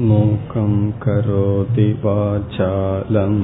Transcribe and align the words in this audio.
மூகம் 0.00 0.78
கரோதி 0.98 1.86
வாசாலம் 2.02 3.42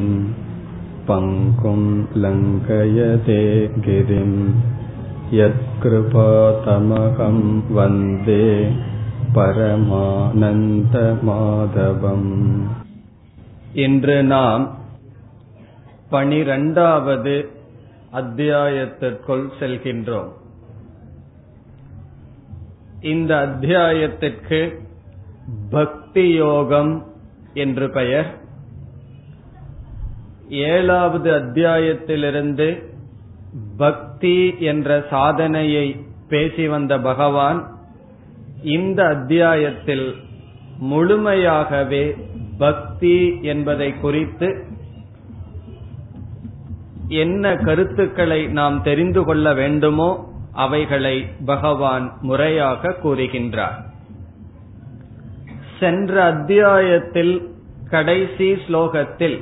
பங்கும் 1.06 1.90
லங்கயதே 2.14 3.44
கிரிம் 3.80 4.40
யத்கிருபாதமகம் 5.32 5.84
வந்தே 7.70 8.48
பரமானந்த 9.34 10.96
மாதவம் 11.22 12.30
இன்று 13.74 14.18
நாம் 14.24 14.66
பனிரெண்டாவது 16.10 17.36
அத்தியாயத்திற்குள் 18.12 19.46
செல்கின்றோம் 19.60 20.32
இந்த 23.02 23.32
அத்தியாயத்திற்கு 23.38 24.60
பக்தி 25.70 25.97
பக்தி 26.08 26.32
யோகம் 26.32 27.06
என்று 27.54 27.90
பெயர். 27.90 28.38
ஏழாவது 30.48 31.32
அத்தியாயத்திலிருந்து 31.32 32.82
பக்தி 33.76 34.54
என்ற 34.58 35.06
சாதனையை 35.10 35.96
பேசி 36.28 36.68
வந்த 36.68 36.98
பகவான் 37.00 37.60
இந்த 38.62 39.04
அத்தியாயத்தில் 39.04 40.14
முழுமையாகவே 40.80 42.16
பக்தி 42.58 43.38
என்பதை 43.42 43.94
குறித்து 43.94 44.64
என்ன 47.08 47.56
கருத்துக்களை 47.56 48.46
நாம் 48.46 48.82
தெரிந்து 48.82 49.24
கொள்ள 49.24 49.54
வேண்டுமோ 49.54 50.32
அவைகளை 50.52 51.26
பகவான் 51.44 52.12
முறையாக 52.20 52.94
கூறுகின்றார். 53.02 53.87
சென்ற 55.80 56.24
அத்தியாயத்தில் 56.24 57.34
கடைசி 57.90 58.48
ஸ்லோகத்தில் 58.52 59.38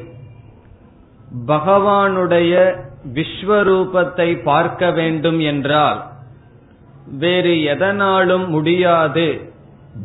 பகவானுடைய 1.47 2.53
விஸ்வரூபத்தை 3.15 4.43
பார்க்க 4.43 4.91
வேண்டும் 4.91 5.41
என்றால் 5.41 6.01
வேறு 7.19 7.63
எதனாலும் 7.63 8.47
முடியாது 8.49 9.29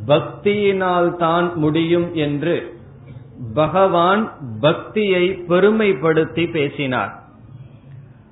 பக்தியினால் 0.08 1.16
தான் 1.16 1.48
முடியும் 1.56 2.14
என்று 2.16 2.74
பகவான் 3.54 4.24
பக்தியை 4.60 5.24
பெருமைப்படுத்தி 5.50 6.52
பேசினார். 6.52 7.14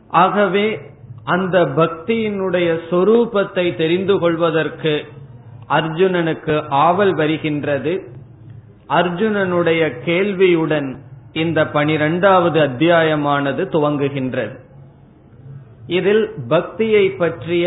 ஆகவே 0.07 0.67
அந்த 1.23 1.57
பக்தியினுடைய 1.77 2.79
சொரூபத்தை 2.89 3.65
தெரிந்து 3.75 4.19
கொள்வதற்கு 4.19 4.93
அர்ஜுனனுக்கு 5.69 6.55
ஆவல் 6.69 7.13
வருகின்றது. 7.13 7.93
அர்ஜுனனுடைய 8.89 9.81
கேள்வியுடன் 10.05 10.97
இந்த 11.33 11.67
பனிரெண்டாவது 11.67 12.59
அத்தியாயமானது 12.59 13.63
துவங்குகின்றது. 13.65 14.55
இதில் 15.87 16.33
பக்தியை 16.47 17.09
பற்றிய 17.09 17.65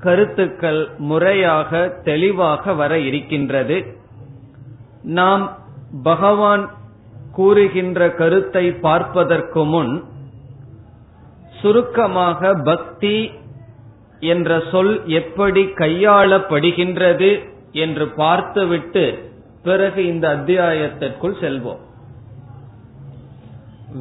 கருத்துக்கள் 0.00 0.88
முறையாக 0.98 1.88
தெளிவாக 2.04 2.72
வர 2.72 2.98
இருக்கின்றது. 2.98 3.76
நாம் 5.02 5.44
பகவான் 6.02 6.70
கூறுகின்ற 7.32 8.10
கருத்தை 8.10 8.72
பார்ப்பதற்கு 8.72 9.64
முன் 9.64 9.92
சுருக்கமாக 11.60 12.54
பக்தி 12.54 13.32
என்ற 14.22 14.62
சொல் 14.70 15.02
எப்படி 15.06 15.64
கையாளப்படுகின்றது 15.64 17.30
என்று 17.72 18.08
பார்த்துவிட்டு 18.08 19.32
பிறகு 19.62 20.06
இந்த 20.06 20.36
அத்தியாயத்திற்குள் 20.36 21.38
செல்வோம். 21.40 21.82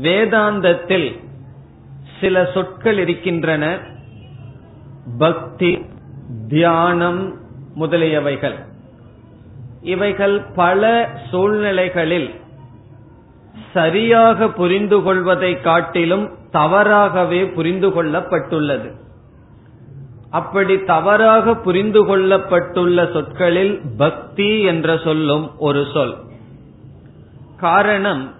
வேதாந்தத்தில் 0.01 1.19
சில 2.19 2.45
சொற்கள் 2.53 2.97
இருக்கின்றன. 2.97 3.79
பக்தி 5.17 5.85
தியானம் 6.47 7.39
முதலியவைகள். 7.79 8.57
இவைகள் 9.81 10.41
பல 10.55 11.09
சூழ்நிலைகளில் 11.31 12.29
சரியாக 13.73 14.49
புரிந்து 14.49 15.01
கொள்வதை 15.01 15.61
காட்டிலும் 15.61 16.29
தவறாகவே 16.51 17.45
புரிந்து 17.45 17.89
கொள்ளப்பட்டுள்ளது. 17.89 19.09
அப்படி 20.31 20.75
தவறாக 20.83 21.55
புரிந்து 21.55 22.01
கொள்ளப்பட்டுள்ள 22.07 23.11
சொற்களில் 23.11 23.81
பக்தி 23.97 24.61
என்ற 24.61 24.97
சொல்லும் 24.97 25.45
ஒரு 25.57 25.87
சொல். 25.93 26.13
காரணம் 27.57 28.33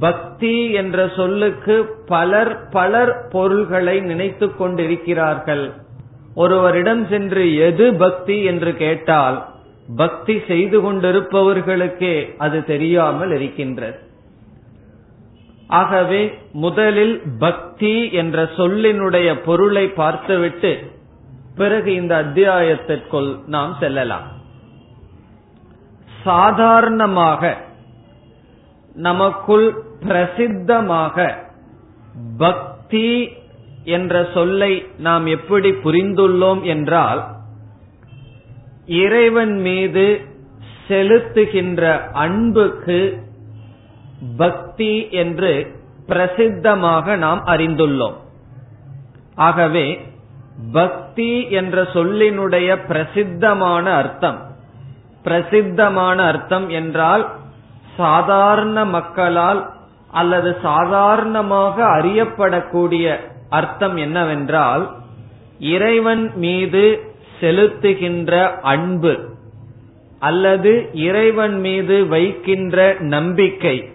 பக்தி 0.00 0.70
என்ற 0.72 1.10
சொல்லுக்கு 1.16 1.74
பலர் 2.06 2.68
பலர் 2.68 3.28
பொருள்களை 3.28 4.00
நினைத்து 4.00 4.56
கொண்டிருக்கிறார்கள். 4.56 5.72
ஒருவரிடம் 6.34 7.08
சென்று 7.08 7.56
எது 7.56 7.94
பக்தி 7.94 8.42
என்று 8.42 8.76
கேட்டால் 8.76 9.38
பக்தி 9.96 10.42
செய்து 10.48 10.78
கொண்டிருப்பவர்களுக்கே 10.80 12.36
அது 12.38 12.64
தெரியாமல் 12.64 13.30
இருக்கின்றது. 13.30 13.98
ஆகவே 15.68 16.38
முதலில் 16.52 17.22
பக்தி 17.38 18.12
என்ற 18.12 18.42
சொல்லினுடைய 18.56 19.28
பொருளை 19.44 19.86
பார்த்துவிட்டு 19.88 20.72
பிறகு 21.56 21.94
இந்த 21.94 22.14
அத்தியாயத்திற்குள் 22.22 23.30
நாம் 23.46 23.76
செல்லலாம். 23.80 24.26
சாதாரணமாக 26.22 27.56
நமக்குள் 28.94 29.66
பிரசித்தமாக 30.00 31.34
பக்தி 32.38 33.28
என்ற 33.84 34.26
சொல்லை 34.34 34.86
நாம் 34.98 35.26
எப்படி 35.26 35.70
புரிந்துள்ளோம் 35.70 36.62
என்றால் 36.62 37.20
இறைவன் 38.86 39.60
மீது 39.60 40.20
செலுத்துகின்ற 40.88 42.10
அன்புக்கு 42.12 43.22
பக்தி 44.36 45.10
என்று 45.10 45.52
பிரசித்தமாக 46.08 47.16
நாம் 47.16 47.42
அறிந்துள்ளோம். 47.46 48.16
ஆகவே 49.34 49.86
பக்தி 50.72 51.50
என்ற 51.50 51.82
சொல்லினுடைய 51.82 52.78
பிரசித்தமான 52.88 53.94
அர்த்தம். 53.94 54.42
பிரசித்தமான 55.22 56.22
அர்த்தம் 56.22 56.68
என்றால் 56.68 57.32
சாதாரண 57.96 58.84
மக்களால் 58.84 59.70
அல்லது 60.10 60.56
சாதாரணமாக 60.62 61.84
அறியப்படக்கூடிய 61.84 63.16
அர்த்தம் 63.50 63.96
என்னவென்றால் 63.96 64.90
இறைவன் 65.58 66.32
மீது 66.34 67.14
செலுத்துகின்ற 67.40 68.60
அன்பு 68.60 69.18
அல்லது 70.18 70.88
இறைவன் 70.92 71.58
மீது 71.58 72.06
வைக்கின்ற 72.06 72.96
நம்பிக்கை 72.98 73.90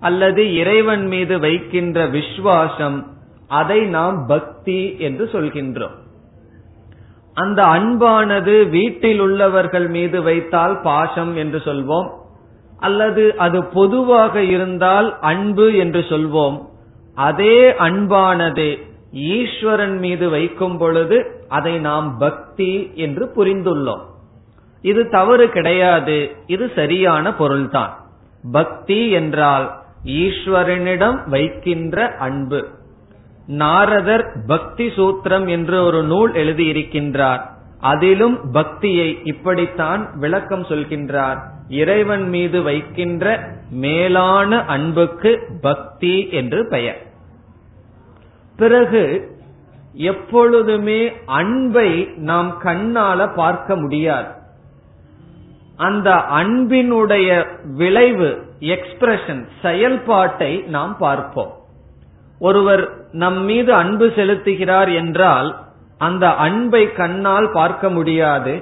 அல்லது 0.00 0.54
இறைவன் 0.54 1.06
மீது 1.06 1.38
வைக்கின்ற 1.38 2.06
விசுவாசம் 2.06 3.13
அதை 3.48 3.80
நாம் 3.80 4.26
பக்தி 4.26 4.96
என்று 4.98 5.28
சொல்கின்றோம். 5.32 6.02
அந்த 7.34 7.62
அன்பானது 7.62 8.68
வீட்டில் 8.68 9.18
உள்ளவர்கள் 9.18 9.88
மீது 9.88 10.22
வைத்தால் 10.22 10.80
பாசம் 10.80 11.36
என்று 11.36 11.58
சொல்வோம். 11.58 12.10
அல்லது 12.78 13.36
அது 13.36 13.64
பொதுவாக 13.64 14.42
இருந்தால் 14.42 15.18
அன்பு 15.20 15.76
என்று 15.76 16.00
சொல்வோம். 16.00 16.68
அதே 17.14 17.70
அன்பானது 17.70 18.82
ஈஸ்வரன் 19.12 19.98
மீது 19.98 20.28
வைக்கும் 20.28 20.78
பொழுது 20.78 21.44
அதை 21.48 21.78
நாம் 21.78 22.18
பக்தி 22.18 22.90
என்று 22.94 23.32
புரிந்துள்ளோம். 23.36 24.00
இது 24.82 25.08
தவறு 25.10 25.48
கிடையாது. 25.48 26.30
இது 26.46 26.72
சரியான 26.74 27.34
பொருள்தான். 27.34 27.96
பக்தி 28.52 29.10
என்றால் 29.10 29.74
ஈஸ்வரனிடம் 30.04 31.28
வைக்கின்ற 31.28 32.16
அன்பு. 32.18 32.68
நாரதர் 33.46 34.32
பக்தி 34.46 34.86
சூத்திரம் 34.86 35.48
என்று 35.48 35.84
ஒரு 35.84 36.02
நூல் 36.02 36.32
எழுதியிருக்கின்றார். 36.32 37.40
அதிலும் 37.80 38.40
பக்தியை 38.52 39.20
இப்படித்தான் 39.24 40.18
விளக்கம் 40.18 40.62
சொல்கின்றார். 40.62 41.38
இறைவன் 41.68 42.28
மீது 42.28 42.62
வைக்கின்ற 42.62 43.52
மேலான 43.70 44.64
அன்புக்கு 44.64 45.46
பக்தி 45.60 46.28
என்று 46.30 46.68
பெயர். 46.68 47.02
பிறகு 48.56 49.32
எப்பொழுதுமே 49.92 51.12
அன்பை 51.26 52.08
நாம் 52.16 52.60
கண்ணால 52.64 53.34
பார்க்க 53.34 53.76
முடியாது. 53.76 54.28
அந்த 55.76 56.10
அன்பினுடைய 56.10 57.46
விளைவு 57.64 58.46
எக்ஸ்பிரஷன் 58.60 59.46
செயல்பாட்டை 59.62 60.56
நாம் 60.56 60.96
பார்ப்போம். 60.98 61.62
ஒருவர் 62.46 62.82
நம் 63.22 63.40
மீது 63.44 63.70
அன்பு 63.74 64.06
செலுத்துகிறார் 64.16 64.90
என்றால் 64.94 65.48
அந்த 66.00 66.24
அன்பை 66.46 66.82
கண்ணால் 66.92 67.48
பார்க்க 67.52 67.90
முடியாது. 67.90 68.54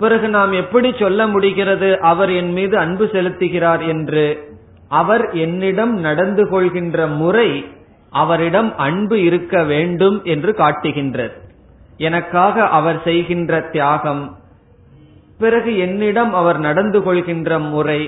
பிறகு 0.00 0.26
நாம் 0.28 0.52
எப்படி 0.52 0.88
சொல்ல 0.98 1.20
முடிகிறது 1.26 1.88
அவர் 2.10 2.30
என் 2.32 2.52
மீது 2.52 2.74
அன்பு 2.78 3.04
செலுத்துகிறார் 3.12 3.82
என்று? 3.86 4.26
அவர் 4.90 5.24
என்னிடம் 5.44 5.94
நடந்து 5.98 6.44
கொள்கின்ற 6.48 7.06
முறை 7.20 7.50
அவரிடம் 8.12 8.70
அன்பு 8.76 9.16
இருக்க 9.22 9.62
வேண்டும் 9.64 10.18
என்று 10.24 10.50
காட்டுகின்றது. 10.54 11.36
எனக்காக 11.98 12.66
அவர் 12.78 12.98
செய்கின்ற 13.04 13.60
தியாகம் 13.72 14.24
பிறகு 15.38 15.70
என்னிடம் 15.78 16.32
அவர் 16.34 16.58
நடந்து 16.58 16.98
கொள்கின்ற 17.02 17.58
முறை 17.72 18.00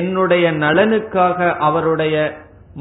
என்னுடைய 0.00 0.46
நலனுக்காக 0.64 1.38
அவருடைய 1.58 2.16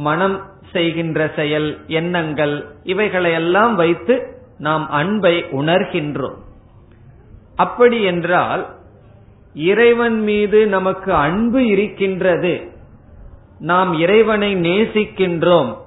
மனம் 0.07 0.37
செய்கின்ற 0.71 1.31
செயல் 1.35 1.79
எண்ணங்கள் 1.87 2.65
இவைகளையெல்லாம் 2.83 3.75
வைத்து 3.75 4.39
நாம் 4.57 4.89
அன்பை 4.89 5.45
உணர்கின்றோம். 5.51 6.35
அப்படி 7.55 8.03
என்றால் 8.03 8.67
இறைவன் 9.53 10.21
மீது 10.21 10.67
நமக்கு 10.67 11.13
அன்பு 11.13 11.67
இருக்கின்றது. 11.67 12.71
நாம் 13.59 13.93
இறைவனை 13.93 14.55
நேசிக்கின்றோம். 14.55 15.77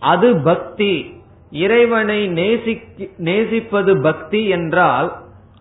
அது 0.00 0.36
பக்தி. 0.36 1.16
இறைவனை 1.50 2.28
நேசிப்பது 3.16 4.00
பக்தி 4.00 4.48
என்றால் 4.48 5.12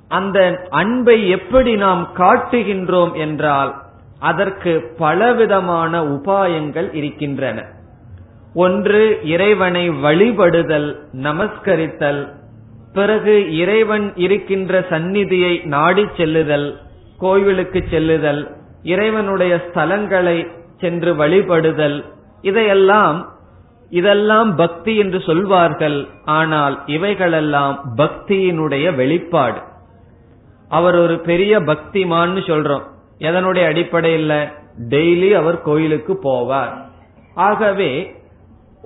அந்த 0.07 0.67
அன்பை 0.69 1.29
எப்படி 1.29 1.75
நாம் 1.75 2.09
காட்டுகின்றோம் 2.17 3.13
என்றால் 3.13 3.75
அதற்கு 4.19 4.93
பலவிதமான 4.97 6.03
உபாயங்கள் 6.03 6.95
இருக்கின்றன. 6.95 7.75
ஒன்று 8.63 9.01
இறைவனை 9.23 9.89
வழிபடுதல் 9.89 10.89
நமஸ்கரித்தல் 11.13 12.21
பிறகு 12.93 13.33
இறைவன் 13.57 14.05
இருக்கின்ற 14.15 14.85
சந்நிதியை 14.89 15.53
நாடி 15.63 16.05
செல்லுதல் 16.17 16.67
கோவிலுக்கு 17.17 17.79
செல்லுதல் 17.89 18.41
இறைவனுடைய 18.83 19.53
ஸ்தலங்களை 19.67 20.37
சென்று 20.79 21.11
வழிபடுதல் 21.13 21.97
இதையெல்லாம் 22.41 23.19
இதெல்லாம் 23.89 24.49
பக்தி 24.55 24.93
என்று 24.95 25.19
சொல்வார்கள் 25.21 25.99
ஆனால் 26.25 26.75
இவைகளெல்லாம் 26.85 27.75
பக்தியினுடைய 27.97 28.95
வெளிப்பாடு. 28.95 29.61
அவர் 30.69 30.95
ஒரு 30.95 31.15
பெரிய 31.19 31.59
பக்திமான்னு 31.59 32.41
சொல்றோம். 32.49 32.85
எதனுடைய 33.19 33.65
அடிப்படையில்? 33.65 34.39
டெய்லி 34.89 35.29
அவர் 35.31 35.61
கோயிலுக்கு 35.61 36.13
போவார். 36.23 36.73
ஆகவே 37.35 37.91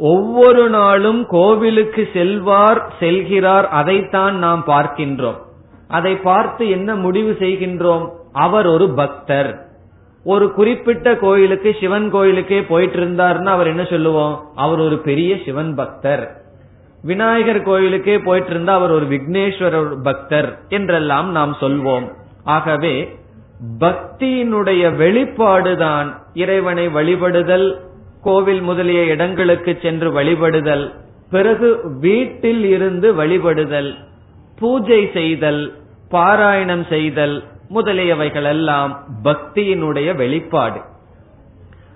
ஒவ்வொரு 0.02 0.70
நாளும் 0.70 1.28
கோவிலுக்கு 1.28 2.10
செல்வார் 2.14 2.82
செல்கிறார் 3.00 3.64
அதைத்தான் 3.64 4.38
நாம் 4.38 4.64
பார்க்கின்றோம். 4.68 5.38
அதை 5.88 6.16
பார்த்து 6.16 6.70
என்ன 6.70 6.96
முடிவு 6.96 7.38
செய்கின்றோம்? 7.40 8.10
அவர் 8.34 8.68
ஒரு 8.68 8.90
பக்தர். 8.90 9.66
ஒரு 10.24 10.54
குறிப்பிட்ட 10.54 11.18
கோயிலுக்கு 11.18 11.76
சிவன் 11.80 12.10
கோயிலுக்கே 12.10 12.64
போயிட்டு 12.64 12.98
இருந்தார்னா 12.98 13.46
அவர் 13.46 13.68
என்ன 13.68 13.84
சொல்லுவோம்? 13.84 14.44
அவர் 14.56 14.80
ஒரு 14.80 14.98
பெரிய 14.98 15.38
சிவன் 15.46 15.76
பக்தர். 15.76 16.42
விநாயகர் 17.02 17.62
கோயிலுக்கே 17.62 18.20
போயிட்டு 18.20 18.50
இருந்தா 18.50 18.74
அவர் 18.74 18.92
ஒரு 18.92 19.06
விக்னேஸ்வரர் 19.06 19.96
பக்தர் 20.04 20.60
என்றெல்லாம் 20.70 21.32
நாம் 21.32 21.58
சொல்வோம். 21.60 22.14
ஆகவே 22.44 23.20
பக்தியினுடைய 23.80 24.96
வெளிப்பாடுதான் 24.96 26.14
இறைவனை 26.34 26.88
வழிபடுதல் 26.88 27.90
கோவில் 28.24 28.62
முதலிய 28.62 29.02
இடங்களுக்கு 29.04 29.78
சென்று 29.82 30.10
வழிபடுதல் 30.12 30.92
பிறகு 31.30 31.80
வீட்டில் 32.00 32.64
இருந்து 32.66 33.16
வழிபடுதல் 33.16 33.96
பூஜை 34.60 35.10
செய்தல் 35.14 35.74
பாராயணம் 36.12 36.88
செய்தல் 36.90 37.44
முதலியவைகளெல்லாம் 37.74 38.92
பக்தியினுடைய 39.24 40.16
வெளிப்பாடு. 40.16 40.80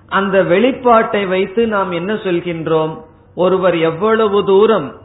அந்த 0.07 0.43
வெளிப்பாட்டை 0.43 1.27
வைத்து 1.27 1.67
நாம் 1.67 1.91
என்ன 1.91 2.13
சொல்கின்றோம்? 2.13 2.93
ஒருவர் 3.35 3.77
எவ்வளவு 3.77 4.43
தூரம் 4.43 4.95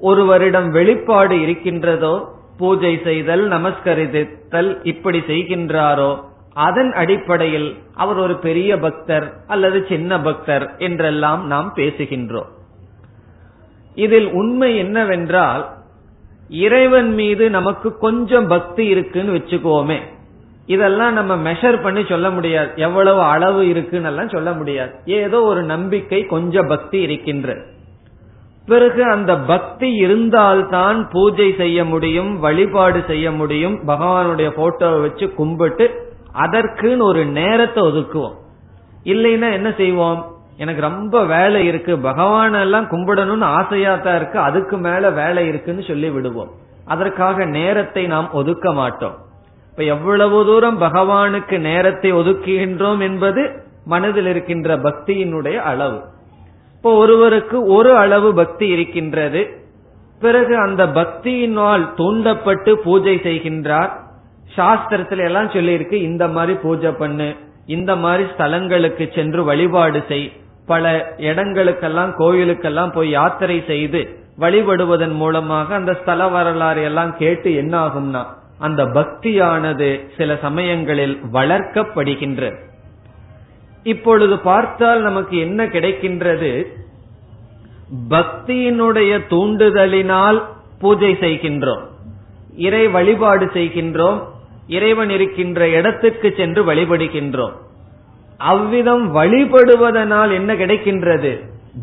ஒருவரிடம் 0.00 0.70
வெளிப்பாடு 0.70 1.40
இருக்கின்றதோ 1.40 2.28
பூஜை 2.58 3.00
செய்தல் 3.04 3.48
நமஸ்கரித்தல் 3.48 4.78
இப்படி 4.82 5.18
செய்கின்றாரோ 5.18 6.10
அதன் 6.58 6.92
அடிப்படையில் 6.92 7.76
அவர் 7.94 8.16
ஒரு 8.16 8.36
பெரிய 8.38 8.78
பக்தர் 8.78 9.32
அல்லது 9.46 9.86
சின்ன 9.88 10.20
பக்தர் 10.20 10.74
என்றெல்லாம் 10.78 11.46
நாம் 11.46 11.72
பேசுகின்றோம். 11.76 12.50
இதில் 13.94 14.32
உண்மை 14.32 14.76
என்னவென்றால் 14.76 15.68
இறைவன் 16.48 17.14
மீது 17.14 17.50
நமக்கு 17.50 17.98
கொஞ்சம் 17.98 18.46
பக்தி 18.46 18.86
இருக்குன்னு 18.86 19.34
வச்சுக்கோமே. 19.34 19.98
இதெல்லாம் 20.66 21.12
நம்ம 21.12 21.52
மெஷர் 21.52 21.82
பண்ணி 21.82 22.04
சொல்ல 22.08 22.30
முடியாது. 22.30 22.70
எவ்வளவு 22.76 23.20
அளவு 23.20 23.68
இருக்குன்னு 23.68 24.06
எல்லாம் 24.06 24.28
சொல்ல 24.28 24.52
முடியாது. 24.52 24.92
ஏதோ 25.04 25.42
ஒரு 25.42 25.62
நம்பிக்கை 25.62 26.24
கொஞ்சம் 26.24 26.68
பக்தி 26.68 27.00
இருக்கின்ற. 27.00 27.56
பிறகு 28.66 29.02
அந்த 29.02 29.38
பக்தி 29.38 29.92
இருந்தால்தான் 29.92 31.08
பூஜை 31.10 31.54
செய்ய 31.56 31.84
முடியும் 31.84 32.38
வழிபாடு 32.38 33.04
செய்ய 33.06 33.30
முடியும் 33.30 33.76
பகவானுடைய 33.88 34.50
போட்டோவை 34.56 35.00
வச்சு 35.00 35.34
கும்பிட்டு 35.34 36.07
அதற்குன்னு 36.34 37.02
ஒரு 37.02 37.24
நேரத்தை 37.24 37.82
ஒதுக்குவோம். 37.82 38.34
இல்லைன்னா 39.04 39.52
என்ன 39.52 39.72
செய்வோம்? 39.76 40.36
எனக்கு 40.56 40.80
ரொம்ப 40.80 41.24
வேலை 41.24 41.66
இருக்கு 41.66 41.98
பகவான் 41.98 42.54
எல்லாம் 42.54 42.84
கும்பிடணும்னு 42.84 43.40
ஆசையா 43.40 43.94
தான் 43.94 44.16
இருக்கு 44.16 44.38
அதுக்கு 44.38 44.76
மேல 44.76 45.10
வேலை 45.10 45.46
இருக்குன்னு 45.46 45.82
சொல்லி 45.82 46.10
விடுவோம். 46.10 46.50
அதற்காக 46.84 47.44
நேரத்தை 47.44 48.06
நாம் 48.06 48.32
ஒதுக்க 48.32 48.72
மாட்டோம். 48.72 49.14
இப்ப 49.70 49.82
எவ்வளவு 49.82 50.44
தூரம் 50.44 50.80
பகவானுக்கு 50.80 51.58
நேரத்தை 51.58 52.12
ஒதுக்குகின்றோம் 52.12 53.00
என்பது 53.00 53.62
மனதில் 53.84 54.26
இருக்கின்ற 54.26 54.76
பக்தியினுடைய 54.76 55.56
அளவு. 55.56 56.00
இப்போ 56.76 56.94
ஒருவருக்கு 56.94 57.64
ஒரு 57.64 57.96
அளவு 57.96 58.34
பக்தி 58.34 58.68
இருக்கின்றது. 58.68 59.62
பிறகு 60.20 60.56
அந்த 60.56 60.86
பக்தியினால் 60.86 61.94
தூண்டப்பட்டு 61.94 62.78
பூஜை 62.78 63.16
செய்கின்றார். 63.16 63.90
சாஸ்திரத்துல 64.58 65.24
எல்லாம் 65.24 65.48
சொல்லியிருக்கு 65.48 65.92
இந்த 65.92 66.28
மாதிரி 66.28 66.58
பூஜை 66.58 66.90
பண்ணு 66.90 67.36
இந்த 67.66 67.96
மாதிரி 67.96 68.24
ஸ்தலங்களுக்கு 68.38 69.14
சென்று 69.14 69.44
வழிபாடு 69.44 70.04
செய் 70.08 70.32
பல 70.66 71.14
இடங்களுக்கெல்லாம் 71.18 72.12
கோயிலுக்கெல்லாம் 72.18 72.92
போய் 72.92 73.10
யாத்திரை 73.10 73.64
செய்து 73.66 74.00
வழிபடுவதன் 74.38 75.14
மூலமாக 75.14 75.74
அந்த 75.74 75.92
ஸ்தல 75.94 76.28
வரலாறு 76.28 76.82
எல்லாம் 76.82 77.16
கேட்டு 77.16 77.54
என்ன 77.54 77.74
ஆகும்னா 77.86 78.24
அந்த 78.58 78.84
பக்தியானது 78.84 80.08
சில 80.16 80.36
சமயங்களில் 80.36 81.20
வளர்க்கப்படுகின்றது 81.32 82.58
இப்பொழுது 83.82 84.38
பார்த்தால் 84.38 85.00
நமக்கு 85.00 85.38
என்ன 85.38 85.64
கிடைக்கின்றது? 85.64 86.50
பக்தியினுடைய 88.10 89.12
தூண்டுதலினால் 89.30 90.38
பூஜை 90.80 91.12
செய்கின்றோம். 91.20 91.84
இறை 92.56 92.88
வழிபாடு 92.88 93.46
செய்கின்றோம். 93.46 94.18
இறைவன் 94.68 95.10
இருக்கின்ற 95.10 95.68
இடத்துக்கு 95.68 96.34
சென்று 96.36 96.62
வழிபடுகின்றோம். 96.64 97.56
அவ்விதம் 98.36 99.04
வழிபடுவதனால் 99.16 100.32
என்ன 100.32 100.54
கிடைக்கின்றது? 100.54 101.32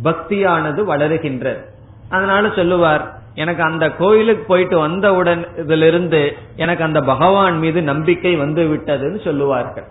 பக்தியானது 0.03 0.81
வளருகின்றது. 0.91 1.61
அதனால 2.09 2.49
சொல்லுவார் 2.55 3.03
எனக்கு 3.35 3.63
அந்த 3.63 3.85
கோயிலுக்கு 3.89 4.43
போயிட்டு 4.47 4.79
வந்தவுடன் 4.79 5.47
இதிலிருந்து 5.57 6.21
எனக்கு 6.55 6.83
அந்த 6.83 7.01
பகவான் 7.01 7.57
மீது 7.57 7.81
நம்பிக்கை 7.81 8.35
வந்து 8.35 8.63
விட்டதுன்னு 8.67 9.23
சொல்லுவார்கள். 9.23 9.87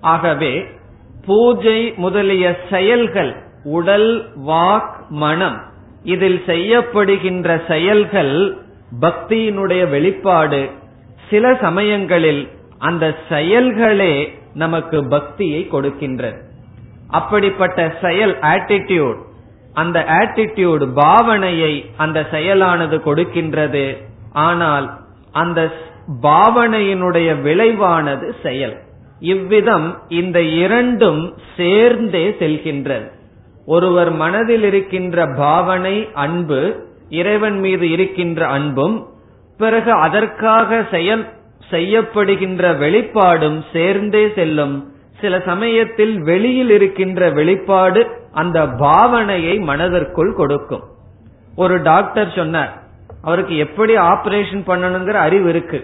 ஆகவே 0.00 0.52
பூஜை 1.26 1.94
முதலிய 1.96 2.58
செயல்கள் 2.70 3.32
உடல் 3.64 4.10
வாக் 4.46 4.94
மனம் 5.08 5.58
இதில் 6.04 6.42
செய்யப்படுகின்ற 6.46 7.48
செயல்கள் 7.66 8.56
பக்தியினுடைய 9.00 9.90
வெளிப்பாடு 9.90 10.62
சில 11.32 11.52
சமயங்களில் 11.60 12.42
அந்த 12.78 13.04
செயல்களே 13.28 14.14
நமக்கு 14.54 14.98
பக்தியை 15.08 15.60
கொடுக்கின்றது 15.72 16.40
அப்படிப்பட்ட 17.08 17.80
செயல் 18.00 18.34
ஆட்டிடியூட் 18.54 19.20
அந்த 19.74 19.98
ஆட்டிடியூட் 20.20 20.82
பாவனையை 20.96 21.72
அந்த 21.96 22.18
செயலானது 22.30 22.96
கொடுக்கின்றது. 23.06 23.84
ஆனால் 24.46 24.86
அந்த 25.32 25.60
பாவனையினுடைய 26.22 27.28
விளைவானது 27.42 28.26
செயல். 28.42 28.74
இவ்விதம் 29.32 29.88
இந்த 30.20 30.38
இரண்டும் 30.62 31.22
சேர்ந்தே 31.56 32.24
செல்கின்றது 32.40 33.08
ஒருவர் 33.66 34.10
மனதில் 34.12 34.64
இருக்கின்ற 34.64 35.26
பாவனை 35.36 35.96
அன்பு 36.24 36.60
இறைவன் 37.20 37.58
மீது 37.58 37.86
இருக்கின்ற 37.90 38.40
அன்பும் 38.56 38.96
பிறகு 39.62 39.92
அதற்காக 40.06 40.80
செயல் 40.90 41.24
செய்யப்படுகின்ற 41.70 42.62
வெளிப்பாடும் 42.78 43.58
சேர்ந்தே 43.72 44.24
செல்லும். 44.36 44.74
சில 45.20 45.34
சமயத்தில் 45.50 46.14
வெளியில் 46.28 46.72
இருக்கின்ற 46.76 47.30
வெளிப்பாடு 47.38 48.00
அந்த 48.32 48.58
பாவனையை 48.84 49.54
மனதிற்குள் 49.70 50.32
கொடுக்கும். 50.40 50.84
ஒரு 51.56 51.76
டாக்டர் 51.82 52.32
சொன்னார் 52.36 52.72
அவருக்கு 53.22 53.54
எப்படி 53.56 53.92
ஆபரேஷன் 53.96 54.64
பண்ணணுங்கிற 54.70 55.18
அறிவு 55.26 55.48
இருக்கு. 55.48 55.80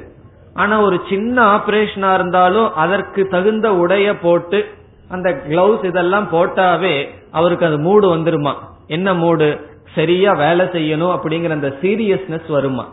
ஆனா 0.54 0.76
ஒரு 0.80 0.96
சின்ன 1.08 1.36
ஆபரேஷனா 1.56 2.10
இருந்தாலும் 2.14 2.68
அதற்கு 2.84 3.22
தகுந்த 3.34 3.66
உடைய 3.82 4.06
போட்டு 4.24 4.60
அந்த 5.08 5.28
கிளவுஸ் 5.48 5.84
இதெல்லாம் 5.90 6.28
போட்டாவே 6.32 6.94
அவருக்கு 7.32 7.66
அது 7.66 7.78
மூடு 7.78 8.06
வந்துருமா? 8.16 8.54
என்ன 8.86 9.08
மூடு? 9.14 9.48
சரியா 9.94 10.32
வேலை 10.44 10.64
செய்யணும் 10.76 11.14
அப்படிங்கிற 11.16 11.50
அந்த 11.50 11.70
சீரியஸ்னஸ் 11.82 12.48
வருமா? 12.56 12.86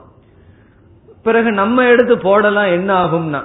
பிறகு 1.25 1.49
நம்ம 1.51 1.85
எடுத்து 1.91 2.15
போடலாம் 2.17 2.71
என்ன 2.77 2.89
ஆகும்னா 3.03 3.41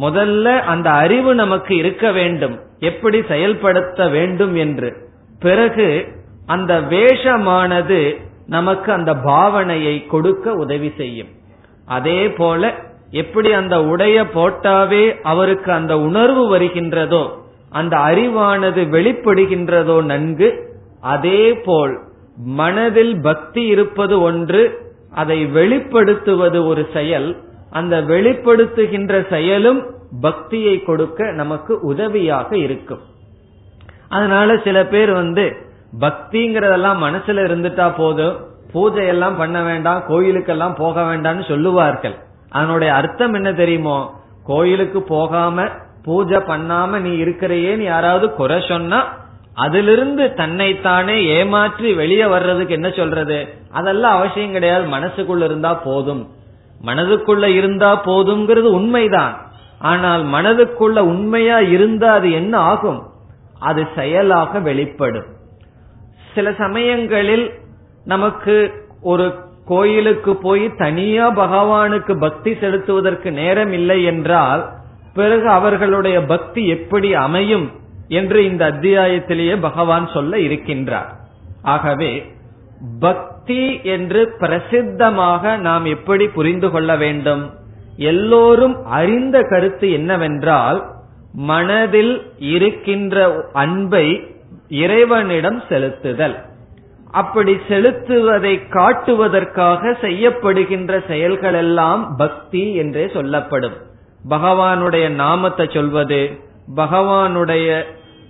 முதல்ல 0.00 0.46
அந்த 0.72 0.88
அறிவு 1.04 1.30
நமக்கு 1.34 1.72
இருக்க 1.76 2.06
வேண்டும். 2.18 2.56
எப்படி 2.90 3.18
செயல்படுத்த 3.22 4.08
வேண்டும் 4.08 4.54
என்று. 4.56 4.90
பிறகு 5.40 5.88
அந்த 6.46 6.72
வேஷமானது 6.92 8.00
நமக்கு 8.46 8.88
அந்த 8.92 9.12
பாவனையை 9.26 9.94
கொடுக்க 10.06 10.54
உதவி 10.54 10.90
செய்யும். 10.96 11.30
அதே 11.86 12.20
போல 12.30 12.72
எப்படி 13.22 13.50
அந்த 13.52 13.76
உடைய 13.92 14.16
போட்டாவே 14.34 15.04
அவருக்கு 15.22 15.70
அந்த 15.72 15.94
உணர்வு 16.08 16.42
வருகின்றதோ 16.54 17.22
அந்த 17.70 17.94
அறிவானது 18.10 18.82
வெளிப்படுகின்றதோ 18.96 19.96
நன்கு 20.12 20.48
அதே 21.14 21.42
போல் 21.66 21.94
மனதில் 22.60 23.14
பக்தி 23.22 23.62
இருப்பது 23.66 24.16
ஒன்று 24.22 24.62
அதை 25.14 25.46
வெளிப்படுத்துவது 25.46 26.66
ஒரு 26.66 26.88
செயல். 26.92 27.36
அந்த 27.70 28.00
வெளிப்படுத்துகின்ற 28.00 29.28
செயலும் 29.28 29.86
பக்தியை 30.20 30.82
கொடுக்க 30.82 31.32
நமக்கு 31.32 31.80
உதவியாக 31.80 32.56
இருக்கும். 32.56 33.00
அதனால 34.08 34.56
சில 34.64 34.86
பேர் 34.86 35.12
வந்து 35.12 35.56
பக்திங்கிறதெல்லாம் 36.00 37.02
மனசுல 37.02 37.44
இருந்துட்டா 37.46 37.92
போதும். 37.96 38.36
பூஜை 38.72 39.06
எல்லாம் 39.06 39.36
பண்ண 39.36 39.62
வேண்டாம் 39.62 40.02
கோயிலுக்கெல்லாம் 40.08 40.74
போக 40.76 41.02
வேண்டாம்னு 41.02 41.48
சொல்லுவார்கள். 41.48 42.14
அதனுடைய 42.48 42.94
அர்த்தம் 42.94 43.34
என்ன 43.34 43.52
தெரியுமோ? 43.52 44.18
கோயிலுக்கு 44.44 45.02
போகாம 45.02 45.68
பூஜை 46.04 46.36
பண்ணாம 46.36 47.00
நீ 47.00 47.10
இருக்கிறையேன்னு 47.10 47.82
யாராவது 47.82 48.34
குறை 48.34 48.64
சொன்னா 48.68 49.16
அதிலிருந்து 49.54 50.34
தன்னைத்தானே 50.34 51.24
ஏமாற்றி 51.24 51.92
வெளியே 51.92 52.26
வர்றதுக்கு 52.26 52.74
என்ன 52.74 52.90
சொல்றது? 52.90 53.48
அதெல்லாம் 53.70 54.16
அவசியம் 54.16 54.52
கிடையாது. 54.52 54.86
மனசுக்குள்ள 54.86 55.44
இருந்தா 55.44 55.74
போதும். 55.74 56.28
மனதுக்குள்ள 56.84 57.44
இருந்தா 57.44 58.04
போதுங்கிறது 58.04 58.60
உண்மைதான். 58.60 59.52
ஆனால் 59.78 60.26
மனதுக்குள்ள 60.26 60.98
உண்மையா 60.98 61.60
இருந்தா 61.60 62.12
அது 62.12 62.32
என்ன 62.32 62.58
ஆகும்? 62.58 63.06
அது 63.58 63.86
செயலாக 63.94 64.58
வெளிப்படும். 64.58 65.26
சில 66.34 66.52
சமயங்களில் 66.52 67.50
நமக்கு 68.04 68.72
ஒரு 69.02 69.34
கோயிலுக்கு 69.64 70.36
போய் 70.36 70.74
தனியா 70.76 71.30
பகவானுக்கு 71.30 72.18
பக்தி 72.18 72.52
செலுத்துவதற்கு 72.52 73.30
நேரம் 73.30 73.72
இல்லை 73.72 74.04
என்றால் 74.04 74.68
பிறகு 75.14 75.48
அவர்களுடைய 75.48 76.24
பக்தி 76.24 76.66
எப்படி 76.66 77.14
அமையும்? 77.14 77.70
என்று 78.10 78.38
இந்த 78.44 78.62
அத்தியாயத்திலேயே 78.70 79.56
பகவான் 79.60 80.06
சொல்ல 80.12 80.36
இருக்கின்றார். 80.36 81.10
ஆகவே 81.74 82.12
பக்தி 83.00 83.62
என்று 83.94 84.20
பிரசித்தமாக 84.40 85.56
நாம் 85.58 85.86
எப்படி 85.96 86.26
புரிந்து 86.28 86.68
கொள்ள 86.70 86.90
வேண்டும்? 86.96 87.42
எல்லோரும் 88.10 88.76
அறிந்த 88.98 89.36
கருத்து 89.50 89.88
என்னவென்றால் 89.90 90.80
மனதில் 91.32 92.14
இருக்கின்ற 92.54 93.16
அன்பை 93.52 94.06
இறைவனிடம் 94.84 95.60
செலுத்துதல். 95.68 96.36
அப்படி 97.20 97.52
செலுத்துவதை 97.68 98.54
காட்டுவதற்காக 98.68 99.92
செய்யப்படுகின்ற 100.02 100.92
செயல்கள் 101.06 101.54
எல்லாம் 101.54 102.02
பக்தி 102.16 102.64
என்றே 102.74 103.04
சொல்லப்படும். 103.08 103.76
பகவானுடைய 104.28 105.06
நாமத்தை 105.22 105.66
சொல்வது 105.72 106.20
பகவானுடைய 106.76 107.68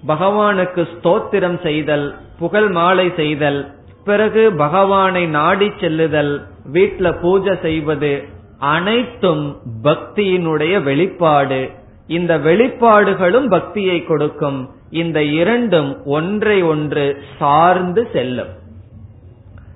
பகவானுக்கு 0.06 0.88
ஸ்தோத்திரம் 0.92 1.62
செய்தல் 1.62 2.14
புகழ் 2.38 2.68
மாலை 2.68 3.12
செய்தல் 3.16 3.72
பிறகு 4.04 4.52
பகவானை 4.52 5.26
நாடி 5.26 5.72
செல்லுதல் 5.80 6.46
வீட்டில் 6.64 7.14
பூஜை 7.14 7.58
செய்வது 7.62 8.24
அனைத்தும் 8.58 9.56
பக்தியினுடைய 9.82 10.82
வெளிப்பாடு. 10.82 11.70
இந்த 12.06 12.38
வெளிப்பாடுகளும் 12.38 13.48
பக்தியை 13.48 14.04
கொடுக்கும். 14.04 14.70
இந்த 14.90 15.22
இரண்டும் 15.22 16.04
ஒன்றை 16.04 16.62
ஒன்று 16.62 17.22
சார்ந்து 17.38 18.08
செல்லும். 18.12 18.48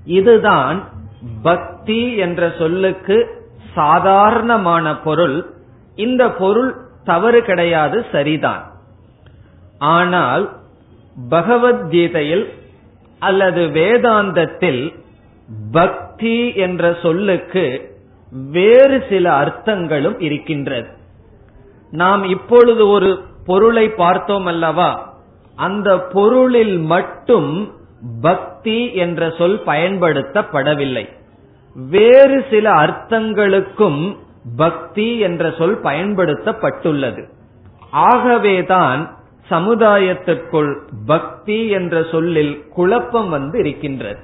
இதுதான் 0.04 0.88
பக்தி 1.43 2.16
என்ற 2.16 2.52
சொல்லுக்கு 2.59 3.47
சாதாரணமான 3.75 4.97
பொருள். 4.97 5.47
இந்த 5.97 6.31
பொருள் 6.31 6.75
தவறு 7.04 7.43
கிடையாது 7.43 8.07
சரிதான். 8.12 8.74
ஆனால் 9.85 10.45
பகவத்கீதையில் 11.31 12.45
அல்லது 13.19 13.62
வேதாந்தத்தில் 13.67 14.83
பக்தி 15.73 16.55
என்ற 16.55 16.97
சொல்லுக்கு 17.03 17.67
வேறு 18.50 19.05
சில 19.09 19.33
அர்த்தங்களும் 19.33 20.21
இருக்கின்றது. 20.23 20.88
நாம் 21.91 22.25
இப்பொழுது 22.25 22.88
ஒரு 22.88 23.11
பொருளை 23.47 23.88
பார்த்தோம் 23.88 24.47
அல்லவா? 24.47 24.91
அந்த 25.57 25.99
பொருளில் 25.99 26.79
மட்டும் 26.79 27.50
பக்தி 28.21 28.95
என்ற 28.95 29.31
சொல் 29.38 29.62
பயன்படுத்தப்படவில்லை. 29.67 31.05
வேறு 31.75 32.45
சில 32.50 32.71
அர்த்தங்களுக்கும் 32.73 34.17
பக்தி 34.57 35.19
என்ற 35.19 35.53
சொல் 35.59 35.79
பயன்படுத்தப்பட்டுள்ளது. 35.83 37.23
ஆகவேதான் 37.91 39.03
சமுதாயத்திற்குள் 39.49 40.79
பக்தி 41.07 41.69
என்ற 41.69 42.03
சொல்லில் 42.11 42.69
குழப்பம் 42.69 43.29
வந்து 43.29 43.59
இருக்கின்றது. 43.59 44.19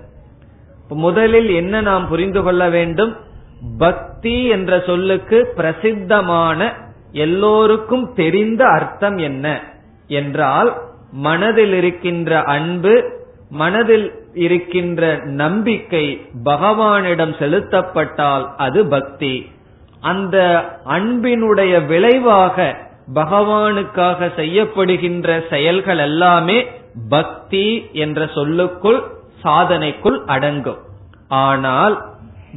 முதலில் 0.89 1.49
என்ன 1.49 1.81
நாம் 1.81 2.09
புரிந்து 2.09 2.43
கொள்ள 2.43 2.69
வேண்டும்? 2.69 3.17
பக்தி 3.79 4.47
என்ற 4.47 4.83
சொல்லுக்கு 4.87 5.53
பிரசித்தமான 5.57 6.75
எல்லோருக்கும் 7.13 8.15
தெரிந்த 8.15 8.65
அர்த்தம் 8.65 9.17
என்ன? 9.17 9.61
என்றால் 10.09 10.81
மனதில் 11.13 11.73
இருக்கின்ற 11.73 12.43
அன்பு 12.43 13.19
மனதில் 13.51 14.13
இருக்கின்ற 14.35 15.21
நம்பிக்கை 15.25 16.27
பகவானிடம் 16.45 17.35
செலுத்தப்பட்டால் 17.39 18.47
அது 18.57 18.87
பக்தி. 18.87 19.51
அந்த 20.01 20.65
அன்பினுடைய 20.85 21.87
விளைவாக 21.87 22.77
பகவானுக்காக 23.15 24.29
செய்யப்படுகின்ற 24.37 25.49
செயல்கள் 25.49 25.99
எல்லாமே 25.99 26.59
பக்தி 27.09 27.67
என்ற 27.93 28.27
சொல்லுக்குள் 28.35 29.01
சாதனைக்குள் 29.43 30.19
அடங்கும். 30.25 30.81
ஆனால் 31.29 31.95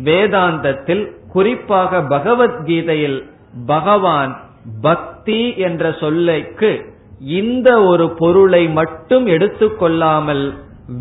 வேதாந்தத்தில் 0.03 1.03
குறிப்பாக 1.27 2.01
பகவத்கீதையில் 2.01 3.19
பகவான் 3.65 4.33
பக்தி 4.81 5.41
என்ற 5.57 5.91
சொல்லைக்கு 6.00 6.72
இந்த 7.19 7.69
ஒரு 7.83 8.05
பொருளை 8.10 8.63
மட்டும் 8.67 9.25
எடுத்துக்கொள்ளாமல் 9.27 10.45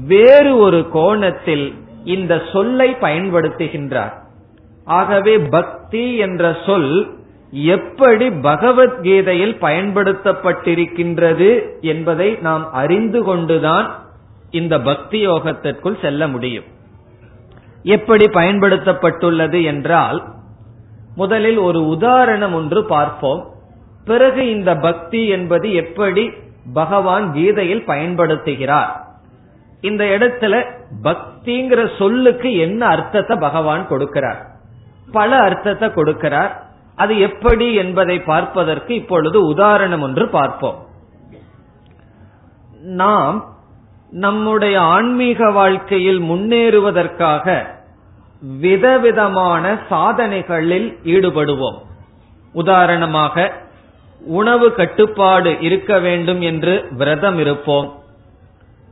வேறு 0.09 0.53
ஒரு 0.59 0.81
கோணத்தில் 0.89 1.67
இந்த 2.05 2.43
சொல்லை 2.53 2.89
பயன்படுத்துகின்றார். 3.01 4.15
ஆகவே 4.85 5.35
பக்தி 5.39 6.05
என்ற 6.17 6.53
சொல் 6.67 6.93
எப்படி 7.53 8.29
பகவத்கீதையில் 8.29 9.57
பயன்படுத்தப்பட்டிருக்கின்றது 9.61 11.81
என்பதை 11.81 12.37
நாம் 12.41 12.73
அறிந்து 12.73 13.23
கொண்டுதான் 13.23 13.95
இந்த 14.51 14.81
பக்தி 14.81 15.29
யோகத்திற்குள் 15.29 16.01
செல்ல 16.01 16.29
முடியும். 16.29 16.65
எப்படி 17.83 18.25
பயன்படுத்தப்பட்டுள்ளது 18.25 19.65
என்றால் 19.65 20.25
முதலில் 21.17 21.57
ஒரு 21.57 21.87
உதாரணம் 21.87 22.55
ஒன்று 22.55 22.85
பார்ப்போம். 22.85 23.51
பிறகு 24.05 24.51
இந்த 24.51 24.77
பக்தி 24.77 25.29
என்பது 25.29 25.73
எப்படி 25.73 26.31
பகவான் 26.73 27.33
கீதையில் 27.33 27.87
பயன்படுத்துகிறார். 27.87 29.01
இந்த 29.81 30.05
இடத்துல 30.05 30.65
பக்திங்கிற 31.03 31.99
சொல்லுக்கு 31.99 32.57
என்ன 32.57 32.87
அர்த்தத்தை 32.87 33.37
பகவான் 33.41 33.89
கொடுக்கிறார்? 33.89 34.39
பல 35.13 35.37
அர்த்தத்தை 35.37 35.89
கொடுக்கிறார். 35.89 36.71
அது 36.97 37.21
எப்படி 37.21 37.75
என்பதை 37.75 38.21
பார்ப்பதற்கு 38.21 38.95
இப்பொழுது 38.95 39.47
உதாரணம் 39.47 40.03
ஒன்று 40.03 40.29
பார்ப்போம். 40.29 40.87
நாம் 42.81 43.45
நம்முடைய 44.11 44.81
ஆன்மீக 44.81 45.51
வாழ்க்கையில் 45.51 46.21
முன்னேறுவதற்காக 46.21 47.67
விதவிதமான 48.41 49.79
சாதனைகளில் 49.89 50.99
ஈடுபடுவோம். 51.05 51.79
உதாரணமாக 52.53 53.53
உணவு 54.21 54.73
கட்டுப்பாடு 54.73 55.61
இருக்க 55.61 55.99
வேண்டும் 55.99 56.41
என்று 56.41 56.89
விரதம் 56.91 57.39
இருப்போம். 57.39 58.03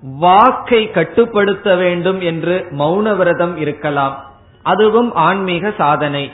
வாக்கை 0.02 0.90
கட்டுப்படுத்த 0.90 1.76
வேண்டும் 1.76 2.20
என்று 2.20 2.66
மௌன 2.70 3.16
விரதம் 3.16 3.56
இருக்கலாம். 3.56 4.24
அதுவும் 4.62 5.14
ஆன்மீக 5.14 5.72
சாதனை. 5.76 6.32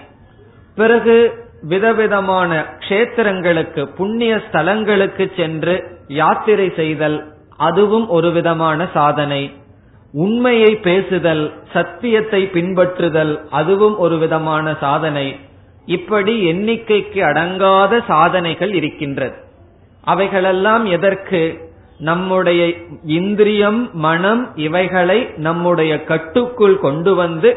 பிறகு 0.74 1.45
விதவிதமான 1.68 2.50
க்ஷேத்திரங்களுக்கு 2.78 3.82
புண்ணிய 3.96 4.32
ஸ்தலங்களுக்கு 4.36 5.24
சென்று 5.36 5.74
யாத்திரை 6.08 6.72
செய்தல் 6.76 7.18
அதுவும் 7.56 8.08
ஒரு 8.08 8.30
விதமான 8.32 8.88
சாதனை. 8.94 9.42
உண்மையை 10.12 10.76
பேசுதல் 10.76 11.44
சத்தியத்தை 11.72 12.50
பின்பற்றுதல் 12.52 13.32
அதுவும் 13.50 13.96
ஒரு 13.98 14.18
விதமான 14.18 14.74
சாதனை. 14.80 15.26
இப்படி 15.86 16.34
எண்ணிக்கைக்கு 16.52 17.20
அடங்காத 17.22 18.02
சாதனைகள் 18.06 18.72
இருக்கின்றது. 18.74 19.36
அவைகளெல்லாம் 20.04 20.84
எதற்கு? 20.86 21.42
நம்முடைய 21.98 22.62
இந்திரியம் 23.06 23.78
மனம் 23.92 24.42
இவைகளை 24.56 25.18
நம்முடைய 25.36 26.04
கட்டுக்குள் 26.04 26.78
கொண்டு 26.78 27.14
வந்து 27.14 27.50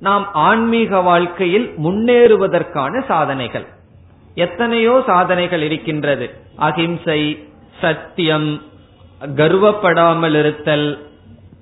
நாம் 0.00 0.32
ஆன்மீக 0.32 1.00
வாழ்க்கையில் 1.00 1.74
முன்னேறுவதற்கான 1.84 3.04
சாதனைகள். 3.06 3.66
எத்தனையோ 4.34 5.02
சாதனைகள் 5.06 5.62
இருக்கின்றது. 5.62 6.30
அகிம்சை 6.56 7.48
சத்தியம் 7.80 8.62
கர்வப்படாமல் 9.36 10.38
இருத்தல் 10.38 10.98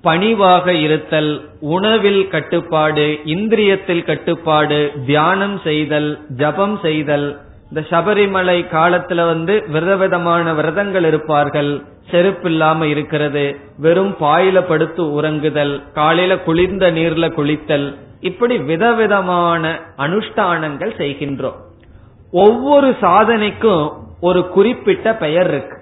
பணிவாக 0.02 0.72
இருத்தல் 0.72 1.48
உணவில் 1.60 2.28
கட்டுப்பாடு 2.28 3.18
இந்திரியத்தில் 3.24 4.04
கட்டுப்பாடு 4.04 4.92
தியானம் 5.06 5.60
செய்தல் 5.64 6.18
ஜபம் 6.28 6.78
செய்தல். 6.82 7.40
இந்த 7.68 7.86
சபரிமலை 7.90 8.64
காலத்துல 8.72 9.26
வந்து 9.26 9.64
விதவிதமான 9.68 10.54
விரதங்கள் 10.54 11.04
இருப்பார்கள். 11.04 11.82
செருப்பு 12.10 12.50
இல்லாம 12.50 12.86
இருக்கிறது. 12.86 13.56
வெறும் 13.78 14.16
பாயில 14.20 14.60
படுத்து 14.60 15.22
உறங்குதல் 15.22 15.82
காலையில 15.92 16.38
குளிர்ந்த 16.38 16.90
நீர்ல 16.90 17.28
குளித்தல் 17.34 17.96
இப்படி 18.22 18.58
விதவிதமான 18.58 19.80
அனுஷ்டானங்கள் 19.96 20.92
செய்கின்றோம். 20.98 21.58
ஒவ்வொரு 22.32 22.96
சாதனைக்கும் 23.00 23.92
ஒரு 24.20 24.48
குறிப்பிட்ட 24.48 25.14
பெயர் 25.14 25.48
இருக்கு. 25.48 25.76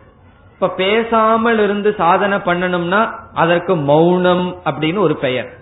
இப்ப 0.55 0.69
பேசாமல் 0.69 1.59
இருந்து 1.59 1.95
சாதனை 1.99 2.39
பண்ணணும்னா 2.39 3.11
அதற்கு 3.35 3.77
மௌனம் 3.77 4.57
அப்படின்னு 4.65 4.99
ஒரு 4.99 5.17
பெயர். 5.17 5.53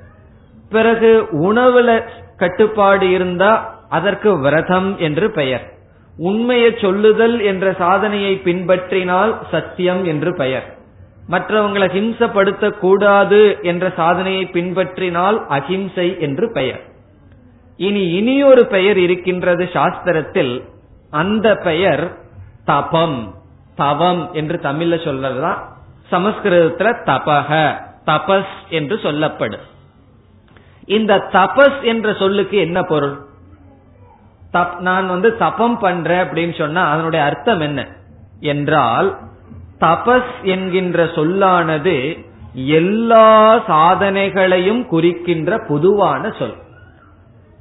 பிறகு 0.70 1.26
உணவுல 1.32 2.02
கட்டுப்பாடு 2.36 3.10
இருந்தா 3.10 3.74
அதற்கு 3.88 4.38
விரதம் 4.38 4.98
என்று 4.98 5.30
பெயர். 5.30 5.72
உண்மையை 6.16 6.76
சொல்லுதல் 6.80 7.40
என்ற 7.40 7.72
சாதனையை 7.72 8.40
பின்பற்றினால் 8.44 9.34
சத்தியம் 9.50 10.04
என்று 10.04 10.34
பெயர். 10.34 10.77
மற்றவங்களை 11.30 11.86
ஹிம்சப்படுத்த 11.88 12.70
கூடாது 12.70 13.58
என்ற 13.62 13.92
சாதனையை 13.96 14.50
பின்பற்றினால் 14.52 15.38
அஹிம்சை 15.48 16.20
என்று 16.20 16.52
பெயர். 16.52 16.80
இனி 17.76 18.08
இனியொரு 18.08 18.66
பெயர் 18.66 18.98
இருக்கின்றது 18.98 19.64
சாஸ்திரத்தில். 19.72 20.64
அந்த 21.10 21.54
பெயர் 21.54 22.16
தபம் 22.64 23.34
தவம் 23.76 24.32
என்று 24.32 24.60
தமிழ்ல 24.62 24.96
சொல்றதுதான். 25.06 25.58
சமஸ்கிருதத்துல 26.10 26.94
தபக 27.06 27.74
தபஸ் 28.06 28.54
என்று 28.68 28.98
சொல்லப்படும். 28.98 29.60
இந்த 30.84 31.28
தபஸ் 31.32 31.82
என்ற 31.82 32.14
சொல்லுக்கு 32.14 32.58
என்ன 32.58 32.82
பொருள்? 32.82 33.26
நான் 34.78 35.08
வந்து 35.08 35.36
தபம் 35.36 35.78
பண்றேன் 35.78 36.18
அப்படின்னு 36.18 36.58
சொன்னா 36.58 36.90
அதனுடைய 36.90 37.24
அர்த்தம் 37.24 37.60
என்ன? 37.60 37.88
என்றால் 38.40 39.18
தபஸ் 39.80 40.42
என்கின்ற 40.42 41.06
சொல்லானது 41.06 42.26
எல்லா 42.54 43.54
சாதனைகளையும் 43.68 44.86
குறிக்கின்ற 44.86 45.58
பொதுவான 45.68 46.30
சொல். 46.30 46.54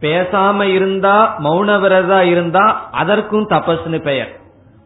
பேசாம 0.01 0.63
இருந்தா 0.63 1.39
மௌன 1.39 1.79
விரதா 1.79 2.21
இருந்தா 2.21 2.89
அதற்கும் 2.91 3.50
தபஸ்னு 3.50 4.00
பெயர். 4.00 4.39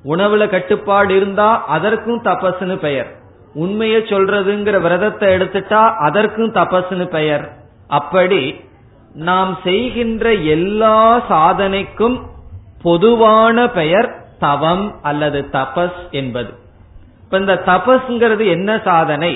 உணவுல 0.06 0.50
கட்டுப்பாடு 0.50 1.16
இருந்தா 1.16 1.66
அதற்கும் 1.66 2.24
தபஸ்னு 2.24 2.76
பெயர். 2.76 3.16
உண்மையை 3.54 4.02
சொல்றதுங்கிற 4.02 4.82
விரதத்தை 4.82 5.34
எடுத்துட்டா 5.34 5.96
அதற்கும் 5.96 6.54
தபஸ்னு 6.54 7.06
பெயர். 7.06 7.54
அப்படி 7.88 8.62
நாம் 9.14 9.58
செய்கின்ற 9.64 10.34
எல்லா 10.34 11.22
சாதனைக்கும் 11.28 12.22
பொதுவான 12.82 13.70
பெயர் 13.70 14.16
தவம் 14.40 14.94
அல்லது 15.02 15.50
தபஸ் 15.52 16.12
என்பது. 16.12 16.61
இப்ப 17.32 17.44
இந்த 17.44 17.62
தபஸ்ங்கிறது 17.66 18.46
என்ன 18.50 18.70
சாதனை? 18.84 19.30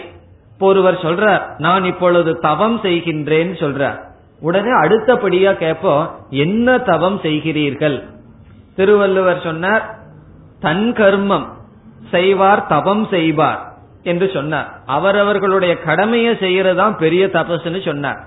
இப்போ 0.52 0.66
ஒருவர் 0.68 0.96
சொல்ற 0.96 1.26
நான் 1.58 1.84
இப்பொழுது 1.84 2.32
தவம் 2.40 2.76
செய்கின்றேன் 2.84 3.52
சொல்ற 3.62 3.82
உடனே 4.42 4.72
அடுத்தபடியா 4.72 5.52
கேட்போம் 5.54 6.10
என்ன 6.30 6.78
தவம் 6.80 7.18
செய்கிறீர்கள்? 7.24 7.96
திருவள்ளுவர் 8.76 9.40
சொன்னார் 9.44 9.84
தன் 10.60 10.94
கர்மம் 10.94 11.46
செய்வார் 12.12 12.64
தவம் 12.66 13.06
செய்வார் 13.12 13.62
என்று 14.04 14.30
சொன்னார். 14.34 14.68
அவரவர்களுடைய 14.86 15.76
கடமையை 15.80 16.34
செய்யறதுதான் 16.34 16.98
பெரிய 16.98 17.26
தபஸ்ன்னு 17.28 17.82
சொன்னார். 17.86 18.20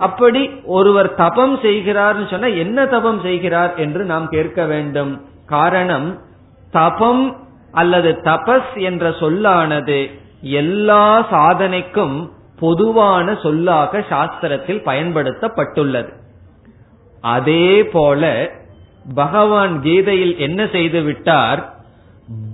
அப்படி 0.00 0.42
ஒருவர் 0.78 1.14
தபம் 1.14 1.56
செய்கிறார்னு 1.58 2.26
சொன்னா 2.30 2.46
என்ன 2.46 2.86
தபம் 2.86 3.20
செய்கிறார் 3.20 3.74
என்று 3.76 4.04
நாம் 4.04 4.28
கேட்க 4.28 4.64
வேண்டும். 4.64 5.14
காரணம் 5.46 6.10
தபம் 6.72 7.24
அல்லது 7.72 8.20
தபஸ் 8.24 8.74
என்ற 8.74 9.12
சொல்லானது 9.20 10.10
எல்லா 10.40 11.26
சாதனைக்கும் 11.30 12.30
பொதுவான 12.60 13.34
சொல்லாக 13.42 13.98
சாஸ்திரத்தில் 13.98 14.82
பயன்படுத்தப்பட்டுள்ளது. 14.84 16.12
அதே 17.20 17.84
போல 17.84 18.50
பகவான் 19.14 19.82
கீதையில் 19.82 20.38
என்ன 20.38 20.68
செய்து 20.72 21.00
விட்டார்? 21.00 21.74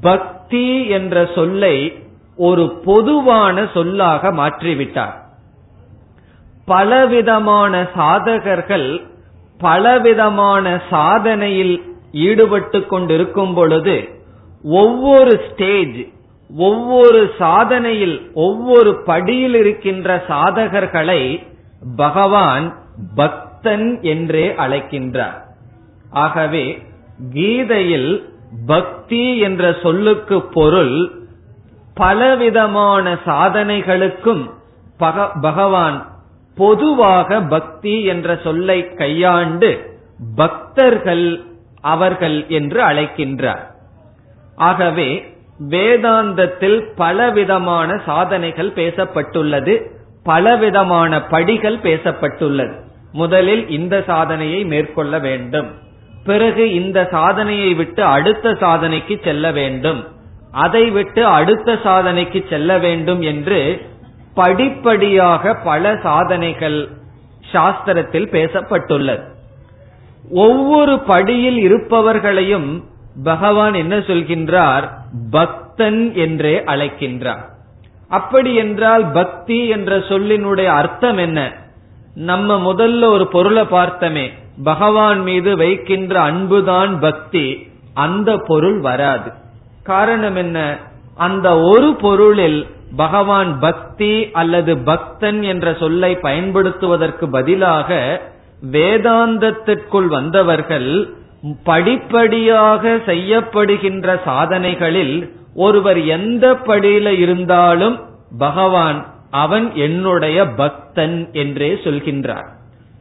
பக்தி 0.01 0.87
என்ற 0.87 1.29
சொல்லை 1.35 2.03
ஒரு 2.37 2.81
பொதுவான 2.85 3.67
சொல்லாக 3.75 4.33
மாற்றிவிட்டார். 4.33 5.17
பலவிதமான 6.65 7.87
சாதகர்கள் 7.97 9.07
பலவிதமான 9.59 10.83
சாதனையில் 10.91 11.83
ஈடுபட்டு 12.13 12.87
கொண்டிருக்கும் 12.87 13.55
பொழுது 13.55 14.18
ஒவ்வொரு 14.63 15.41
ஸ்டேஜ் 15.51 16.09
ஒவ்வொரு 16.57 17.31
சாதனையில் 17.39 18.33
ஒவ்வொரு 18.35 19.03
படியில் 19.05 19.55
இருக்கின்ற 19.55 20.25
சாதகர்களை 20.29 21.47
பகவான் 21.97 22.77
பக்தன் 23.15 24.03
என்றே 24.03 24.49
அழைக்கின்றார். 24.49 25.41
ஆகவே 26.11 26.83
கீதையில் 27.33 28.31
பக்தி 28.67 29.39
என்ற 29.39 29.77
சொல்லுக்கு 29.83 30.43
பொருள் 30.43 31.27
பலவிதமான 31.95 33.19
சாதனைகளுக்கும் 33.27 34.51
பகவான் 35.41 36.07
பொதுவாக 36.57 37.41
பக்தி 37.41 38.05
என்ற 38.05 38.39
சொல்லை 38.43 38.95
கையாண்டு 38.95 39.97
பக்தர்கள் 40.37 41.45
அவர்கள் 41.81 42.47
என்று 42.49 42.83
அழைக்கின்றார். 42.83 43.68
ஆகவே 44.59 45.09
வேதாந்தத்தில் 45.69 46.79
பலவிதமான 46.97 48.01
சாதனைகள் 48.07 48.71
பேசப்பட்டுள்ளது 48.71 49.75
பலவிதமான 50.25 51.23
படிகள் 51.23 51.77
பேசப்பட்டுள்ளது. 51.77 52.73
முதலில் 53.13 53.69
இந்த 53.69 54.05
சாதனையை 54.07 54.65
மேற்கொள்ள 54.65 55.19
வேண்டும். 55.19 55.71
பிறகு 56.25 56.73
இந்த 56.75 57.09
சாதனையை 57.11 57.75
விட்டு 57.75 58.03
அடுத்த 58.05 58.51
சாதனைக்கு 58.51 59.25
செல்ல 59.25 59.51
வேண்டும். 59.51 60.07
அதை 60.53 60.91
விட்டு 60.91 61.27
அடுத்த 61.27 61.79
சாதனைக்கு 61.85 62.49
செல்ல 62.49 62.79
வேண்டும் 62.79 63.21
என்று 63.21 63.81
படிப்படியாக 64.35 65.55
பல 65.55 65.97
சாதனைகள் 66.03 66.89
சாஸ்திரத்தில் 67.53 68.29
பேசப்பட்டுள்ளது. 68.37 69.25
ஒவ்வொரு 70.31 70.99
படியில் 70.99 71.59
இருப்பவர்களையும் 71.59 72.83
பகவான் 73.25 73.75
என்ன 73.75 73.99
சொல்கின்றார்? 73.99 74.89
பக்தன் 75.31 76.15
என்றே 76.15 76.59
அழைக்கின்றார். 76.59 77.45
அப்படி 78.09 78.55
என்றால் 78.55 79.11
பக்தி 79.11 79.69
என்ற 79.69 79.99
சொல்லினுடைய 79.99 80.65
அர்த்தம் 80.65 81.17
என்ன? 81.17 81.53
நம்ம 82.15 82.73
முதல்ல 82.73 83.05
ஒரு 83.05 83.27
பொருளை 83.27 83.63
பார்த்தமே. 83.63 84.33
பகவான் 84.65 85.21
மீது 85.21 85.57
வைக்கின்ற 85.57 86.21
அன்புதான் 86.21 87.01
பக்தி. 87.01 87.71
அந்த 87.95 88.37
பொருள் 88.47 88.81
வராது. 88.81 89.33
காரணம் 89.83 90.37
என்ன? 90.37 90.79
அந்த 91.15 91.61
ஒரு 91.61 91.95
பொருளில் 91.95 92.67
பகவான் 92.97 93.59
பக்தி 93.59 94.31
அல்லது 94.33 94.79
பக்தன் 94.79 95.43
என்ற 95.43 95.75
சொல்லை 95.75 96.17
பயன்படுத்துவதற்கு 96.17 97.29
பதிலாக 97.29 98.21
வேதாந்தத்திற்குள் 98.73 100.07
வந்தவர்கள் 100.07 101.17
படிப்படியாக 101.65 102.95
செய்யப்படுகின்ற 103.07 104.21
சாதனைகளில் 104.25 105.33
ஒருவர் 105.55 106.05
எந்த 106.05 106.53
படியில 106.53 107.19
இருந்தாலும் 107.19 108.01
பகவான் 108.39 109.07
அவன் 109.31 109.75
என்னுடைய 109.75 110.47
பக்தன் 110.47 111.29
என்றே 111.33 111.75
சொல்கின்றார். 111.75 112.49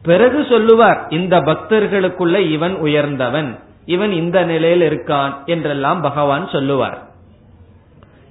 பிறகு 0.02 0.46
சொல்லுவார் 0.48 1.06
இந்த 1.08 1.40
பக்தர்களுக்குள்ள 1.40 2.50
இவன் 2.50 2.76
உயர்ந்தவன் 2.76 3.58
இவன் 3.84 4.12
இந்த 4.12 4.44
நிலையில் 4.44 4.90
இருக்கான் 4.90 5.44
என்றெல்லாம் 5.44 6.00
பகவான் 6.00 6.48
சொல்லுவார். 6.48 6.98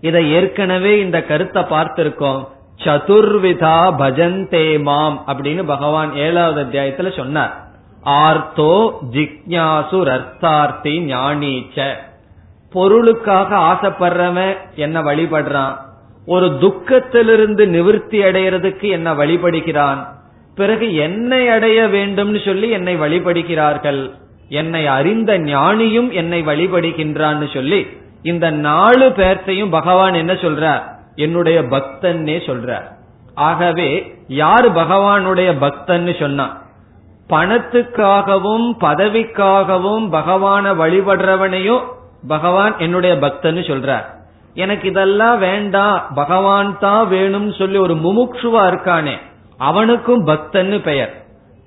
இதை 0.01 0.31
ஏற்கனவே 0.31 0.99
இந்த 0.99 1.23
கருத்தை 1.23 1.63
பார்த்திருக்கோம். 1.63 2.47
சதுர்விதா 2.83 3.93
பஜந்தே 3.97 4.81
மாம் 4.81 5.23
அப்படின்னு 5.27 5.63
பகவான் 5.63 6.15
ஏழாவது 6.15 6.61
அத்தியாயத்துல 6.63 7.15
சொன்னார். 7.15 7.66
ஆர்த்தோ 8.05 8.91
ஜிக்யாசு 9.11 10.03
ரத்தார்த்தி 10.03 10.99
ஞானீச்ச. 11.05 11.93
பொருளுக்காக 12.71 13.55
ஆசைப்படுறவன் 13.55 14.57
என்ன 14.75 15.01
வழிபடுறான்? 15.01 15.75
ஒரு 16.25 16.45
துக்கத்திலிருந்து 16.45 17.65
நிவிருத்தி 17.65 18.23
அடைகிறதுக்கு 18.23 18.89
என்ன 18.89 19.13
வழிபடுகிறான்? 19.13 20.07
பிறகு 20.55 20.95
என்னை 20.95 21.49
அடைய 21.49 21.87
வேண்டும்னு 21.87 22.45
சொல்லி 22.45 22.69
என்னை 22.69 22.99
வழிபடுகிறார்கள். 22.99 24.11
என்னை 24.49 24.87
அறிந்த 24.87 25.39
ஞானியும் 25.39 26.11
என்னை 26.11 26.41
வழிபடுகின்றான்னு 26.41 27.53
சொல்லி 27.53 27.87
இந்த 28.21 28.49
நாலு 28.49 29.09
பேர்த்தையும் 29.09 29.69
பகவான் 29.69 30.13
என்ன 30.13 30.33
சொல்றார்? 30.33 30.81
என்னுடைய 31.15 31.61
பக்தன்னே 31.61 32.39
சொல்றார். 32.45 32.95
ஆகவே 33.35 34.15
யார் 34.27 34.71
பகவானுடைய 34.71 35.53
பக்தன்னு 35.61 36.19
சொன்னான் 36.19 36.65
பணத்துக்காகவும் 37.29 38.67
பதவிக்காகவும் 38.79 40.05
பகவான 40.11 40.65
வழிபடுறவனையும் 40.81 41.83
பகவான் 42.27 42.77
என்னுடைய 42.77 43.15
பக்தன்னு 43.15 43.63
சொல்றார். 43.71 44.05
எனக்கு 44.55 44.85
இதெல்லாம் 44.89 45.39
வேண்டாம் 45.39 45.97
பகவான் 46.15 46.69
தான் 46.79 47.09
வேணும்னு 47.09 47.53
சொல்லி 47.57 47.77
ஒரு 47.77 47.95
முமுட்சுவா 47.95 48.61
இருக்கானே 48.71 49.15
அவனுக்கும் 49.57 50.27
பக்தன்னு 50.27 50.77
பெயர். 50.81 51.13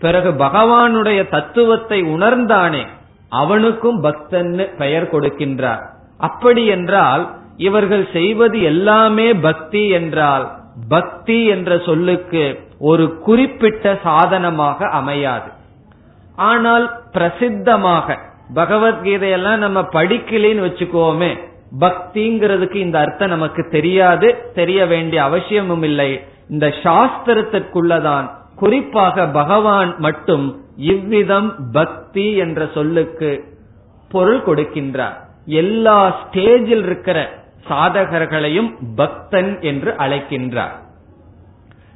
பிறகு 0.00 0.30
பகவானுடைய 0.30 1.20
தத்துவத்தை 1.28 2.02
உணர்ந்தானே 2.02 2.82
அவனுக்கும் 3.28 3.98
பக்தன்னு 4.04 4.64
பெயர் 4.76 5.06
கொடுக்கின்றார். 5.12 5.82
அப்படி 6.18 6.66
என்றால் 6.66 7.22
இவர்கள் 7.56 8.04
செய்வது 8.12 8.58
எல்லாமே 8.62 9.28
பக்தி 9.34 9.88
என்றால் 9.88 10.46
பக்தி 10.88 11.38
என்ற 11.46 11.78
சொல்லுக்கு 11.78 12.44
ஒரு 12.80 13.04
குறிப்பிட்ட 13.18 13.98
சாதனமாக 14.02 14.88
அமையாது. 14.88 15.48
ஆனால் 16.50 16.86
பிரசித்தமாக 17.12 18.16
பகவத்கீதையெல்லாம் 18.54 19.56
நம்ம 19.56 19.80
படிக்கலன்னு 19.92 20.66
வச்சுக்கோமே 20.66 21.30
பக்திங்கிறதுக்கு 21.80 22.74
இந்த 22.74 22.98
அர்த்தம் 22.98 23.28
நமக்கு 23.28 23.62
தெரியாது 23.70 24.28
தெரிய 24.54 24.86
வேண்டிய 24.86 25.22
அவசியமும் 25.22 25.82
இல்லை. 25.82 26.10
இந்த 26.48 26.66
சாஸ்திரத்திற்குள்ளதான் 26.84 28.26
குறிப்பாக 28.56 29.26
பகவான் 29.26 29.92
மட்டும் 29.98 30.46
இவ்விதம் 30.76 31.50
பக்தி 31.72 32.26
என்ற 32.36 32.68
சொல்லுக்கு 32.74 33.30
பொருள் 34.10 34.42
கொடுக்கின்றார். 34.46 35.16
எல்லா 35.62 35.98
ஸ்டேஜில் 36.20 36.84
இருக்கிற 36.84 37.18
சாதகர்களையும் 37.68 38.70
பக்தன் 38.96 39.52
என்று 39.60 39.90
அழைக்கின்றார். 39.98 40.74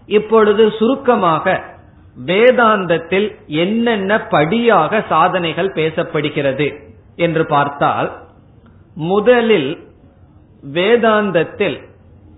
இப்பொழுது 0.07 0.73
சுருக்கமாக 0.79 1.63
வேதாந்தத்தில் 2.27 3.35
என்னென்ன 3.47 4.21
படியாக 4.21 5.05
சாதனைகள் 5.09 5.73
பேசப்படுகிறது 5.75 6.81
என்று 7.17 7.47
பார்த்தால் 7.47 8.23
முதலில் 8.95 9.79
வேதாந்தத்தில் 10.73 11.83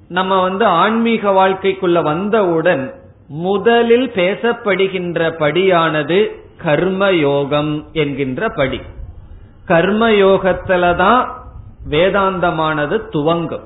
நம்ம 0.08 0.42
வந்து 0.42 0.64
ஆன்மீக 0.64 1.30
வாழ்க்கைக்குள்ள 1.30 2.02
வந்தவுடன் 2.02 2.94
முதலில் 3.28 4.10
பேசப்படுகின்ற 4.10 5.30
படியானது 5.38 6.44
கர்மயோகம் 6.64 7.92
என்கின்ற 7.92 8.48
படி. 8.48 8.80
கர்மயோகத்துலதான் 9.66 11.28
வேதாந்தமானது 11.90 13.08
துவங்கும். 13.08 13.64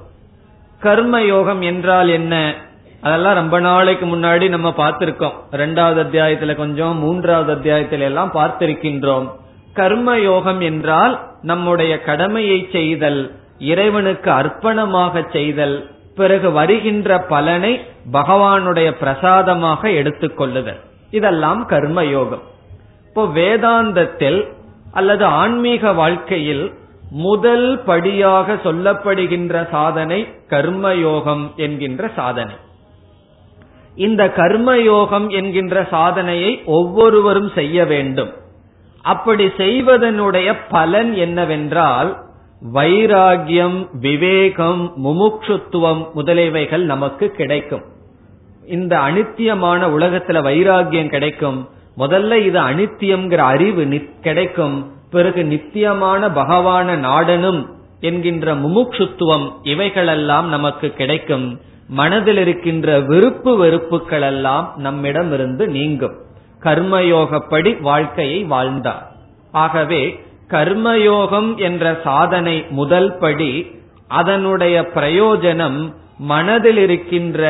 கர்மயோகம் 0.82 1.60
என்றால் 1.60 2.08
என்ன? 2.08 2.54
அதெல்லாம் 3.02 3.34
ரொம்ப 3.34 3.60
நாளைக்கு 3.60 4.06
முன்னாடி 4.06 4.48
நம்ம 4.48 4.68
பார்த்திருக்கோம். 4.76 5.36
ரெண்டாவது 5.52 6.00
அத்தியாயத்துல 6.04 6.54
கொஞ்சம் 6.54 6.98
மூன்றாவது 6.98 7.52
அத்தியாயத்தில 7.54 8.06
எல்லாம் 8.10 8.32
பார்த்திருக்கின்றோம். 8.34 9.26
கர்ம 9.74 10.18
யோகம் 10.18 10.60
என்றால் 10.60 11.14
நம்முடைய 11.42 11.92
கடமையை 12.00 12.68
செய்தல் 12.72 13.20
இறைவனுக்கு 13.58 14.30
அர்ப்பணமாக 14.30 15.24
செய்தல் 15.32 15.76
பிறகு 16.16 16.48
வருகின்ற 16.52 17.18
பலனை 17.32 17.80
பகவானுடைய 18.12 18.90
பிரசாதமாக 18.90 19.88
எடுத்துக்கொள்ளுதல் 19.88 20.80
இதெல்லாம் 21.10 21.66
கர்ம 21.66 22.04
யோகம். 22.04 22.42
இப்போ 23.08 23.22
வேதாந்தத்தில் 23.24 24.40
அல்லது 24.92 25.24
ஆன்மீக 25.24 25.92
வாழ்க்கையில் 25.92 26.64
முதல் 27.10 27.68
படியாக 27.84 28.54
சொல்லப்படுகின்ற 28.64 29.70
சாதனை 29.70 30.20
கர்மயோகம் 30.48 31.54
என்கின்ற 31.56 32.10
சாதனை. 32.16 32.56
இந்த 33.94 34.32
கர்மயோகம் 34.36 35.28
என்கின்ற 35.28 35.86
சாதனையை 35.90 36.62
ஒவ்வொருவரும் 36.64 37.50
செய்ய 37.54 37.84
வேண்டும். 37.84 38.32
அப்படி 39.02 39.46
செய்வதனுடைய 39.46 40.54
பலன் 40.70 41.14
என்னவென்றால் 41.14 42.16
வைராகியம் 42.74 43.88
விவேகம் 43.92 44.92
முமுட்சுத்துவம் 45.04 46.06
முதலியவைகள் 46.16 46.84
நமக்கு 46.84 47.28
கிடைக்கும். 47.30 47.82
இந்த 48.66 48.98
அனித்தியமான 48.98 49.86
உலகத்துல 49.86 50.42
வைராகியம் 50.42 51.08
கிடைக்கும். 51.08 51.68
முதல்ல 51.98 52.34
இது 52.34 52.60
அனித்தியம்ங்கிற 52.60 53.36
அறிவு 53.36 54.08
கிடைக்கும். 54.22 54.92
பிறகு 55.10 55.44
நித்தியமான 55.44 56.28
பகவான 56.28 56.96
நாடனும் 56.96 57.70
என்கின்ற 58.00 58.54
முமுட்சுத்துவம் 58.54 59.52
இவைகளெல்லாம் 59.62 60.48
நமக்கு 60.48 60.90
கிடைக்கும். 60.90 61.60
மனதில் 61.90 62.36
இருக்கின்ற 62.36 63.00
விருப்பு 63.00 63.56
வெறுப்புகள் 63.56 64.22
எல்லாம் 64.22 64.72
நம்மிடமிருந்து 64.76 65.68
நீங்கும். 65.68 66.16
கர்மயோகப்படி 66.62 67.80
வாழ்க்கையை 67.80 68.44
வாழ்ந்தார். 68.44 69.12
ஆகவே 69.52 70.02
கர்மயோகம் 70.48 71.56
என்ற 71.56 72.00
சாதனை 72.04 72.66
முதல் 72.70 73.18
படி 73.18 73.52
அதனுடைய 74.08 74.88
பிரயோஜனம் 74.94 75.94
மனதில் 76.18 76.76
இருக்கின்ற 76.76 77.42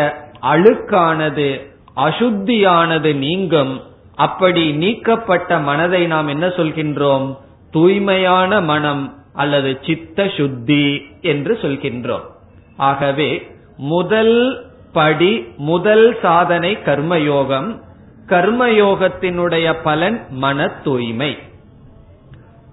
அழுக்கானது 0.43 1.49
அசுத்தியானது 1.97 3.15
நீங்கும். 3.15 3.81
அப்படி 4.15 4.73
நீக்கப்பட்ட 4.73 5.59
மனதை 5.59 6.07
நாம் 6.07 6.29
என்ன 6.29 6.47
சொல்கின்றோம்? 6.47 7.37
தூய்மையான 7.71 8.61
மனம் 8.61 9.15
அல்லது 9.35 9.79
சித்த 9.87 10.31
சுத்தி 10.37 10.85
என்று 11.23 11.59
சொல்கின்றோம். 11.63 12.27
ஆகவே 12.77 13.31
முதல் 13.81 14.65
படி 14.93 15.47
முதல் 15.57 16.17
சாதனை 16.23 16.79
கர்மயோகம். 16.85 17.69
கர்மயோகத்தினுடைய 18.27 19.75
பலன் 19.83 20.17
மன 20.31 20.69
தூய்மை 20.69 21.39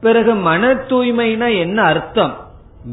பிறகு 0.01 0.33
மன 0.35 0.73
தூய்மைனா 0.73 1.59
என்ன 1.59 1.81
அர்த்தம்? 1.81 2.33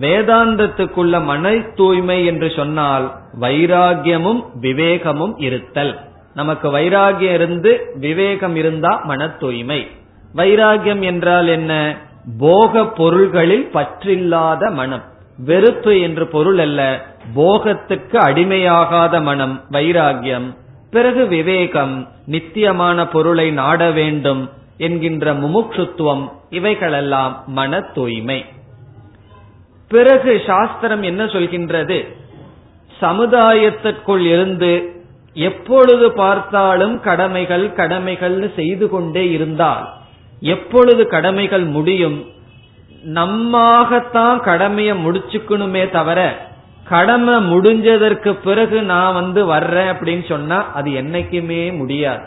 வேதாந்தத்துக்குள்ள 0.01 1.25
மன 1.25 1.59
தூய்மை 1.75 2.27
என்று 2.27 2.53
சொன்னால் 2.57 3.13
வைராகியமும் 3.41 4.45
விவேகமும் 4.61 5.35
இருத்தல். 5.37 5.99
நமக்கு 6.35 6.71
வைராகியம் 6.79 7.35
இருந்து 7.35 7.93
விவேகம் 7.95 8.57
இருந்தா 8.57 9.01
மன 9.05 9.29
தூய்மை 9.29 9.87
வைராகியம் 10.35 11.01
என்றால் 11.01 11.47
என்ன? 11.47 11.97
போக 12.39 12.87
பொருள்களில் 12.87 13.71
பற்றில்லாத 13.75 14.73
மனம். 14.73 15.03
வெறுப்பு 15.39 16.01
என்று 16.01 16.27
பொருள் 16.27 16.59
அல்ல. 16.59 16.83
போகத்துக்கு 17.37 18.17
அடிமையாகாத 18.17 19.23
மனம் 19.23 19.61
வைராகியம் 19.71 20.49
பிறகு 20.91 21.27
விவேகம் 21.27 22.09
நித்தியமான 22.27 23.07
பொருளை 23.09 23.51
நாட 23.51 23.91
வேண்டும் 23.91 24.51
என்கின்ற 24.79 25.35
முமுட்சுத்துவம் 25.35 26.33
இவைகளெல்லாம் 26.51 27.43
மன 27.47 27.81
தூய்மை 27.81 28.45
பிறகு 29.89 30.43
சாஸ்திரம் 30.47 31.03
என்ன 31.03 31.25
சொல்கின்றது? 31.25 31.99
சமுதாயத்திற்குள் 33.01 34.21
இருந்து 34.21 34.73
எப்பொழுது 35.35 36.13
பார்த்தாலும் 36.13 37.01
கடமைகள் 37.01 37.67
கடமைகள்னு 37.69 38.55
செய்து 38.55 38.89
கொண்டே 38.89 39.31
இருந்தால் 39.31 39.93
எப்பொழுது 40.41 41.07
கடமைகள் 41.07 41.65
முடியும்? 41.65 42.25
நம்மாகத்தான் 43.05 44.41
கடமையை 44.41 44.95
முடிச்சுக்கணுமே 45.07 45.91
தவிர 45.91 46.21
கடமை 46.85 47.35
முடிஞ்சதற்கு 47.35 48.33
பிறகு 48.45 48.83
நான் 48.83 49.15
வந்து 49.15 49.47
வர்றேன் 49.47 49.87
அப்படின்னு 49.87 50.29
சொன்னா 50.29 50.73
அது 50.73 50.91
என்னைக்குமே 50.91 51.77
முடியாது. 51.77 52.23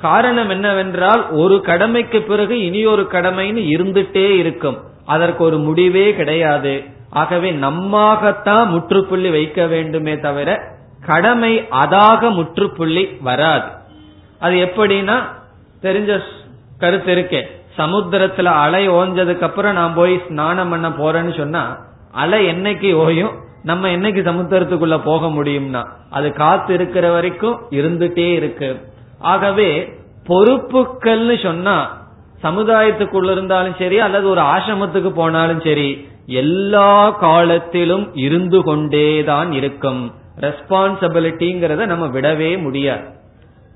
காரணம் 0.00 0.48
என்னவென்றால் 0.48 1.30
ஒரு 1.30 1.60
கடமைக்கு 1.60 2.22
பிறகு 2.22 2.64
இனி 2.64 2.86
ஒரு 2.86 3.08
கடமைன்னு 3.12 3.62
இருந்துட்டே 3.76 4.30
இருக்கும். 4.36 4.78
அதற்கு 5.06 5.44
ஒரு 5.44 5.58
முடிவே 5.58 6.14
கிடையாது. 6.14 6.84
ஆகவே 7.10 7.50
நம்மாகத்தான் 7.50 8.68
முற்றுப்புள்ளி 8.68 9.30
வைக்க 9.30 9.66
வேண்டுமே 9.66 10.18
தவிர 10.18 10.60
கடமை 11.06 11.68
அதாக 11.70 12.30
முற்றுப்புள்ளி 12.30 13.16
வராது. 13.20 13.68
அது 14.38 14.54
எப்படின்னா 14.54 15.22
தெரிஞ்ச 15.82 16.20
கருத்து 16.78 17.14
இருக்கே. 17.14 17.42
சமுத்திரத்துல 17.78 18.44
அலை 18.44 18.88
ஓஞ்சதுக்கு 18.88 19.40
அப்புறம் 19.40 19.72
நான் 19.72 19.94
போய் 19.94 20.22
ஸ்நானம் 20.28 20.68
பண்ண 20.68 20.88
போறேன்னு 20.88 21.36
சொன்னா 21.36 21.76
அலை 22.12 22.46
என்னைக்கு 22.46 22.92
ஓயும்? 22.92 23.44
நம்ம 23.66 23.88
என்னைக்கு 23.88 24.20
சமுத்திரத்துக்குள்ள 24.28 24.96
போக 25.04 25.26
முடியும்னா 25.26 25.82
அது 26.10 26.28
காத்து 26.32 26.74
இருக்கிற 26.74 27.06
வரைக்கும் 27.12 27.56
இருந்துட்டே 27.70 28.26
இருக்கு. 28.32 28.68
ஆகவே 29.32 29.70
பொறுப்புகள்னு 30.28 31.36
சொன்னா 31.42 31.76
சமுதாயத்துக்குள்ள 32.42 33.30
இருந்தாலும் 33.32 33.78
சரி 33.78 33.98
அல்லது 33.98 34.26
ஒரு 34.28 34.40
ஆசிரமத்துக்கு 34.40 35.10
போனாலும் 35.10 35.62
சரி 35.64 35.88
எல்லா 36.26 37.10
காலத்திலும் 37.10 38.06
இருந்து 38.14 38.62
கொண்டேதான் 38.62 39.52
இருக்கும். 39.52 40.02
ரெஸ்பான்சிபிலிட்டிங்கிறத 40.40 41.86
நம்ம 41.86 42.06
விடவே 42.06 42.50
முடியாது. 42.62 43.06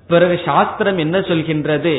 பிறகு 0.09 0.41
சாஸ்திரம் 0.45 0.99
என்ன 0.99 1.19
சொல்கின்றது? 1.19 1.95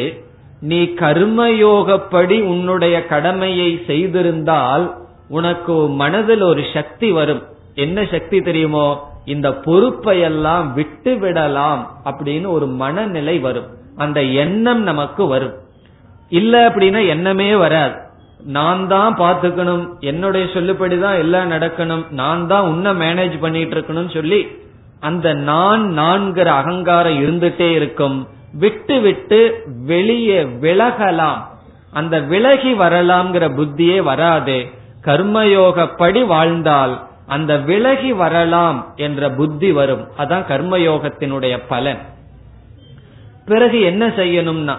நீ 0.62 0.80
கர்மயோகப்படி 0.84 2.38
உன்னுடைய 2.41 2.95
கடமையை 3.06 3.69
செய்திருந்தால் 3.88 4.86
உனக்கு 5.30 5.73
மனதில் 6.01 6.41
ஒரு 6.41 6.63
சக்தி 6.73 7.12
வரும். 7.12 7.43
என்ன 7.82 8.08
சக்தி 8.12 8.41
தெரியுமோ? 8.41 9.10
இந்த 9.26 9.54
பொறுப்பை 9.54 10.20
எல்லாம் 10.20 10.74
விட்டு 10.74 11.17
விடலாம் 11.17 11.91
அப்படின்னு 12.06 12.48
ஒரு 12.48 12.67
மனநிலை 12.67 13.39
வரும். 13.39 13.67
அந்த 13.98 14.24
எண்ணம் 14.24 14.82
நமக்கு 14.82 15.28
வரும். 15.28 15.54
இல்ல 16.30 16.70
அப்படின்னா 16.70 17.08
எண்ணமே 17.08 17.56
வராது. 17.56 17.96
நான் 18.44 18.88
தான் 18.88 19.17
பாத்துக்கணும் 19.17 20.00
என்னுடைய 20.00 20.46
சொல்லுபடிதான் 20.46 21.17
எல்லாம் 21.17 21.52
நடக்கணும். 21.52 22.10
நான் 22.10 22.48
தான் 22.48 22.62
உன்ன 22.62 22.94
மேனேஜ் 22.94 23.39
பண்ணிட்டு 23.39 23.76
இருக்கணும் 23.76 24.13
சொல்லி 24.13 24.48
அந்த 25.00 25.34
நான் 25.34 25.98
நான்கிற 25.98 26.46
அகங்காரம் 26.46 27.24
இருந்துட்டே 27.24 27.72
இருக்கும். 27.72 28.28
விட்டு 28.54 29.00
விட்டு 29.00 29.63
வெளியே 29.86 30.44
விலகலாம். 30.44 31.38
அந்த 31.91 32.20
விலகி 32.20 32.74
வரலாம்ங்கிற 32.74 33.52
புத்தியே 33.58 34.02
வராது. 34.02 34.70
கர்மயோகப்படி 35.06 36.26
வாழ்ந்தால் 36.26 37.10
அந்த 37.36 37.58
விலகி 37.58 38.12
வரலாம் 38.13 38.80
என்ற 38.96 39.30
புத்தி 39.30 39.70
வரும். 39.72 40.08
அதான் 40.17 40.48
கர்மயோகத்தினுடைய 40.52 41.56
பலன். 41.67 42.02
பிறகு 43.46 43.82
என்ன 43.82 44.08
செய்யணும்னா 44.08 44.76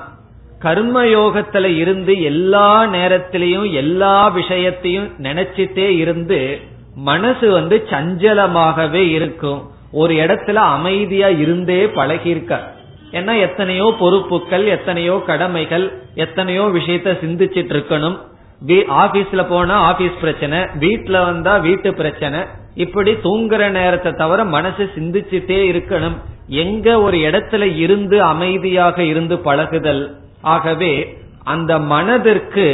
கர்மயோகத்துல 0.61 1.65
இருந்து 1.77 2.23
எல்லா 2.23 2.69
நேரத்திலையும் 2.85 3.73
எல்லா 3.73 4.29
விஷயத்தையும் 4.29 5.09
நினைச்சிட்டே 5.23 5.89
இருந்து 6.03 6.41
மனசு 6.95 7.51
வந்து 7.51 7.77
சஞ்சலமாகவே 7.91 9.03
இருக்கும். 9.11 9.61
ஒரு 9.93 10.15
இடத்துல 10.15 10.55
அமைதியா 10.55 11.29
இருந்தே 11.29 11.81
பழகியிருக்க. 11.87 12.61
ஏன்னா 13.13 13.41
எத்தனையோ 13.41 13.95
பொறுப்புகள் 13.99 14.67
எத்தனையோ 14.67 15.23
கடமைகள் 15.27 15.87
எத்தனையோ 16.15 16.65
விஷயத்த 16.79 17.17
சிந்திச்சிட்டு 17.25 17.75
இருக்கணும். 17.77 18.19
ஆபீஸ்ல 18.71 19.49
போனா 19.49 19.75
ஆபீஸ் 19.75 20.19
பிரச்சனை 20.21 20.59
வீட்டுல 20.59 21.25
வந்தா 21.25 21.57
வீட்டு 21.57 21.95
பிரச்சனை. 21.95 22.41
இப்படி 22.75 23.13
தூங்குற 23.13 23.69
நேரத்தை 23.69 24.13
தவிர 24.13 24.45
மனசு 24.45 24.91
சிந்திச்சுட்டே 24.95 25.59
இருக்கணும். 25.73 26.17
எங்க 26.47 27.01
ஒரு 27.01 27.17
இடத்துல 27.17 27.77
இருந்து 27.77 28.23
அமைதியாக 28.23 29.03
இருந்து 29.03 29.39
பழகுதல். 29.39 30.17
ஆகவே 30.43 31.19
அந்த 31.45 31.79
மனதிற்கு 31.79 32.67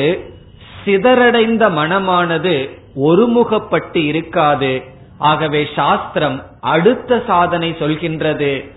சிதறடைந்த 0.85 1.69
மனமானது 1.71 2.79
ஒருமுகப்பட்டு 2.97 4.05
இருக்காது. 4.05 4.83
ஆகவே 5.19 5.69
சாஸ்திரம் 5.75 6.43
அடுத்த 6.61 7.23
சாதனை 7.27 7.77
சொல்கின்றது. 7.79 8.71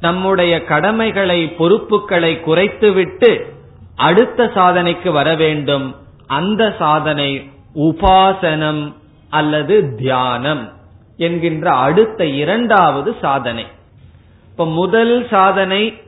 நம்முடைய 0.00 0.64
கடமைகளை 0.64 1.46
பொறுப்புகளை 1.48 2.40
குறைத்துவிட்டு 2.40 3.53
அடுத்த 3.96 4.50
சாதனைக்கு 4.54 5.10
வர 5.12 5.34
வேண்டும். 5.34 5.96
அந்த 6.26 6.74
சாதனை 6.78 7.50
உபாசனம் 7.74 8.92
அல்லது 9.30 9.94
தியானம் 9.94 10.72
என்கின்ற 11.16 11.70
அடுத்த 11.70 12.26
இரண்டாவது 12.26 13.16
சாதனை. 13.20 13.66
இப்ப 14.50 14.66
முதல் 14.66 15.26
சாதனை 15.30 16.02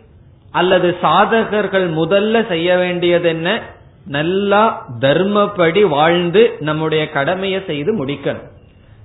அல்லது 0.51 0.97
சாதகர்கள் 1.03 1.93
முதல்ல 1.93 2.47
செய்ய 2.47 2.77
வேண்டியது 2.77 3.29
என்ன? 3.29 3.63
நல்லா 4.07 4.87
தர்மப்படி 5.01 5.89
வாழ்ந்து 5.89 6.57
நம்முடைய 6.61 7.11
கடமையை 7.11 7.63
செய்து 7.67 8.05
முடிக்கணும். 8.05 8.55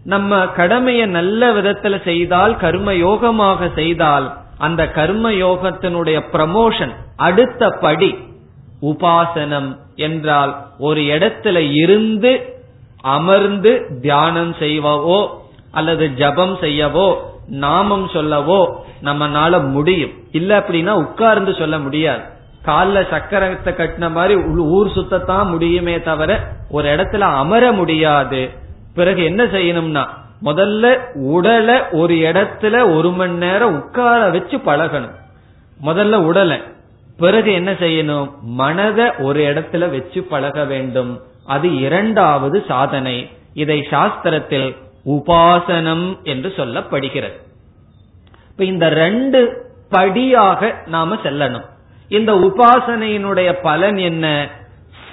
நம்ம 0.03 0.47
கடமையை 0.47 1.05
நல்ல 1.05 1.53
விதத்துல 1.53 2.03
செய்தால் 2.03 2.57
கர்ம 2.57 2.91
யோகமாக 2.91 3.73
செய்தால் 3.73 4.37
அந்த 4.57 4.87
கர்ம 4.87 5.31
யோகத்தினுடைய 5.31 6.21
ப்ரமோஷன் 6.33 6.95
அடுத்த 7.15 7.69
படி 7.69 8.15
உபாசனம் 8.81 9.77
என்றால் 9.95 10.53
ஒரு 10.77 11.01
இடத்துல 11.01 11.57
இருந்து 11.83 12.31
அமர்ந்து 13.01 13.71
தியானம் 14.01 14.53
செய்வோ 14.59 15.27
அல்லது 15.71 16.13
ஜபம் 16.13 16.55
செய்யவோ 16.61 17.15
நாமம் 17.47 18.07
சொல்லவோ 18.07 18.61
நம்மனால 19.03 19.69
முடியும். 19.71 20.11
இல்ல 20.31 20.59
அப்படின்னா 20.59 20.89
உட்கார்ந்து 20.89 21.53
சொல்ல 21.53 21.79
முடியாது. 21.79 22.21
கால்ல 22.65 22.97
சக்கரத்தை 23.11 23.71
கட்டின 23.73 24.11
மாதிரி 24.11 24.35
ஊர் 24.57 24.87
சுத்தத்தான் 24.87 25.47
முடியுமே 25.49 26.01
தவிர 26.01 26.31
ஒரு 26.69 26.87
இடத்துல 26.95 27.19
அமர 27.19 27.71
முடியாது. 27.71 28.49
பிறகு 28.95 29.23
என்ன 29.23 29.43
செய்யணும்னா 29.43 30.03
முதல்ல 30.43 30.99
உடலை 31.15 31.75
ஒரு 31.91 32.15
இடத்துல 32.15 32.95
ஒரு 32.95 33.11
மணி 33.11 33.33
நேரம் 33.33 33.83
உட்கார 33.83 34.29
வச்சு 34.29 34.57
பழகணும். 34.57 35.15
முதல்ல 35.85 36.15
உடலை 36.15 36.61
பிறகு 37.21 37.53
என்ன 37.53 37.71
செய்யணும்? 37.71 38.31
மனதை 38.41 39.11
ஒரு 39.19 39.39
இடத்துல 39.39 39.89
வச்சு 39.89 40.23
பழக 40.23 40.65
வேண்டும். 40.65 41.21
அது 41.45 41.75
இரண்டாவது 41.75 42.63
சாதனை. 42.67 43.29
இதை 43.53 43.87
சாஸ்திரத்தில் 43.91 44.77
உபாசனம் 45.05 46.23
என்று 46.23 46.53
சொல்லப்படுகிறது. 46.57 47.39
இப்ப 48.49 48.65
இந்த 48.65 48.89
ரெண்டு 48.89 49.69
படியாக 49.89 50.83
நாம 50.85 51.15
செல்லணும். 51.15 51.65
இந்த 52.07 52.33
உபாசனையினுடைய 52.33 53.53
பலன் 53.61 53.97
என்ன? 53.97 54.49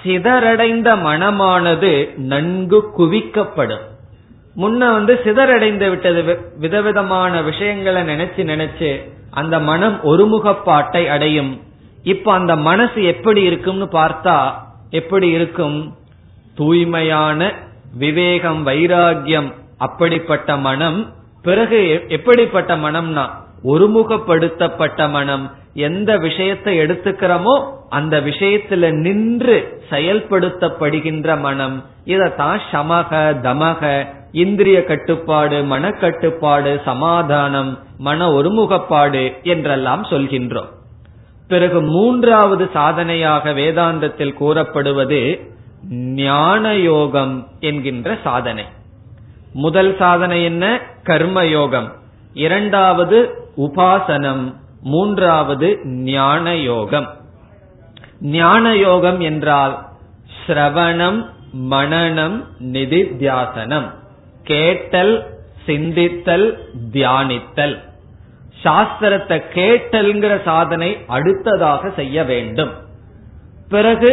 சிதறடைந்த 0.02 0.96
மனமானது 0.96 2.18
நன்கு 2.18 2.90
குவிக்கப்படும். 2.98 3.86
முன்ன 4.56 4.78
வந்து 4.78 5.20
சிதறடைந்து 5.24 5.88
விட்டது 5.88 6.50
விதவிதமான 6.58 7.42
விஷயங்களை 7.42 8.02
நினைச்சு 8.02 8.36
நினைச்சு 8.36 9.12
அந்த 9.30 9.58
மனம் 9.58 10.00
ஒருமுகப்பாட்டை 10.04 11.08
அடையும். 11.08 11.60
இப்ப 12.12 12.32
அந்த 12.32 12.54
மனசு 12.68 13.00
எப்படி 13.12 13.40
இருக்கும்னு 13.42 13.86
பார்த்தா 13.92 14.36
எப்படி 15.00 15.28
இருக்கும்? 15.28 15.78
தூய்மையான 16.54 17.40
விவேகம் 18.02 18.60
வைராகியம் 18.66 19.48
அப்படிப்பட்ட 19.86 20.56
மனம். 20.66 20.98
பிறகு 21.42 21.80
எப்படிப்பட்ட 22.08 22.72
மனம்னா 22.76 23.24
ஒருமுகப்படுத்தப்பட்ட 23.64 25.10
மனம். 25.10 25.44
எந்த 25.88 26.10
விஷயத்தை 26.16 26.72
எடுத்துக்கிறோமோ 26.80 27.54
அந்த 27.88 28.14
விஷயத்துல 28.20 28.90
நின்று 29.06 29.56
செயல்படுத்தப்படுகின்ற 29.90 31.28
மனம். 31.40 31.76
இதத்தான் 32.14 32.58
சமக 32.72 33.10
தமக 33.46 33.82
இந்திரிய 34.44 34.78
கட்டுப்பாடு 34.84 35.58
மனக்கட்டுப்பாடு 35.72 36.72
சமாதானம் 36.84 37.70
மன 37.98 38.26
ஒருமுகப்பாடு 38.38 39.22
என்றெல்லாம் 39.54 40.04
சொல்கின்றோம். 40.10 40.72
பிறகு 41.48 41.82
மூன்றாவது 41.82 42.70
சாதனையாக 42.72 43.52
வேதாந்தத்தில் 43.52 44.32
கூறப்படுவது 44.32 45.40
ஞான 45.90 46.74
யோகம் 46.74 47.48
என்கின்ற 47.60 48.18
சாதனை. 48.24 48.64
முதல் 49.52 49.96
சாதனை 49.98 50.44
என்ன? 50.44 50.80
கர்ம 51.02 51.46
யோகம் 51.46 51.92
இரண்டாவது 52.34 53.48
உபாசனம். 53.56 54.54
மூன்றாவது 54.82 55.86
ஞான 55.86 56.56
யோகம் 56.56 57.16
ஞான 58.20 58.76
யோகம் 58.76 59.20
என்றால் 59.20 59.86
ஸ்ரவணம் 60.46 61.26
மனநம் 61.70 62.44
நிதித்தியாசனம். 62.58 63.90
கேட்டல் 64.42 65.36
சிந்தித்தல் 65.66 66.58
தியானித்தல். 66.92 67.87
சாஸ்திரத்தை 68.64 69.38
கேட்டல்ங்கிற 69.54 70.34
சாதனை 70.44 70.90
அடுத்ததாக 71.16 71.90
செய்ய 72.00 72.24
வேண்டும். 72.24 72.72
பிறகு 73.68 74.10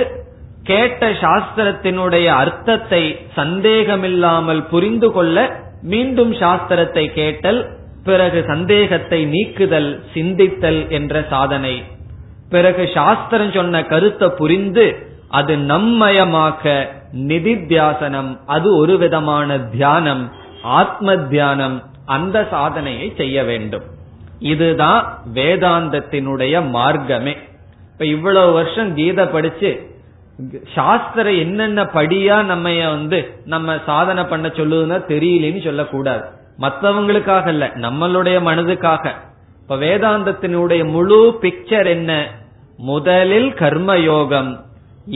கேட்ட 0.64 1.10
சாஸ்திரத்தினுடைய 1.24 2.28
அர்த்தத்தை 2.42 3.04
சந்தேகமில்லாமல் 3.36 4.62
புரிந்து 4.64 5.10
கொள்ள 5.12 5.38
மீண்டும் 5.82 6.34
சாஸ்திரத்தை 6.34 7.06
கேட்டல் 7.14 7.60
பிறகு 8.04 8.40
சந்தேகத்தை 8.48 9.20
நீக்குதல் 9.26 9.92
சிந்தித்தல் 10.14 10.82
என்ற 10.90 11.24
சாதனை. 11.30 11.76
பிறகு 12.50 12.84
சாஸ்திரம் 12.94 13.52
சொன்ன 13.52 13.82
கருத்தை 13.84 14.28
புரிந்து 14.42 14.86
அது 15.30 15.54
நம்மயமாக்க 15.72 16.76
நிதித்தியாசனம் 17.30 18.32
அது 18.46 18.70
ஒரு 18.78 18.96
விதமான 18.98 19.58
தியானம் 19.76 20.24
ஆத்ம 20.80 21.18
தியானம் 21.34 21.78
அந்த 22.06 22.48
சாதனையை 22.52 23.08
செய்ய 23.18 23.38
வேண்டும். 23.44 23.86
இதுதான் 24.46 25.02
வேதாந்தத்தினுடைய 25.34 26.56
மார்க்கமே. 26.70 27.34
இப்ப 27.92 28.06
இவ்வளவு 28.06 28.52
வருஷம் 28.54 28.96
கீதை 28.96 29.26
படிச்சு 29.26 29.72
சாஸ்திரம் 30.76 31.38
என்னென்ன 31.38 31.84
படியா 31.84 32.38
நம்ம 32.44 32.74
வந்து 32.90 33.20
நம்ம 33.46 33.78
சாதனை 33.86 34.24
பண்ண 34.24 34.48
சொல்லுதுன்னா 34.48 34.98
தெரியலன்னு 35.12 35.64
சொல்லக்கூடாது. 35.64 36.26
மற்றவங்களுக்காக 36.60 37.48
இல்ல 37.48 37.66
நம்மளுடைய 37.76 38.38
மனதுக்காக. 38.50 39.06
இப்ப 39.62 39.76
வேதாந்தத்தினுடைய 39.76 40.82
முழு 40.90 41.20
பிக்சர் 41.42 41.88
என்ன? 41.88 42.12
முதலில் 42.78 43.50
கர்மயோகம் 43.54 44.52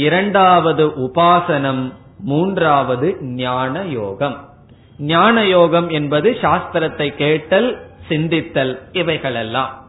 இரண்டாவது 0.05 0.85
உபாசனம் 1.05 1.83
மூன்றாவது 2.23 3.07
ஞான 3.21 3.81
யோகம் 3.97 4.37
ஞான 4.99 5.43
யோகம் 5.45 5.87
என்பது 5.89 6.29
சாஸ்திரத்தை 6.41 7.07
கேட்டல் 7.15 7.69
சிந்தித்தல் 8.09 8.73
இவைகளெல்லாம். 8.91 9.85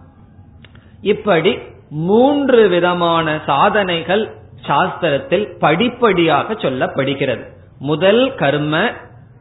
இப்படி 1.02 1.58
மூன்று 1.90 2.68
விதமான 2.68 3.40
சாதனைகள் 3.46 4.24
சாஸ்திரத்தில் 4.66 5.58
படிப்படியாக 5.58 6.52
சொல்லப்படுகிறது. 6.52 7.44
முதல் 7.78 8.34
கர்ம 8.34 8.90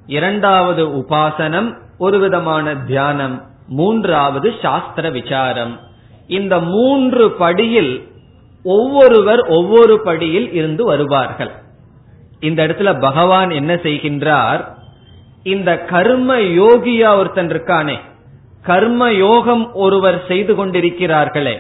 இரண்டாவது 0.08 0.88
உபாசனம் 0.88 1.78
ஒரு 1.98 2.20
விதமான 2.20 2.76
தியானம் 2.76 3.42
மூன்றாவது 3.68 4.54
சாஸ்திர 4.62 5.10
விசாரம். 5.10 5.80
இந்த 6.28 6.60
மூன்று 6.60 7.32
படியில் 7.32 8.08
ஒவ்வொருவர் 8.64 9.40
ஒவ்வொரு 9.40 10.02
படியில் 10.02 10.54
இருந்து 10.54 10.86
வருவார்கள். 10.86 11.52
இந்த 12.40 12.68
இடத்துல 12.68 13.00
பகவான் 13.00 13.50
என்ன 13.50 13.76
செய்கின்றார்? 13.76 14.62
இந்த 15.44 15.78
கர்ம 15.78 16.38
யோகியா 16.38 17.16
ஒருத்தன் 17.18 17.50
இருக்கானே 17.50 17.98
கர்ம 18.64 19.12
யோகம் 19.12 19.74
ஒருவர் 19.74 20.26
செய்து 20.28 20.54
கொண்டிருக்கிறார்களே. 20.54 21.58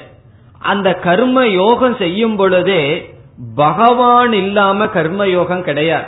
அந்த 0.59 0.93
கர்ம 0.93 1.47
யோகம் 1.47 1.95
செய்யும் 1.97 2.35
பொழுதே 2.35 3.11
பகவான் 3.55 4.33
இல்லாம 4.33 4.87
கர்ம 4.87 5.27
யோகம் 5.27 5.63
கிடையாது. 5.63 6.05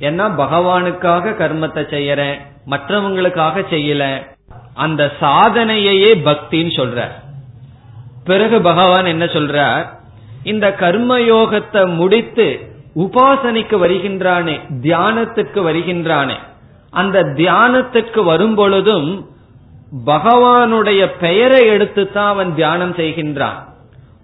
ஏன்னா 0.00 0.24
பகவானுக்காக 0.42 1.34
கர்மத்தை 1.40 1.82
செய்யறேன் 1.94 2.38
மற்றவங்களுக்காக 2.70 3.64
செய்யல. 3.70 4.04
அந்த 4.74 5.12
சாதனையே 5.20 6.10
பக்தின்னு 6.28 6.72
சொல்ற 6.80 7.08
பிறகு 8.24 8.60
பகவான் 8.60 9.06
என்ன 9.06 9.24
சொல்றார்? 9.24 9.84
இந்த 10.44 10.72
கர்ம 10.74 11.18
யோகத்தை 11.18 11.94
முடித்து 11.94 12.72
உபாசனைக்கு 12.96 13.76
வருகின்றானே 13.84 14.56
தியானத்துக்கு 14.82 15.60
வருகின்றானே 15.68 16.36
அந்த 16.90 17.22
தியானத்துக்கு 17.22 18.24
வரும் 18.24 18.54
பொழுதும் 18.54 19.28
பகவானுடைய 19.92 21.02
பெயரை 21.20 21.66
எடுத்து 21.66 22.02
தான் 22.12 22.26
அவன் 22.26 22.54
தியானம் 22.54 22.92
செய்கின்றான். 22.92 23.58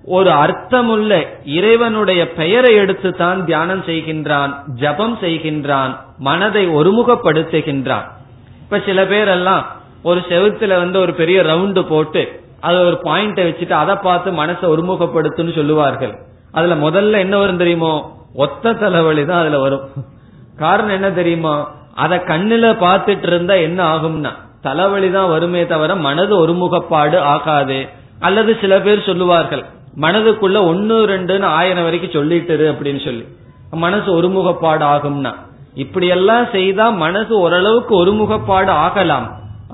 ஒரு 0.04 0.30
அர்த்தமுள்ள 0.30 1.10
இறைவனுடைய 1.44 2.32
பெயரை 2.32 2.74
எடுத்து 2.74 3.10
தான் 3.12 3.44
தியானம் 3.44 3.82
செய்கின்றான் 3.82 4.52
ஜபம் 4.74 5.16
செய்கின்றான் 5.20 5.92
மனதை 6.18 6.68
ஒருமுகப்படுத்துகின்றான். 6.68 8.06
இப்ப 8.62 8.80
சில 8.86 9.04
பேரெல்லாம் 9.04 9.64
ஒரு 10.02 10.20
செவத்துல 10.28 10.76
வந்து 10.78 10.98
ஒரு 11.00 11.14
பெரிய 11.14 11.42
ரவுண்டு 11.42 11.82
போட்டு 11.88 12.22
அது 12.60 12.78
ஒரு 12.86 12.98
பாயிண்ட 13.04 13.40
வச்சுட்டு 13.48 13.74
அதை 13.82 13.94
பார்த்து 13.96 14.30
மனசை 14.32 14.66
ஒருமுகப்படுத்துன்னு 14.74 15.54
சொல்லுவார்கள். 15.54 16.14
அதுல 16.52 16.74
முதல்ல 16.74 17.18
என்ன 17.18 17.36
வரும் 17.38 17.56
தெரியுமோ? 17.56 17.92
ஒத்த 18.34 18.72
தலைவலி 18.72 19.24
தான் 19.24 19.40
அதுல 19.40 19.58
வரும். 19.58 19.84
காரணம் 20.56 20.94
என்ன 20.94 21.10
தெரியுமா? 21.10 21.54
அத 21.94 22.16
கண்ணுல 22.16 22.66
பாத்துட்டு 22.86 23.26
இருந்தா 23.26 23.54
என்ன 23.54 23.80
ஆகும்னா 23.94 24.32
தலைவலி 24.62 25.10
தான் 25.10 25.28
வருமே 25.28 25.62
தவிர 25.66 25.96
மனது 26.06 26.34
ஒருமுகப்பாடு 26.42 27.18
ஆகாது. 27.34 27.78
அல்லது 28.20 28.50
சில 28.60 28.72
பேர் 28.80 29.06
சொல்லுவார்கள் 29.10 29.64
மனதுக்குள்ள 30.02 30.58
ஒன்னு 30.70 30.96
ரெண்டுன்னு 31.12 31.46
ஆயிரம் 31.58 31.86
வரைக்கும் 31.86 32.16
சொல்லிட்டுரு 32.16 32.66
அப்படின்னு 32.72 33.00
சொல்லி. 33.04 33.24
மனசு 33.84 34.08
ஒருமுகப்பாடு 34.16 34.84
ஆகும்னா. 34.94 35.32
இப்படியெல்லாம் 35.74 36.46
செய்தா 36.52 36.86
மனசு 37.04 37.32
ஓரளவுக்கு 37.38 37.92
ஒருமுகப்பாடு 38.02 38.72
ஆகலாம். 38.84 39.26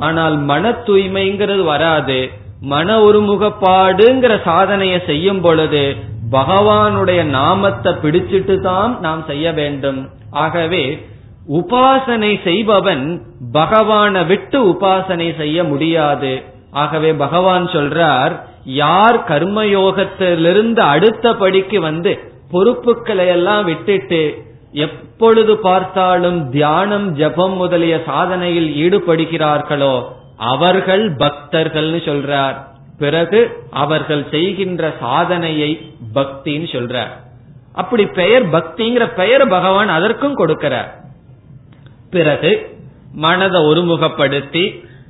ஆனால் 0.06 0.36
மன 0.50 0.70
தூய்மைங்கிறது 0.86 1.62
வராது. 1.72 2.18
மன 2.72 2.98
ஒருமுகப்பாடுங்கிற 2.98 4.34
சாதனையை 4.44 4.98
செய்யும் 5.06 5.40
பொழுது 5.40 5.84
பகவானுடைய 6.32 7.20
நாமத்தை 7.38 7.92
பிடிச்சிட்டு 8.02 8.54
தான் 8.60 8.92
நாம் 9.00 9.22
செய்ய 9.26 9.52
வேண்டும். 9.52 10.00
ஆகவே 10.44 10.82
உபாசனை 11.48 12.42
செய்பவன் 12.44 13.22
பகவானை 13.52 14.24
விட்டு 14.24 14.76
உபாசனை 14.76 15.36
செய்ய 15.36 15.64
முடியாது. 15.64 16.42
ஆகவே 16.70 17.12
பகவான் 17.12 17.66
சொல்றார் 17.66 18.40
யார் 18.64 19.24
கர்மயோகத்திலிருந்து 19.28 20.78
அடுத்த 20.78 21.34
படிக்கு 21.34 21.80
வந்து 21.80 22.18
பொறுப்புகளை 22.50 23.26
எல்லாம் 23.26 23.64
விட்டுட்டு 23.64 24.44
எப்பொழுது 24.72 25.56
பார்த்தாலும் 25.56 26.50
தியானம் 26.50 27.14
ஜபம் 27.14 27.52
முதலிய 27.52 28.02
சாதனையில் 28.06 28.70
ஈடுபடுகிறார்களோ 28.84 30.02
அவர்கள் 30.36 31.14
பக்தர்கள்னு 31.14 32.00
சொல்றார். 32.10 32.54
பிறகு 32.98 33.60
அவர்கள் 33.70 34.26
செய்கின்ற 34.30 34.92
சாதனையை 35.00 35.90
பக்தின்னு 36.14 36.68
சொல்றார். 36.72 37.12
அப்படி 37.72 38.06
பெயர் 38.06 38.50
பக்திங்கிற 38.50 39.14
பெயர் 39.14 39.48
பகவான் 39.48 39.88
அதற்கும் 39.88 40.36
கொடுக்கிறார். 40.36 41.04
பிறகு 42.16 42.52
மனதை 43.24 43.60
ஒருமுகப்படுத்தி 43.60 44.64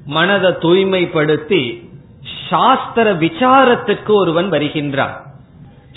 மனதை 0.06 0.50
தூய்மைப்படுத்தி 0.50 1.62
சாஸ்திர 2.50 3.14
விசாரத்துக்கு 3.14 4.12
ஒருவன் 4.14 4.48
வருகின்றான். 4.50 5.14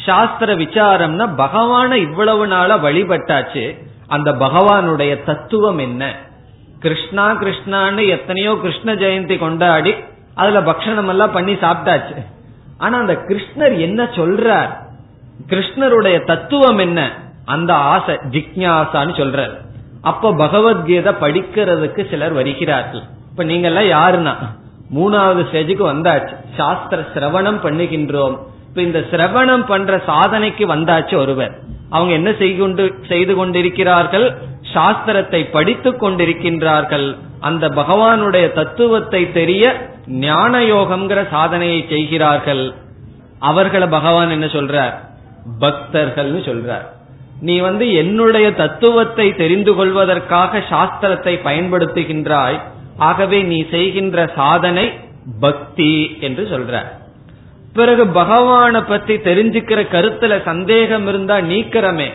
சாஸ்திர 0.05 0.55
விசாரம்னா 0.55 1.25
பகவான 1.37 1.91
இவ்வளவு 1.93 2.47
நாள 2.47 2.77
வழிபட்டாச்சு 2.77 3.65
அந்த 4.07 4.29
பகவானுடைய 4.31 5.13
தத்துவம் 5.23 5.77
என்ன? 5.77 6.03
கிருஷ்ணா 6.79 7.25
கிருஷ்ணான்னு 7.41 8.03
எத்தனையோ 8.07 8.57
கிருஷ்ண 8.61 8.93
ஜெயந்தி 8.93 9.37
கொண்டாடி 9.37 9.93
அதுல 10.35 10.59
பக்ஷணம் 10.61 11.07
எல்லாம் 11.07 11.31
பண்ணி 11.31 11.53
சாப்பிட்டாச்சு. 11.53 12.17
ஆனா 12.77 12.95
அந்த 12.99 13.15
கிருஷ்ணர் 13.27 13.75
என்ன 13.79 14.03
சொல்றார்? 14.03 14.71
கிருஷ்ணருடைய 15.47 16.17
தத்துவம் 16.25 16.77
என்ன? 16.77 16.99
அந்த 17.45 17.71
ஆசை 17.73 18.15
ஜிக்யாசான்னு 18.31 19.13
சொல்றார். 19.21 19.55
அப்ப 20.01 20.33
பகவத்கீதை 20.33 21.13
படிக்கிறதுக்கு 21.21 22.09
சிலர் 22.09 22.31
வருகிறார்கள். 22.31 23.01
இப்ப 23.29 23.43
நீங்க 23.43 23.69
எல்லாம் 23.69 23.85
யாருன்னா? 23.85 24.35
மூணாவது 24.95 25.45
ஸ்டேஜுக்கு 25.45 25.83
வந்தாச்சு. 25.93 26.35
சாஸ்திர 26.57 27.05
சிரவணம் 27.13 27.63
பண்ணுகின்றோம். 27.63 28.37
இப்ப 28.69 28.81
இந்த 28.81 28.99
சிரவணம் 28.99 29.63
பண்ற 29.63 30.01
சாதனைக்கு 30.07 30.75
வந்தாச்சு 30.75 31.15
ஒருவர். 31.15 31.59
அவங்க 31.89 32.13
என்ன 32.13 32.33
செய்து 33.07 33.35
கொண்டிருக்கிறார்கள்? 33.35 34.37
சாஸ்திரத்தை 34.73 35.49
படித்துக் 35.51 36.03
கொண்டிருக்கின்றார்கள். 36.03 37.17
அந்த 37.39 37.69
பகவானுடைய 37.69 38.53
தத்துவத்தை 38.53 39.31
தெரிய 39.31 39.89
ஞான 40.07 40.59
யோகம்ங்கிற 40.59 41.29
சாதனையை 41.29 41.85
செய்கிறார்கள். 41.89 42.73
அவர்களை 43.39 43.87
பகவான் 43.87 44.29
என்ன 44.29 44.45
சொல்றார்? 44.45 44.93
பக்தர்கள்னு 45.59 46.41
சொல்றார். 46.49 46.85
நீ 47.41 47.59
வந்து 47.59 47.93
என்னுடைய 47.93 48.53
தத்துவத்தை 48.53 49.35
தெரிந்து 49.35 49.75
கொள்வதற்காக 49.75 50.63
சாஸ்திரத்தை 50.69 51.33
பயன்படுத்துகின்றாய் 51.43 52.59
ஆகவே 52.97 53.41
நீ 53.41 53.65
செய்கின்ற 53.71 54.31
சாதனை 54.35 54.93
பக்தி 55.39 56.17
என்று 56.19 56.43
சொல்ற. 56.43 56.83
பிறகு 57.73 58.05
பகவான 58.05 58.83
பத்தி 58.87 59.15
தெரிஞ்சுக்கிற 59.15 59.79
கருத்துல 59.95 60.43
சந்தேகம் 60.43 61.07
இருந்தா 61.07 61.37
நீக்கிறமே. 61.37 62.09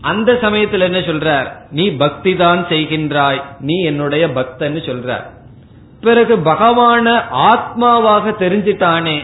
அந்த 0.00 0.32
சமயத்துல 0.32 0.80
என்ன 0.80 0.98
சொல்றார்? 0.98 1.48
நீ 1.70 1.90
பக்தி 1.90 2.36
தான் 2.36 2.66
செய்கின்றாய் 2.68 3.42
நீ 3.60 3.82
என்னுடைய 3.82 4.26
பக்தன்னு 4.26 4.80
சொல்றார் 4.90 5.26
பிறகு 6.00 6.36
பகவான 6.36 7.22
ஆத்மாவாக 7.32 8.34
தெரிஞ்சிட்டானே 8.38 9.18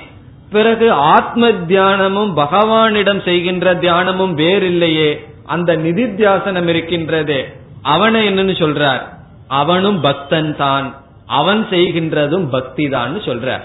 பிறகு 0.51 0.93
ஆத்ம 0.93 1.51
தியானமும் 1.51 2.33
பகவானிடம் 2.37 3.25
செய்கின்ற 3.25 3.75
தியானமும் 3.75 4.35
வேறில்லையே 4.35 5.27
அந்த 5.47 5.77
நிதித்தியாசனம் 5.77 6.69
இருக்கின்றதே. 6.69 7.45
அவனை 7.83 8.29
என்னன்னு 8.29 8.53
சொல்றார். 8.53 9.01
அவனும் 9.49 10.01
பக்தன் 10.01 10.57
தான். 10.57 10.95
அவன் 11.27 11.67
செய்கின்றதும் 11.71 12.51
பக்தி 12.51 12.89
தான் 12.89 13.17
சொல்றார். 13.17 13.61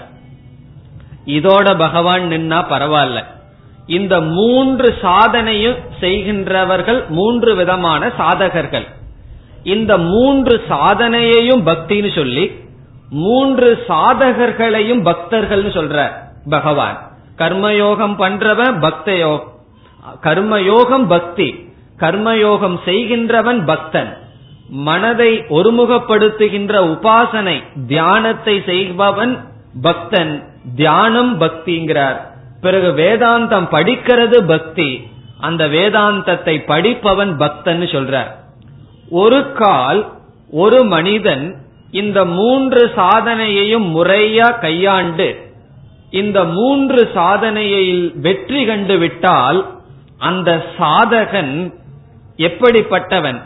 இதோட 1.26 1.78
பகவான் 1.78 2.22
நின்னா 2.22 2.64
பரவாயில்ல. 2.70 3.24
இந்த 3.86 4.20
மூன்று 4.20 4.94
சாதனையும் 5.02 5.76
செய்கின்றவர்கள் 6.00 7.08
மூன்று 7.08 7.54
விதமான 7.54 8.06
சாதகர்கள். 8.18 8.86
இந்த 9.64 9.98
மூன்று 9.98 10.62
சாதனையையும் 10.68 11.66
பக்தின்னு 11.66 12.14
சொல்லி 12.14 12.50
மூன்று 13.10 13.84
சாதகர்களையும் 13.88 15.04
பக்தர்கள்னு 15.04 15.70
சொல்ற 15.70 16.10
பகவான். 16.48 17.10
கர்மயோகம் 17.36 18.14
பண்றவன் 18.18 18.80
பக்த 18.80 19.16
யோகம் 19.16 19.48
கர்மயோகம் 20.22 21.08
பக்தி. 21.08 21.69
கர்மயோகம் 22.00 22.78
செய்கின்றவன் 22.84 23.64
பக்தன். 23.64 24.18
மனதை 24.68 25.38
ஒருமுகப்படுத்துகின்ற 25.38 26.74
உபாசனை 26.94 27.62
தியானத்தை 27.86 28.64
செய்பவன் 28.64 29.34
பக்தன். 29.82 30.34
தியானம் 30.76 31.40
பக்திங்கிறார். 31.40 32.18
பிறகு 32.60 32.88
வேதாந்தம் 32.92 33.68
படிக்கிறது 33.70 34.38
பக்தி. 34.46 35.06
அந்த 35.40 35.68
வேதாந்தத்தை 35.68 36.54
படிப்பவன் 36.66 37.36
பக்தன் 37.36 37.80
சொல்றார். 37.80 38.30
ஒரு 39.10 39.52
கால் 39.52 40.00
ஒரு 40.50 40.84
மனிதன் 40.84 41.68
இந்த 41.90 42.24
மூன்று 42.24 42.92
சாதனையையும் 42.96 43.86
முறையா 43.96 44.58
கையாண்டு 44.60 45.28
இந்த 46.10 46.44
மூன்று 46.44 47.10
சாதனையில் 47.14 48.12
வெற்றி 48.14 48.64
கண்டு 48.64 48.98
விட்டால் 48.98 49.66
அந்த 50.18 50.66
சாதகன் 50.78 51.74
எப்படிப்பட்டவன்? 52.48 53.40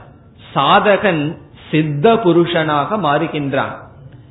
சாதகன் 0.55 1.23
சித்த 1.71 2.15
புருஷனாக 2.15 2.99
மாறுகின்றான். 3.07 3.75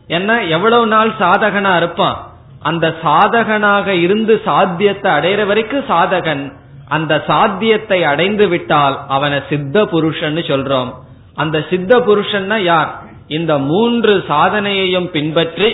ஏன்னா 0.08 0.50
எவ்வளவு 0.50 0.88
நாள் 0.88 1.12
சாதகனா 1.20 1.76
இருப்பான்? 1.76 2.18
அந்த 2.60 2.96
சாதகனாக 3.04 3.88
இருந்து 3.88 4.42
சாத்தியத்தை 4.46 5.12
அடையிற 5.12 5.46
வரைக்கும் 5.46 5.88
சாதகன். 5.88 6.44
அந்த 6.88 7.24
சாத்தியத்தை 7.28 8.04
அடைந்து 8.04 8.48
விட்டால் 8.48 9.00
அவனை 9.08 9.40
சித்த 9.50 9.86
புருஷன் 9.86 10.36
சொல்றோம். 10.36 10.92
அந்த 11.36 11.66
சித்த 11.70 12.00
புருஷன்னா 12.00 12.58
யார்? 12.58 12.92
இந்த 13.28 13.58
மூன்று 13.58 14.24
சாதனையையும் 14.28 15.08
பின்பற்றி 15.08 15.70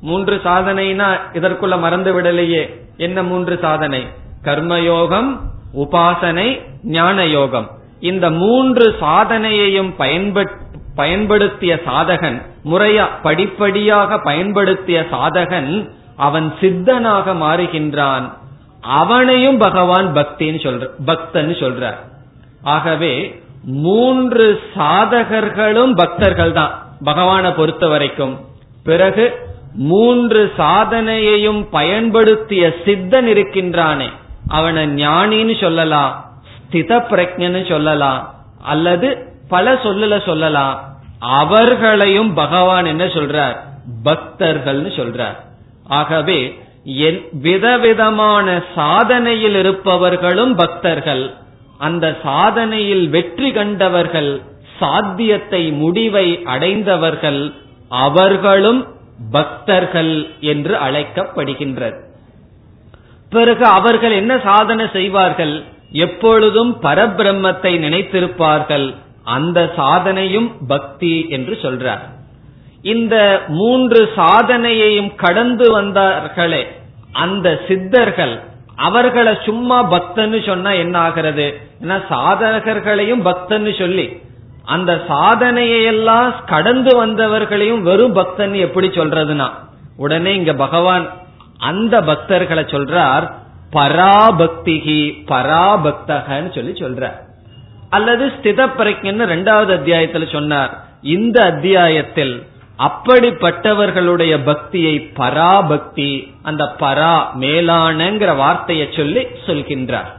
மூன்று 0.00 0.40
சாதனைனா 0.44 1.08
இதற்குள்ள 1.32 1.78
மறந்து 1.78 2.10
விடலையே. 2.20 2.62
என்ன 2.96 3.22
மூன்று 3.22 3.58
சாதனை? 3.62 4.06
கர்மயோகம் 4.44 5.30
உபாசனை 5.74 6.48
ஞான 6.82 7.26
யோகம் 7.26 7.68
இந்த 8.00 8.30
மூன்று 8.30 8.96
சாதனையையும் 9.00 9.90
பயன்படுத்திய 10.96 11.80
சாதகன் 11.86 12.38
முறையா 12.64 13.06
படிப்படியாக 13.22 14.18
பயன்படுத்திய 14.18 15.06
சாதகன் 15.12 15.90
அவன் 16.16 16.54
சித்தனாக 16.60 17.34
மாறுகின்றான். 17.42 18.26
அவனையும் 18.80 19.58
பகவான் 19.58 20.08
பக்தின்னு 20.14 20.60
சொல்ற 20.66 20.88
பக்தன்னு 21.06 21.54
சொல்றார். 21.62 21.98
ஆகவே 22.62 23.42
மூன்று 23.62 24.60
சாதகர்களும் 24.76 25.94
பக்தர்கள் 25.94 26.52
தான் 26.52 26.72
பகவானை 27.04 27.50
பொறுத்த 27.50 27.88
வரைக்கும். 27.88 28.34
பிறகு 28.84 29.24
மூன்று 29.74 30.52
சாதனையையும் 30.58 31.60
பயன்படுத்திய 31.70 32.64
சித்தன் 32.84 33.28
இருக்கின்றானே 33.34 34.08
அவனை 34.48 34.82
ஞானின்னு 35.02 35.60
சொல்லலாம். 35.60 36.29
ஸ்தித 36.70 37.00
பிரஜன்னு 37.10 37.68
சொல்லலாம். 37.68 38.34
அல்லது 38.64 39.08
பல 39.48 39.72
சொல்லல 39.84 40.24
சொல்லலாம். 40.24 40.74
அவர்களையும் 41.18 42.34
பகவான் 42.34 42.84
என்ன 42.84 43.04
சொல்றார்? 43.04 43.56
பக்தர்கள்னு 44.04 44.90
சொல்றார். 44.98 45.38
ஆகவே 46.00 46.40
விதவிதமான 47.32 48.46
சாதனையில் 48.76 49.56
இருப்பவர்களும் 49.62 50.54
பக்தர்கள். 50.54 51.24
அந்த 51.78 52.06
சாதனையில் 52.24 53.04
வெற்றி 53.08 53.50
கண்டவர்கள் 53.52 54.30
சாத்தியத்தை 54.78 55.72
முடிவை 55.72 56.26
அடைந்தவர்கள் 56.44 57.52
அவர்களும் 57.88 58.80
பக்தர்கள் 59.32 60.12
என்று 60.40 60.74
அழைக்கப்படுகின்றது 60.76 61.98
பிறகு 63.30 63.64
அவர்கள் 63.64 64.12
என்ன 64.12 64.32
சாதனை 64.38 64.86
செய்வார்கள்? 64.92 65.54
எப்பொழுதும் 65.92 66.78
பரபிரம்மத்தை 66.82 67.78
நினைத்திருப்பார்கள் 67.78 68.94
அந்த 69.24 69.72
சாதனையும் 69.76 70.50
பக்தி 70.66 71.26
என்று 71.28 71.58
சொல்றார். 71.62 71.98
இந்த 72.82 73.44
மூன்று 73.48 74.08
சாதனையையும் 74.16 75.14
கடந்து 75.14 75.80
வந்தார்களே 75.80 76.66
அந்த 77.12 77.60
சித்தர்கள் 77.68 78.40
அவர்களை 78.76 79.38
சும்மா 79.44 79.90
பக்தன்னு 79.90 80.46
சொன்னா 80.46 80.72
என்ன 80.72 80.98
ஆகிறது 80.98 81.60
ஏன்னா 81.82 81.96
சாதகர்களையும் 82.10 83.22
பக்தன்னு 83.22 83.78
சொல்லி 83.78 84.22
அந்த 84.64 84.92
சாதனையெல்லாம் 85.08 86.44
கடந்து 86.44 87.06
வந்தவர்களையும் 87.06 87.82
வெறும் 87.82 88.12
பக்தன் 88.12 88.54
எப்படி 88.54 88.88
சொல்றதுனா 88.88 89.48
உடனே 89.96 90.34
இங்க 90.34 90.52
பகவான் 90.54 91.10
அந்த 91.58 92.00
பக்தர்களை 92.00 92.64
சொல்றார் 92.64 93.26
பராபக்திகி 93.72 95.00
பராபக்தகன்னு 95.26 96.54
சொல்லி 96.54 96.72
சொல்ற. 96.72 97.12
அல்லது 97.90 98.26
ஸ்தித 98.26 98.68
பிரஜன்னு 98.78 99.24
ரெண்டாவது 99.34 99.72
அத்தியாயத்தில் 99.72 100.32
சொன்னார் 100.32 100.84
இந்த 101.02 101.44
அத்தியாயத்தில் 101.44 102.42
அப்படிப்பட்டவர்களுடைய 102.78 104.44
பக்தியை 104.44 105.00
பராபக்தி 105.00 106.32
அந்த 106.42 106.64
பரா 106.78 107.14
மேலானங்கிற 107.40 108.36
வார்த்தையை 108.36 108.88
சொல்லி 108.96 109.26
சொல்கின்றார். 109.46 110.10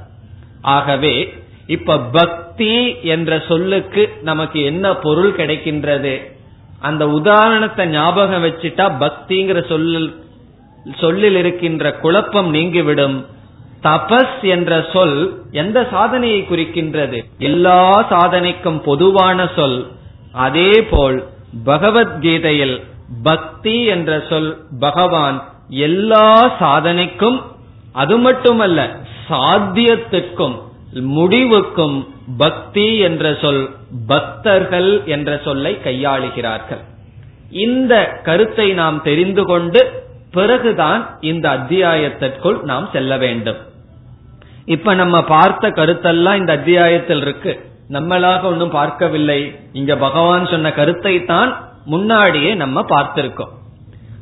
ஆகவே 0.61 1.33
இப்ப 1.67 1.97
பக்தி 1.99 2.95
என்ற 3.01 3.43
சொல்லுக்கு 3.47 4.17
நமக்கு 4.21 4.63
என்ன 4.63 4.95
பொருள் 4.95 5.35
கிடைக்கின்றது? 5.35 6.31
அந்த 6.79 7.09
உதாரணத்தை 7.09 7.87
ஞாபகம் 7.87 8.43
வச்சுட்டா 8.43 8.85
பக்திங்கிற 8.99 9.67
சொல்லில் 9.67 10.23
சொல்லில் 10.99 11.35
இருக்கின்ற 11.35 11.93
குழப்பம் 11.93 12.49
நீங்கிவிடும். 12.49 13.25
தபஸ் 13.83 14.41
என்ற 14.41 14.85
சொல் 14.93 15.43
எந்த 15.51 15.87
சாதனையை 15.91 16.41
குறிக்கின்றது? 16.41 17.23
எல்லா 17.37 18.05
சாதனைக்கும் 18.09 18.81
பொதுவான 18.81 19.49
சொல். 19.55 19.87
அதே 20.31 20.71
போல் 20.83 21.25
பகவத்கீதையில் 21.65 22.81
பக்தி 23.23 23.85
என்ற 23.85 24.23
சொல் 24.29 24.57
பகவான் 24.79 25.43
எல்லா 25.69 26.55
சாதனைக்கும் 26.59 27.41
அது 27.91 28.17
மட்டுமல்ல 28.17 28.97
சாத்தியத்திற்கும் 29.29 30.55
முடிவுக்கும் 30.93 32.07
பக்தி 32.37 32.97
என்ற 32.97 33.37
சொல் 33.41 33.69
பக்தர்கள் 34.07 35.05
என்ற 35.05 35.39
சொல்லை 35.43 35.77
கையாளுகிறார்கள். 35.83 36.83
இந்த 37.49 37.93
கருத்தை 38.23 38.73
நாம் 38.73 39.01
தெரிந்து 39.01 39.45
கொண்டு 39.45 40.03
பிறகுதான் 40.31 41.17
இந்த 41.21 41.49
அத்தியாயத்திற்குள் 41.49 42.61
நாம் 42.61 42.89
செல்ல 42.93 43.17
வேண்டும். 43.17 43.57
இப்ப 44.65 44.93
நம்ம 44.93 45.23
பார்த்த 45.23 45.69
கருத்தெல்லாம் 45.69 46.35
இந்த 46.35 46.51
அத்தியாயத்தில் 46.51 47.21
இருக்கு. 47.21 47.65
நம்மளாக 47.89 48.41
ஒன்றும் 48.43 48.69
பார்க்கவில்லை. 48.69 49.55
இங்க 49.73 49.95
பகவான் 49.95 50.47
சொன்ன 50.47 50.71
கருத்தை 50.71 51.25
தான் 51.25 51.69
முன்னாடியே 51.85 52.53
நம்ம 52.53 52.85
பார்த்திருக்கோம். 52.89 53.51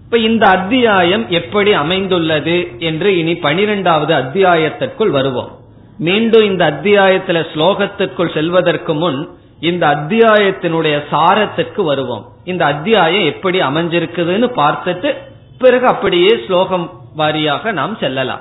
இப்ப 0.03 0.17
இந்த 0.17 0.47
அத்தியாயம் 0.47 1.29
எப்படி 1.29 1.73
அமைந்துள்ளது 1.73 2.67
என்று 2.79 3.17
இனி 3.17 3.35
பனிரெண்டாவது 3.35 4.13
அத்தியாயத்திற்குள் 4.13 5.09
வருவோம். 5.09 5.51
மீண்டும் 5.97 6.41
இந்த 6.41 6.71
அத்தியாயத்துல 6.71 7.45
ஸ்லோகத்திற்குள் 7.53 8.33
செல்வதற்கு 8.33 8.93
முன் 8.93 9.29
இந்த 9.59 9.87
அத்தியாயத்தினுடைய 9.87 11.03
சாரத்திற்கு 11.11 11.81
வருவோம். 11.83 12.25
இந்த 12.43 12.65
அத்தியாயம் 12.65 13.25
எப்படி 13.25 13.61
அமைஞ்சிருக்குதுன்னு 13.61 14.49
பார்த்துட்டு 14.55 15.15
பிறகு 15.59 15.85
அப்படியே 15.87 16.39
ஸ்லோகம் 16.47 16.91
வாரியாக 17.17 17.71
நாம் 17.71 17.97
செல்லலாம். 17.97 18.39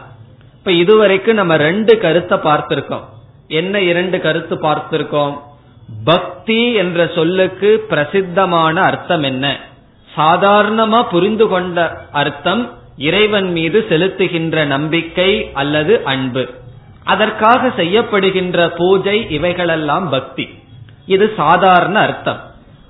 இப்ப 0.59 0.73
இதுவரைக்கும் 0.73 1.35
நம்ம 1.35 1.57
ரெண்டு 1.57 1.99
கருத்தை 1.99 2.39
பார்த்திருக்கோம். 2.39 3.05
என்ன 3.49 3.81
இரண்டு 3.81 4.21
கருத்து 4.21 4.57
பார்த்திருக்கோம்? 4.57 5.37
பக்தி 6.05 6.73
என்ற 6.73 7.07
சொல்லுக்கு 7.15 7.85
பிரசித்தமான 7.89 8.81
அர்த்தம் 8.81 9.23
என்ன? 9.23 9.59
சாதாரணமா 10.17 11.01
புரிந்து 11.11 11.47
கொண்ட 11.49 12.07
அர்த்தம் 12.13 12.73
இறைவன் 12.97 13.53
மீது 13.53 13.87
செலுத்துகின்ற 13.89 14.65
நம்பிக்கை 14.65 15.51
அல்லது 15.53 16.05
அன்பு. 16.05 16.49
அதற்காக 17.05 17.69
செய்யப்படுகின்ற 17.69 18.73
பூஜை 18.77 19.31
இவைகளெல்லாம் 19.31 20.09
பக்தி. 20.09 20.49
இது 21.07 21.33
சாதாரண 21.37 21.99
அர்த்தம். 22.01 22.41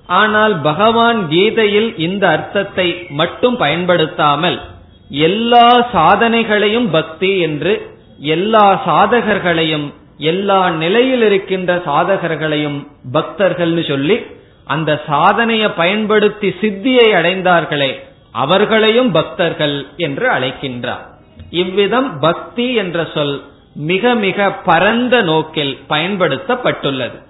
ஆனால் 0.06 0.60
பகவான் 0.60 1.28
கீதையில் 1.28 1.98
இந்த 1.98 2.28
அர்த்தத்தை 2.28 3.06
மட்டும் 3.08 3.56
பயன்படுத்தாமல் 3.56 4.60
எல்லா 5.08 5.90
சாதனைகளையும் 5.92 6.90
பக்தி 6.90 7.38
என்று 7.38 7.90
எல்லா 8.18 8.86
சாதகர்களையும் 8.86 9.92
எல்லா 10.16 10.70
நிலையில் 10.70 11.22
இருக்கின்ற 11.22 11.76
சாதகர்களையும் 11.76 12.86
பக்தர்கள்னு 13.12 13.88
சொல்லி 13.88 14.26
அந்த 14.64 15.00
சாதனையை 15.06 15.70
பயன்படுத்தி 15.70 16.48
சித்தியை 16.48 17.06
அடைந்தார்களே 17.14 17.98
அவர்களையும் 18.32 19.12
பக்தர்கள் 19.12 19.86
என்று 19.96 20.30
அழைக்கின்றார். 20.30 21.04
இவ்விதம் 21.50 22.18
பக்தி 22.18 22.74
என்ற 22.74 23.06
சொல் 23.14 23.42
மிக 23.74 24.14
மிக 24.14 24.52
பரந்த 24.52 25.22
நோக்கில் 25.22 25.78
பயன்படுத்தப்பட்டுள்ளது. 25.88 27.22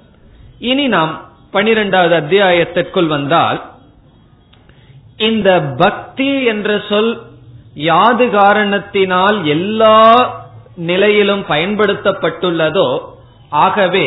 இனி 0.58 0.86
நாம் 0.86 1.28
பனிரெண்டாவது 1.50 2.16
அத்தியாயத்திற்குள் 2.16 3.06
வந்தால் 3.06 3.62
இந்த 5.16 5.60
பக்தி 5.60 6.44
என்ற 6.44 6.80
சொல் 6.88 7.26
யாது 7.86 8.30
காரணத்தினால் 8.30 9.38
எல்லா 9.54 9.98
நிலையிலும் 10.90 11.44
பயன்படுத்தப்பட்டுள்ளதோ 11.48 12.88
ஆகவே 13.64 14.06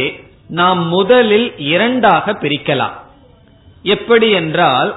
நாம் 0.59 0.81
முதலில் 0.87 1.47
இரண்டாக 1.57 2.33
பிரிக்கலாம். 2.41 2.95
எப்படி 3.83 4.27
என்றால் 4.31 4.91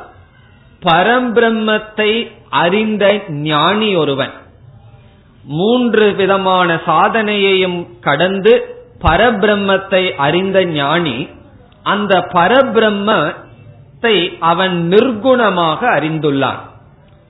பரம்பிரம்மத்தை 0.82 2.10
அறிந்த 2.62 3.04
ஞானி 3.50 3.90
ஒருவன் 3.96 4.34
மூன்று 5.44 6.06
விதமான 6.14 6.74
சாதனையையும் 6.86 7.78
கடந்து 8.00 8.52
பரபிரம்மத்தை 9.02 10.02
அறிந்த 10.26 10.58
ஞானி 10.64 11.16
அந்த 11.82 12.12
பரபிரம்மத்தை 12.36 14.16
அவன் 14.50 14.76
நிர்குணமாக 14.92 15.80
அறிந்துள்ளான். 15.96 16.60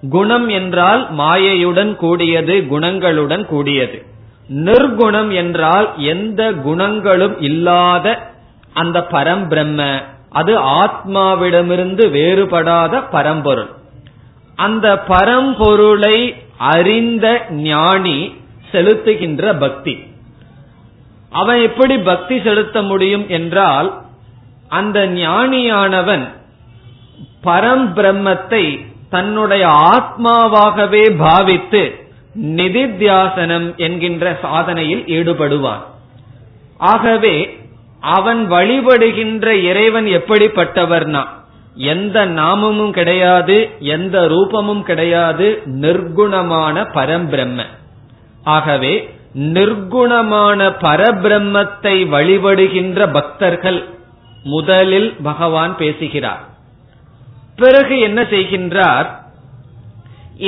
குணம் 0.09 0.49
என்றால் 0.49 1.09
மாயையுடன் 1.19 1.97
கூடியது 1.97 2.67
குணங்களுடன் 2.71 3.45
கூடியது. 3.45 4.07
நிர்குணம் 4.49 5.35
என்றால் 5.35 5.99
எந்த 5.99 6.53
குணங்களும் 6.53 7.41
இல்லாத 7.41 8.33
அந்த 8.73 9.07
பரம்பிரம்ம. 9.11 10.03
அது 10.31 10.61
ஆத்மாவிடமிருந்து 10.61 12.11
வேறுபடாத 12.11 13.03
பரம்பொருள். 13.11 13.69
அந்த 14.55 15.03
பரம்பொருளை 15.09 16.35
அறிந்த 16.57 17.47
ஞானி 17.51 18.35
செலுத்துகின்ற 18.73 19.59
பக்தி. 19.59 20.07
அவன் 21.31 21.61
எப்படி 21.63 21.99
பக்தி 21.99 22.41
செலுத்த 22.41 22.83
முடியும் 22.83 23.29
என்றால் 23.29 24.03
அந்த 24.69 25.07
ஞானியானவன் 25.07 26.29
பரம்பிரம்மத்தை 27.43 28.93
தன்னுடைய 29.15 29.65
ஆத்மாவாகவே 29.95 31.03
பாவித்து 31.25 31.83
நிதித்தியாசனம் 32.59 33.67
என்கின்ற 33.77 34.39
சாதனையில் 34.43 35.05
ஈடுபடுவான். 35.17 35.83
ஆகவே 36.79 37.37
அவன் 38.01 38.41
வழிபடுகின்ற 38.51 39.47
இறைவன் 39.71 40.09
எப்படிப்பட்டவர்னா 40.19 41.23
எந்த 41.77 42.27
நாமமும் 42.41 42.91
கிடையாது 42.91 43.57
எந்த 43.95 44.17
ரூபமும் 44.33 44.83
கிடையாது 44.83 45.47
நிர்குணமான 45.83 46.77
பரம்பிரம்ம. 46.97 47.61
ஆகவே 48.57 48.95
நிர்குணமான 49.57 50.61
பரபிரம்மத்தை 50.85 51.95
வழிபடுகின்ற 52.15 53.07
பக்தர்கள் 53.13 53.81
முதலில் 54.45 55.11
பகவான் 55.23 55.73
பேசுகிறார். 55.77 56.43
பிறகு 57.59 57.95
என்ன 57.99 58.21
செய்கின்றார்? 58.23 59.09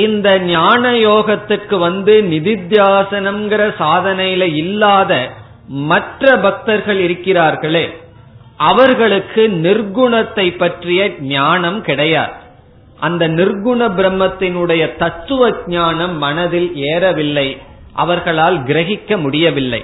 இந்த 0.05 0.27
ஞான 0.39 0.83
யோகத்துக்கு 1.09 1.75
வந்து 1.77 2.13
நிதித்தியாசனம்ங்கிற 2.31 3.63
சாதனையில 3.81 4.43
இல்லாத 4.55 5.13
மற்ற 5.91 6.35
பக்தர்கள் 6.37 6.99
இருக்கிறார்களே 6.99 7.85
அவர்களுக்கு 8.69 9.43
நிர்குணத்தை 9.65 10.45
பற்றிய 10.57 11.01
ஞானம் 11.19 11.79
கிடையாது. 11.81 12.35
அந்த 12.99 13.23
நிர்குண 13.27 13.79
பிரம்மத்தினுடைய 13.97 14.83
தத்துவ 14.95 15.49
ஞானம் 15.67 16.15
மனதில் 16.17 16.69
ஏறவில்லை 16.91 17.47
அவர்களால் 18.03 18.57
கிரகிக்க 18.69 19.17
முடியவில்லை. 19.17 19.81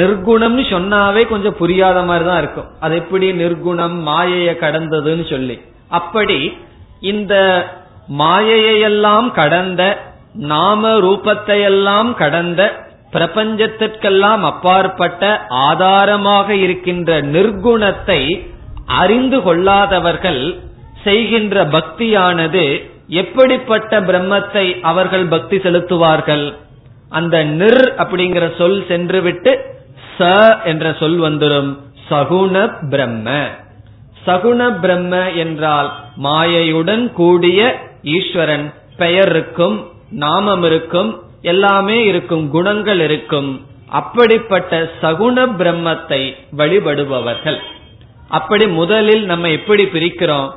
நிர்குணம்னு 0.00 0.64
சொன்னாவே 0.74 1.22
கொஞ்சம் 1.28 1.58
புரியாத 1.58 1.98
மாதிரி 2.02 2.24
தான் 2.28 2.40
இருக்கும். 2.42 2.68
அது 2.80 2.94
எப்படி 2.96 3.26
நிர்குணம் 3.42 3.96
மாயைய 4.08 4.50
கடந்ததுன்னு 4.64 5.26
சொல்லி. 5.30 5.56
அப்படி 5.88 6.56
இந்த 7.00 7.34
மாயையெல்லாம் 8.18 9.30
கடந்த 9.30 9.82
நாம 10.34 10.88
ரூபத்தையெல்லாம் 10.88 12.14
கடந்த 12.14 12.84
பிரபஞ்சத்திற்கெல்லாம் 13.12 14.42
அப்பாற்பட்ட 14.42 15.46
ஆதாரமாக 15.48 16.54
இருக்கின்ற 16.54 17.20
நிர்குணத்தை 17.22 18.20
அறிந்து 18.86 19.42
கொள்ளாதவர்கள் 19.42 20.42
செய்கின்ற 21.04 21.64
பக்தியானது 21.64 22.64
எப்படிப்பட்ட 23.08 24.00
பிரம்மத்தை 24.00 24.80
அவர்கள் 24.80 25.26
பக்தி 25.26 25.56
செலுத்துவார்கள்? 25.56 26.54
அந்த 27.08 27.44
நிர் 27.44 27.94
அப்படிங்கிற 27.98 28.56
சொல் 28.58 28.84
சென்றுவிட்டு 28.88 29.52
ச 30.18 30.20
என்ற 30.64 30.92
சொல் 30.92 31.20
வந்துடும் 31.20 31.78
சகுண 32.10 32.78
பிரம்ம. 32.90 33.30
சகுண 34.26 34.60
பிரம்ம 34.82 35.14
என்றால் 35.44 35.88
மாயையுடன் 36.26 37.04
கூடிய 37.12 37.60
ஈஸ்வரன். 38.16 38.66
பெயர் 39.00 39.30
இருக்கும் 39.34 39.76
நாமம் 40.24 40.64
இருக்கும் 40.68 41.10
எல்லாமே 41.52 41.96
இருக்கும் 42.04 42.44
குணங்கள் 42.50 43.00
இருக்கும். 43.06 43.50
அப்படிப்பட்ட 44.00 44.72
சகுண 45.02 45.46
பிரம்மத்தை 45.58 46.20
வழிபடுபவர்கள். 46.60 47.58
அப்படி 48.28 48.66
முதலில் 48.80 49.24
நம்ம 49.24 49.48
எப்படி 49.48 49.84
பிரிக்கிறோம்? 49.94 50.48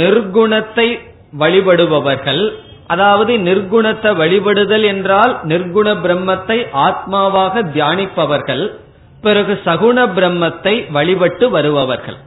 நிர்குணத்தை 0.00 0.88
வழிபடுபவர்கள். 1.42 2.42
அதாவது 2.86 3.32
நிர்குணத்தை 3.48 4.10
வழிபடுதல் 4.22 4.86
என்றால் 4.92 5.32
நிர்குண 5.44 5.88
பிரம்மத்தை 6.04 6.58
ஆத்மாவாக 6.86 7.62
தியானிப்பவர்கள். 7.76 8.64
பிறகு 9.20 9.54
சகுண 9.64 10.06
பிரம்மத்தை 10.16 10.74
வழிபட்டு 10.90 11.46
வருபவர்கள். 11.50 12.18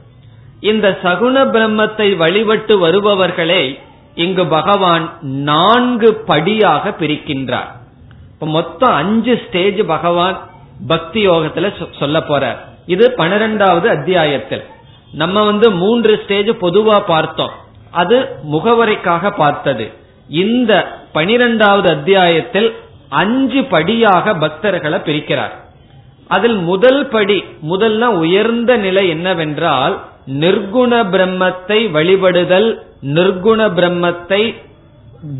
இந்த 0.64 0.98
சகுண 1.02 1.36
பிரம்மத்தை 1.54 2.16
வழிபட்டு 2.16 2.86
வருபவர்களே 2.86 3.80
இங்கு 4.14 4.46
பகவான் 4.46 5.18
நான்கு 5.20 6.14
படியாக 6.14 6.90
பிரிக்கின்றார். 6.90 7.72
இப்ப 8.32 8.46
மொத்தம் 8.46 8.94
அஞ்சு 8.94 9.42
ஸ்டேஜ் 9.48 9.86
பகவான் 9.86 10.48
பக்தி 10.86 11.28
யோகத்துல 11.28 11.98
சொல்ல 11.98 12.18
போறார். 12.18 12.56
இது 12.86 13.12
பனிரெண்டாவது 13.12 13.88
அத்தியாயத்தில். 13.88 14.62
நம்ம 15.12 15.44
வந்து 15.44 15.70
மூன்று 15.70 16.20
ஸ்டேஜ் 16.24 16.48
பொதுவா 16.48 17.00
பார்த்தோம். 17.06 17.50
அது 17.90 18.28
முகவரைக்காக 18.52 19.30
பார்த்தது. 19.30 19.92
இந்த 20.28 20.98
பனிரெண்டாவது 21.12 21.90
அத்தியாயத்தில் 21.90 22.76
அஞ்சு 23.08 23.64
படியாக 23.64 24.34
பக்தர்களை 24.34 24.98
பிரிக்கிறார். 25.08 25.63
அதில் 26.28 26.56
முதல் 26.56 27.08
படி 27.08 27.44
முதல்ல 27.68 28.04
உயர்ந்த 28.04 28.76
நிலை 28.76 29.08
என்னவென்றால் 29.08 30.00
நிர்குண 30.26 30.92
பிரம்மத்தை 31.14 31.90
வழிபடுதல் 31.96 32.78
நிர்குண 33.02 33.60
பிரம்மத்தை 33.78 34.54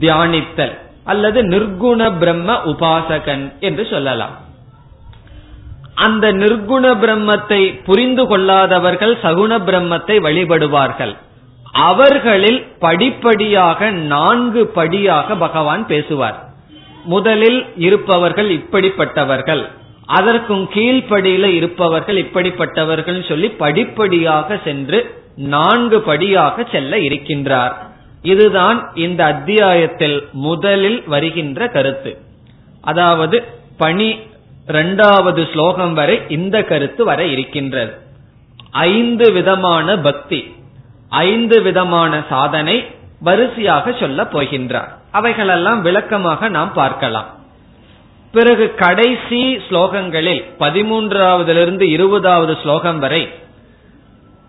தியானித்தல் 0.00 0.74
அல்லது 1.04 1.42
நிர்குண 1.42 2.18
பிரம்ம 2.18 2.52
உபாசகன் 2.52 3.52
என்று 3.60 3.86
சொல்லலாம். 3.86 4.34
அந்த 5.94 6.32
நிர்குண 6.32 6.84
பிரம்மத்தை 6.94 7.84
புரிந்து 7.84 8.24
கொள்ளாதவர்கள் 8.26 9.14
சகுண 9.22 9.58
பிரம்மத்தை 9.58 10.16
வழிபடுவார்கள். 10.20 11.14
அவர்களில் 11.72 12.66
படிப்படியாக 12.78 13.90
நான்கு 13.90 14.66
படியாக 14.66 15.34
பகவான் 15.34 15.86
பேசுவார். 15.86 16.38
முதலில் 17.04 17.66
இருப்பவர்கள் 17.76 18.50
இப்படிப்பட்டவர்கள். 18.50 19.70
அதற்கும் 20.06 20.68
கீழ்ப்படியில 20.74 21.44
இருப்பவர்கள் 21.44 22.16
இப்படிப்பட்டவர்கள் 22.16 23.28
சொல்லி 23.28 23.48
படிப்படியாக 23.48 24.58
சென்று 24.64 25.14
நான்கு 25.36 26.00
படியாக 26.00 26.64
செல்ல 26.72 26.96
இருக்கின்றார். 26.96 27.72
இதுதான் 28.22 28.90
இந்த 28.94 29.24
அத்தியாயத்தில் 29.24 30.28
முதலில் 30.32 31.02
வருகின்ற 31.06 31.68
கருத்து. 31.68 32.18
அதாவது 32.80 33.44
பணி 33.78 34.18
இரண்டாவது 34.68 35.48
ஸ்லோகம் 35.52 35.94
வரை 35.94 36.22
இந்த 36.28 36.62
கருத்து 36.62 37.04
வர 37.04 37.24
இருக்கின்றது. 37.24 37.98
ஐந்து 38.70 39.32
விதமான 39.32 39.98
பக்தி 39.98 40.54
ஐந்து 41.08 41.62
விதமான 41.62 42.22
சாதனை 42.28 42.86
வரிசையாக 43.20 43.92
சொல்ல 43.92 44.22
போகின்றார். 44.24 44.88
அவைகளெல்லாம் 45.10 45.82
விளக்கமாக 45.82 46.48
நாம் 46.48 46.72
பார்க்கலாம். 46.72 47.42
பிறகு 48.34 48.74
கடைசி 48.74 49.56
ஸ்லோகங்களில் 49.56 50.42
பதிமூன்றாவதிலிருந்து 50.58 51.82
இருபதாவது 51.82 52.56
ஸ்லோகம் 52.62 52.98
வரை 52.98 53.28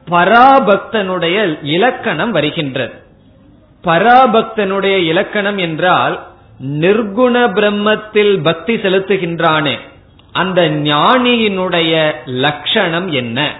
பராபக்தனுடைய 0.10 1.58
இலக்கணம் 1.62 2.32
வருகின்றது. 2.32 2.94
பராபக்தனுடைய 3.84 4.96
இலக்கணம் 5.04 5.58
என்றால் 5.58 6.28
நிர்குண 6.64 7.36
பிரம்மத்தில் 7.58 8.44
பக்தி 8.44 8.76
செலுத்துகின்றானே 8.76 9.76
அந்த 10.32 10.62
ஞானியினுடைய 10.70 12.12
லட்சணம் 12.26 13.12
என்ன? 13.12 13.56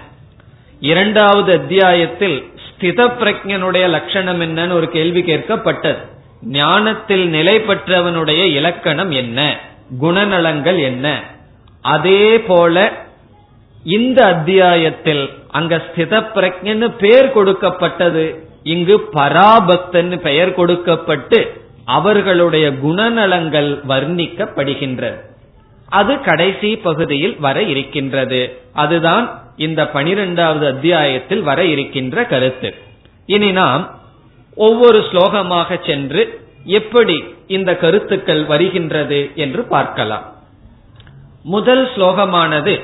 இரண்டாவது 0.80 1.52
அத்தியாயத்தில் 1.52 2.44
ஸ்தித 2.64 3.00
பிரஜனுடைய 3.20 3.88
லட்சணம் 3.88 4.40
என்னன்னு 4.40 4.72
ஒரு 4.72 4.88
கேள்வி 4.88 5.22
கேட்கப்பட்டது. 5.22 6.02
ஞானத்தில் 6.42 7.28
நிலை 7.28 7.56
பெற்றவனுடைய 7.58 8.44
இலக்கணம் 8.44 9.10
என்ன? 9.10 9.40
குணநலங்கள் 10.00 10.80
என்ன? 10.80 11.22
அதே 11.80 12.40
போல 12.40 12.92
இந்த 13.84 14.24
அத்தியாயத்தில் 14.24 15.30
அங்க 15.50 15.76
ஸ்தித 15.76 16.26
பிரஜன்னு 16.34 16.88
பெயர் 16.88 17.32
கொடுக்கப்பட்டது. 17.32 18.44
இங்கு 18.62 19.08
பராபக்தன் 19.12 20.16
பெயர் 20.16 20.54
கொடுக்கப்பட்டு 20.54 21.64
அவர்களுடைய 21.84 22.70
குணநலங்கள் 22.70 23.80
வர்ணிக்கப்படுகின்றது. 23.88 25.20
அது 25.88 26.20
கடைசி 26.20 26.76
பகுதியில் 26.76 27.36
வர 27.38 27.62
இருக்கின்றது. 27.62 28.58
அதுதான் 28.72 29.42
இந்த 29.56 29.88
பனிரெண்டாவது 29.88 30.66
அத்தியாயத்தில் 30.66 31.42
வர 31.42 31.64
இருக்கின்ற 31.64 32.24
கருத்து. 32.24 32.74
இனி 33.26 33.52
நாம் 33.52 33.98
ஒவ்வொரு 34.54 34.98
ஸ்லோகமாக 34.98 35.86
சென்று 35.86 36.45
எப்படி 36.66 37.24
இந்த 37.46 37.76
கருத்துக்கள் 37.76 38.44
வருகின்றது 38.44 39.30
என்று 39.34 39.64
பார்க்கலாம். 39.64 40.32
முதல் 41.42 41.88
ஸ்லோகமானது 41.88 42.82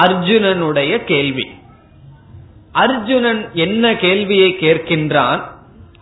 அர்ஜுனனுடைய 0.00 1.04
கேள்வி. 1.04 1.50
அர்ஜுனன் 2.72 3.48
என்ன 3.54 3.96
கேள்வியை 3.96 4.56
கேட்கின்றான்? 4.60 5.42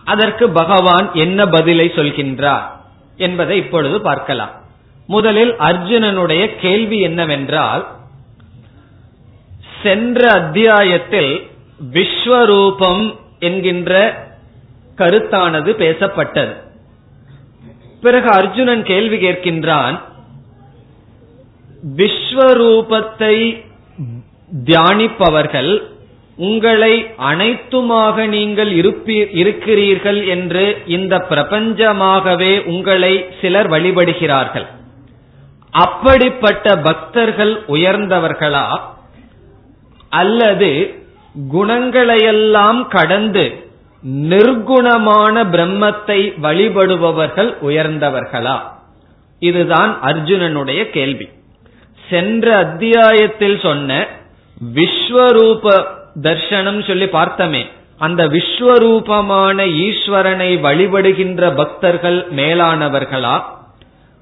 அதற்கு 0.05 0.51
பகவான் 0.51 1.11
என்ன 1.15 1.47
பதிலை 1.47 1.89
சொல்கின்றார்? 1.89 2.63
என்பதை 3.17 3.57
இப்பொழுது 3.57 4.01
பார்க்கலாம். 4.01 4.51
முதலில் 5.07 5.53
அர்ஜுனனுடைய 5.53 6.57
கேள்வி 6.57 7.01
என்னவென்றால் 7.01 7.87
சென்ற 9.83 10.31
அத்தியாயத்தில் 10.31 11.51
விஸ்வரூபம் 11.93 13.17
என்கின்ற 13.39 14.25
கருத்தானது 14.97 15.73
பேசப்பட்டது. 15.77 16.65
பிறகு 18.01 18.29
அர்ஜுனன் 18.31 18.83
கேள்வி 18.83 19.17
கேட்கின்றான் 19.17 20.01
விஸ்வரூபத்தை 21.97 23.65
தியானிப்பவர்கள் 24.65 25.83
உங்களை 26.37 27.07
அனைத்துமாக 27.19 28.27
நீங்கள் 28.27 28.73
இருக்கிறீர்கள் 29.33 30.27
என்று 30.27 30.83
இந்த 30.87 31.27
பிரபஞ்சமாகவே 31.31 32.65
உங்களை 32.65 33.25
சிலர் 33.41 33.71
வழிபடுகிறார்கள். 33.71 34.67
அப்படிப்பட்ட 35.71 36.77
பக்தர்கள் 36.77 37.63
உயர்ந்தவர்களா? 37.69 38.81
அல்லது 40.09 40.95
குணங்களையெல்லாம் 41.53 42.89
கடந்து 42.89 43.66
நிர்குணமான 44.07 45.45
பிரம்மத்தை 45.45 46.33
வழிபடுபவர்கள் 46.43 47.55
உயர்ந்தவர்களா? 47.63 48.59
இதுதான் 49.39 49.99
அர்ஜுனனுடைய 50.03 50.91
கேள்வி. 50.91 51.29
சென்ற 52.11 52.57
அத்தியாயத்தில் 52.57 53.59
சொன்ன 53.63 54.07
விஸ்வரூப 54.75 55.85
தர்ஷனம் 56.23 56.87
சொல்லி 56.87 57.05
பார்த்தமே 57.05 57.67
அந்த 57.99 58.27
விஸ்வரூபமான 58.27 59.67
ஈஸ்வரனை 59.67 60.61
வழிபடுகின்ற 60.61 61.55
பக்தர்கள் 61.57 62.27
மேலானவர்களா? 62.37 63.43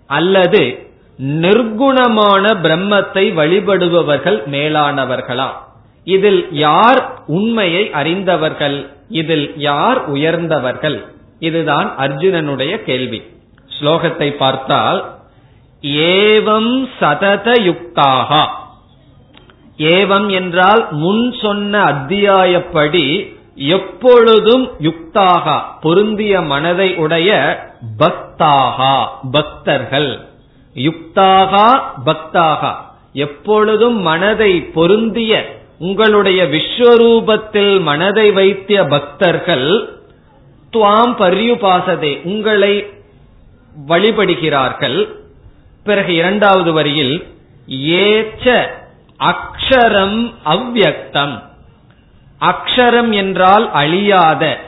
அல்லது 0.07 0.93
நிர்குணமான 1.23 2.55
பிரம்மத்தை 2.63 3.33
வழிபடுபவர்கள் 3.33 4.43
மேலானவர்களா? 4.51 5.49
இதில் 6.05 6.49
யார் 6.53 7.19
உண்மையை 7.27 7.93
அறிந்தவர்கள்? 7.93 8.94
இதில் 9.09 9.53
யார் 9.57 10.11
உயர்ந்தவர்கள்? 10.11 11.05
இதுதான் 11.39 11.95
அர்ஜுனனுடைய 11.99 12.83
கேள்வி. 12.83 13.23
ஸ்லோகத்தை 13.81 14.31
பார்த்தால் 14.31 15.13
ஏவம் 15.83 16.89
சதத 17.01 17.49
யுக்தாகா 17.61 18.45
ஏவம் 19.79 20.31
என்றால் 20.31 20.87
முன் 20.91 21.35
சொன்ன 21.43 21.85
அத்தியாயப்படி 21.85 23.33
எப்பொழுதும் 23.55 24.71
யுக்தாக 24.81 25.63
பொருந்திய 25.81 26.41
மனதை 26.41 26.97
உடைய 26.97 27.59
பக்தாகா 27.99 29.07
பக்தர்கள். 29.31 30.29
யுக்தாகா 30.75 31.81
பக்தாகா. 32.05 32.75
எப்பொழுதும் 33.13 33.99
மனதை 34.01 34.61
பொருந்திய 34.61 35.63
உங்களுடைய 35.79 36.45
விஸ்வரூபத்தில் 36.45 37.83
மனதை 37.83 38.33
வைத்திய 38.33 38.85
பக்தர்கள் 38.85 39.69
துவாம் 40.73 41.15
பரியுபாசதே 41.19 42.23
உங்களை 42.23 42.93
வழிபடுகிறார்கள். 43.89 45.09
பிறகு 45.85 46.15
இரண்டாவது 46.15 46.73
வரியில் 46.73 47.27
ஏச்ச 48.03 48.67
அக்ஷரம் 49.21 50.33
அவ்யக்தம் 50.45 51.43
அக்ஷரம் 52.41 53.13
என்றால் 53.13 53.71
அழியாத 53.73 54.59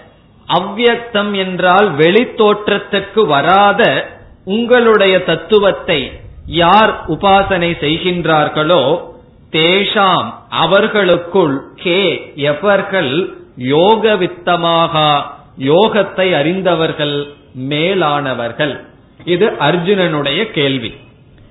அவ்யக்தம் 0.48 1.36
என்றால் 1.36 1.92
வெளித்தோற்றத்துக்கு 1.92 3.26
வராத 3.26 4.10
உங்களுடைய 4.44 5.24
தத்துவத்தை 5.24 6.12
யார் 6.46 7.04
உபாசனை 7.08 7.70
செய்கின்றார்களோ 7.80 9.10
தேஷாம் 9.52 10.34
அவர்களுக்குள் 10.48 11.62
கே 11.74 12.32
எவர்கள் 12.34 13.38
யோகவித்தமாக 13.58 15.22
யோகத்தை 15.58 16.34
அறிந்தவர்கள் 16.34 17.26
மேலானவர்கள்? 17.54 18.80
இது 19.24 19.46
அர்ஜுனனுடைய 19.46 20.50
கேள்வி. 20.50 20.94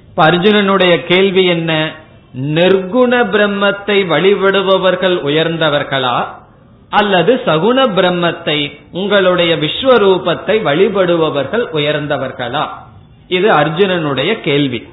இப்ப 0.10 0.26
அர்ஜுனனுடைய 0.26 1.04
கேள்வி 1.04 1.46
என்ன? 1.46 1.92
நிர்குண 2.34 3.24
பிரம்மத்தை 3.24 3.98
வழிபடுபவர்கள் 4.06 5.22
உயர்ந்தவர்களா? 5.22 6.26
அல்லது 6.90 7.42
சகுண 7.46 7.78
பிரம்மத்தை 7.84 8.72
உங்களுடைய 8.92 9.56
விஸ்வரூபத்தை 9.56 10.56
வழிபடுபவர்கள் 10.64 11.66
உயர்ந்தவர்களா? 11.74 12.68
இது 13.28 13.50
அர்ஜுனனுடைய 13.50 14.42
கேள்வி. 14.42 14.88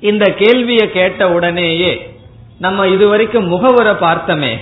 இந்த 0.00 0.26
கேள்வியை 0.26 0.90
கேட்ட 0.90 1.30
உடனேயே 1.30 2.20
நம்ம 2.58 2.86
இதுவரைக்கும் 2.86 3.52
முகவரை 3.52 3.94
பார்த்தமே. 4.00 4.58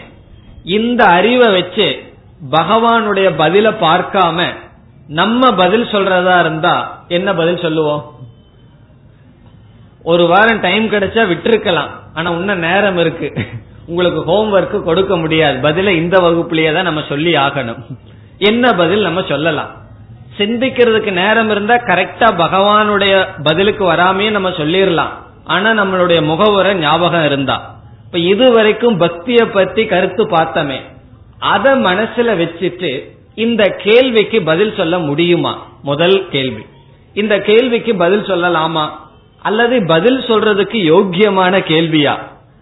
இந்த 0.64 1.04
அறிவை 1.04 1.52
வச்சு 1.52 2.02
பகவானுடைய 2.50 3.30
பதில 3.38 3.74
பார்க்காம 3.80 4.46
நம்ம 5.08 5.50
பதில் 5.50 5.84
சொல்றதா 5.84 6.40
இருந்தா 6.40 7.04
என்ன 7.08 7.34
பதில் 7.34 7.58
சொல்லுவோம்? 7.58 8.12
ஒரு 10.02 10.26
வாரம் 10.26 10.60
டைம் 10.60 10.90
கிடைச்சா 10.90 11.22
விட்டுருக்கலாம். 11.30 11.88
ஆனா 12.14 12.30
இன்னும் 12.30 12.58
நேரம் 12.58 12.98
இருக்கு. 12.98 13.32
உங்களுக்கு 13.86 14.20
ஹோம்ஒர்க் 14.20 14.82
கொடுக்க 14.82 15.16
முடியாது. 15.16 15.68
பதில 15.68 15.86
இந்த 15.86 16.18
வகுப்புலயே 16.18 16.72
தான் 16.72 16.82
நம்ம 16.82 17.02
சொல்லி 17.08 17.32
ஆகணும். 17.32 17.82
என்ன 18.38 18.72
பதில் 18.72 19.02
நம்ம 19.02 19.22
சொல்லலாம்? 19.28 19.70
சிந்திக்கிறதுக்கு 20.36 21.12
நேரம் 21.12 21.50
இருந்தா 21.50 21.74
கரெக்டா 21.74 22.32
பகவானுடைய 22.36 23.28
பதிலுக்கு 23.42 23.92
வராமே 23.92 24.30
நம்ம 24.30 24.48
சொல்லிடலாம். 24.48 25.10
ஆனா 25.44 25.84
நம்மளுடைய 25.84 26.24
முகவுரை 26.24 26.74
ஞாபகம் 26.74 27.24
இருந்தா. 27.24 27.74
இப்ப 28.04 28.18
இது 28.18 28.52
வரைக்கும் 28.52 29.00
பக்திய 29.00 29.44
பத்தி 29.52 29.84
கருத்து 29.84 30.26
பார்த்தமே. 30.26 30.80
அத 31.38 31.76
மனசுல 31.76 32.36
வச்சுட்டு 32.36 33.10
இந்த 33.34 33.64
கேள்விக்கு 33.64 34.42
பதில் 34.42 34.74
சொல்ல 34.76 34.98
முடியுமா? 34.98 35.66
முதல் 35.82 36.28
கேள்வி. 36.28 36.66
இந்த 37.14 37.38
கேள்விக்கு 37.38 37.96
பதில் 37.96 38.22
சொல்லலாமா? 38.22 38.88
அல்லது 39.42 39.86
பதில் 39.86 40.18
சொல்றதுக்கு 40.18 40.76
யோக்கியமான 40.94 41.58
கேள்வியா? 41.58 42.18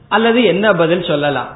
அல்லது 0.08 0.44
என்ன 0.44 0.72
பதில் 0.72 1.04
சொல்லலாம்? 1.04 1.48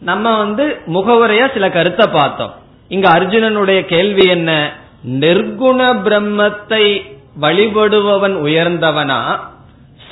நம்ம 0.00 0.38
வந்து 0.38 0.80
முகவரையா 0.86 1.52
சில 1.52 1.70
கருத்தை 1.70 2.06
பார்த்தோம். 2.12 2.54
இங்க 2.88 3.08
அர்ஜுனனுடைய 3.08 3.84
கேள்வி 3.84 4.28
என்ன? 4.28 4.72
நிர்குண 5.08 5.96
பிரம்மத்தை 6.04 7.02
வழிபடுபவன் 7.40 8.34
உயர்ந்தவனா? 8.34 9.22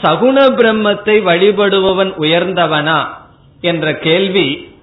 சகுண 0.02 0.36
பிரம்மத்தை 0.58 1.16
வழிபடுபவன் 1.28 2.12
உயர்ந்தவனா 2.18 3.06
என்ற 3.60 3.94
கேள்வி 3.94 4.74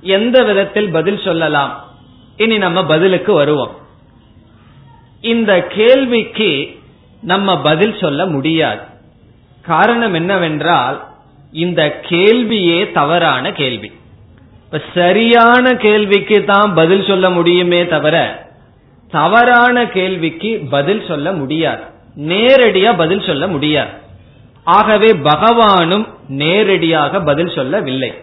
எந்த 0.00 0.42
விதத்தில் 0.42 0.90
பதில் 0.90 1.20
சொல்லலாம்? 1.24 1.84
இனி 2.36 2.58
நம்ம 2.58 2.86
பதிலுக்கு 2.86 3.32
வருவோம். 3.32 3.76
இந்த 5.20 5.62
கேள்விக்கு 5.62 6.78
நம்ம 7.22 7.60
பதில் 7.60 7.96
சொல்ல 8.00 8.26
முடியாது. 8.26 8.80
காரணம் 9.62 10.14
என்னவென்றால் 10.14 11.06
இந்த 11.52 12.00
கேள்வியே 12.08 12.92
தவறான 12.92 13.52
கேள்வி. 13.52 13.92
இப்ப 14.64 14.80
சரியான 14.94 15.74
கேள்விக்கு 15.74 16.44
தான் 16.44 16.74
பதில் 16.74 17.04
சொல்ல 17.04 17.30
முடியுமே 17.30 17.86
தவிர 17.86 18.46
தவறான 19.10 19.86
கேள்விக்கு 19.86 20.66
பதில் 20.70 21.04
சொல்ல 21.08 21.32
முடியாது. 21.32 21.82
நேரடியா 22.18 22.96
பதில் 22.96 23.22
சொல்ல 23.22 23.46
முடியாது. 23.46 23.90
ஆகவே 24.64 25.12
பகவானும் 25.12 26.06
நேரடியாக 26.28 27.20
பதில் 27.20 27.52
சொல்லவில்லை. 27.54 28.14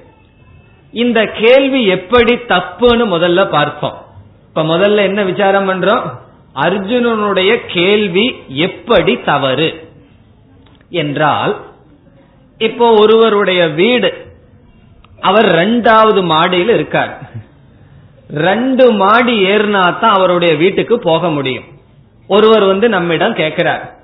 இந்த 0.92 1.26
கேள்வி 1.26 1.86
எப்படி 1.86 2.34
தப்புன்னு 2.34 3.06
முதல்ல 3.06 3.50
பார்ப்போம். 3.50 4.06
இப்ப 4.48 4.64
முதல்ல 4.64 4.96
என்ன 4.96 5.24
விசாரம் 5.24 5.70
பண்றோம்? 5.70 6.10
அர்ஜுனனுடைய 6.56 7.60
கேள்வி 7.68 8.36
எப்படி 8.48 9.20
தவறு? 9.20 9.90
என்றால் 10.90 11.58
இப்போ 12.58 12.94
ஒருவருடைய 12.94 13.68
வீடு 13.68 14.28
அவர் 15.20 15.46
ரெண்டாவது 15.46 16.24
மாடியில் 16.24 16.70
இருக்கார். 16.70 17.22
ரெண்டு 18.30 18.92
மாடி 18.92 19.44
ஏறினா 19.44 19.82
தான் 19.82 20.12
அவருடைய 20.12 20.56
வீட்டுக்கு 20.56 21.00
போக 21.00 21.30
முடியும். 21.30 21.64
ஒருவர் 22.28 22.64
வந்து 22.64 22.90
நம்மிடம் 22.90 23.34
கேட்கிறார் 23.34 23.99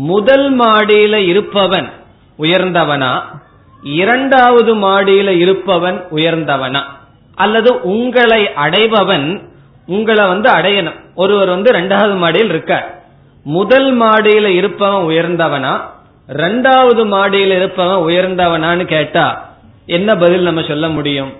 முதல் 0.00 0.58
மாடியில 0.58 1.14
இருப்பவன் 1.14 1.88
உயர்ந்தவனா? 2.38 3.20
இரண்டாவது 3.82 4.76
மாடியில 4.76 5.28
இருப்பவன் 5.28 6.04
உயர்ந்தவனா? 6.10 6.80
அல்லது 7.34 7.82
உங்களை 7.82 8.44
அடைபவன் 8.44 9.42
உங்களை 9.86 10.26
வந்து 10.26 10.50
அடையணும். 10.50 11.00
ஒருவர் 11.14 11.48
வந்து 11.48 11.72
ரெண்டாவது 11.72 12.16
மாடியில் 12.16 12.48
இருக்கார். 12.48 13.02
முதல் 13.44 14.00
மாடியில 14.00 14.46
இருப்பவன் 14.46 15.04
உயர்ந்தவனா? 15.04 15.80
ரெண்டாவது 16.28 17.06
மாடியில் 17.06 17.50
இருப்பவன் 17.50 18.14
உயர்ந்தவனான்னு 18.14 18.84
கேட்டா 18.84 19.48
என்ன 19.86 20.16
பதில் 20.16 20.42
நம்ம 20.42 20.62
சொல்ல 20.62 20.88
முடியும்? 20.88 21.32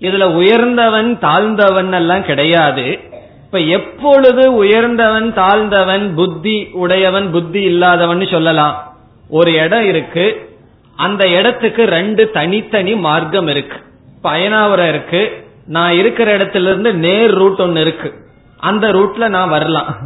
இதுல 0.00 0.24
உயர்ந்தவன் 0.24 1.18
தாழ்ந்தவன் 1.22 1.94
எல்லாம் 1.94 2.24
கிடையாது. 2.24 3.09
இப்ப 3.50 3.62
எப்பொழுது 3.62 4.54
உயர்ந்தவன் 4.54 5.32
தாழ்ந்தவன் 5.32 6.14
புத்தி 6.14 6.68
உடையவன் 6.72 7.30
புத்தி 7.30 7.62
இல்லாதவன் 7.62 8.26
சொல்லலாம். 8.26 8.96
ஒரு 9.28 9.52
இடம் 9.52 9.84
இருக்கு. 9.84 10.56
அந்த 10.96 11.28
இடத்துக்கு 11.28 11.84
ரெண்டு 11.84 12.30
தனித்தனி 12.30 12.94
மார்க்கம் 12.94 13.46
இருக்கு. 13.46 13.76
பயனாவரம் 14.22 14.88
இருக்கு. 14.88 15.46
நான் 15.66 15.92
இருக்கிற 15.92 16.36
இடத்துல 16.36 16.62
இருந்து 16.62 16.94
நேர் 16.94 17.30
ரூட் 17.30 17.60
ஒன்னு 17.60 17.80
இருக்கு. 17.80 18.14
அந்த 18.56 18.92
ரூட்ல 18.92 19.28
நான் 19.28 19.48
வரலாம். 19.48 19.96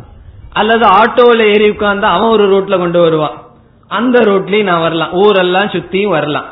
அல்லது 0.53 0.89
ஆட்டோல 0.89 1.43
ஏறி 1.43 1.71
உட்கார்ந்து 1.71 2.07
அவன் 2.07 2.29
ஒரு 2.29 2.57
ரூட்ல 2.57 2.79
கொண்டு 2.79 3.01
வருவான். 3.01 3.43
அந்த 3.89 4.21
ரூட்லயும் 4.21 4.63
நான் 4.63 4.81
வரலாம். 4.81 5.13
ஊரெல்லாம் 5.13 5.69
சுத்தியும் 5.69 6.09
வரலாம். 6.09 6.47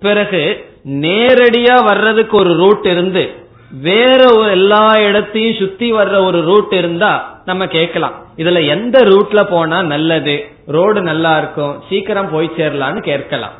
பிறகு 0.00 0.64
நேரடியா 0.84 1.84
வர்றதுக்கு 1.84 2.36
ஒரு 2.36 2.54
ரூட் 2.54 2.86
இருந்து 2.86 3.45
வேற 3.70 4.34
ஒரு 4.38 4.50
எல்லா 4.50 4.98
இடத்தையும் 4.98 5.56
சுத்தி 5.58 5.92
வர்ற 5.92 6.24
ஒரு 6.24 6.40
ரூட் 6.42 6.72
இருந்தா 6.72 7.40
நம்ம 7.44 7.66
கேட்கலாம். 7.66 8.12
இதுல 8.36 8.66
எந்த 8.66 8.98
ரூட்ல 8.98 9.44
போனா 9.44 9.82
நல்லது? 9.82 10.44
ரோடு 10.66 11.02
நல்லா 11.02 11.38
இருக்கும். 11.38 11.82
சீக்கிரம் 11.88 12.30
போய் 12.30 12.50
சேரலான்னு 12.56 13.00
கேட்கலாம். 13.00 13.52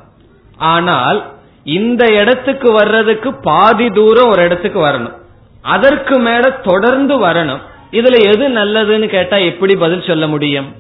ஆனால் 0.57 1.25
இந்த 1.65 2.07
இடத்துக்கு 2.13 2.73
வர்றதுக்கு 2.73 3.35
பாதி 3.35 3.91
தூரம் 3.91 4.29
ஒரு 4.29 4.43
இடத்துக்கு 4.43 4.81
வரணும். 4.81 5.17
அதற்கு 5.63 6.19
மேல 6.19 6.51
தொடர்ந்து 6.51 7.21
வரணும். 7.21 7.61
இதுல 7.93 8.17
எது 8.33 8.49
நல்லதுன்னு 8.49 9.07
கேட்டா 9.07 9.37
எப்படி 9.37 9.77
பதில் 9.77 10.05
சொல்ல 10.07 10.27
முடியும்? 10.27 10.75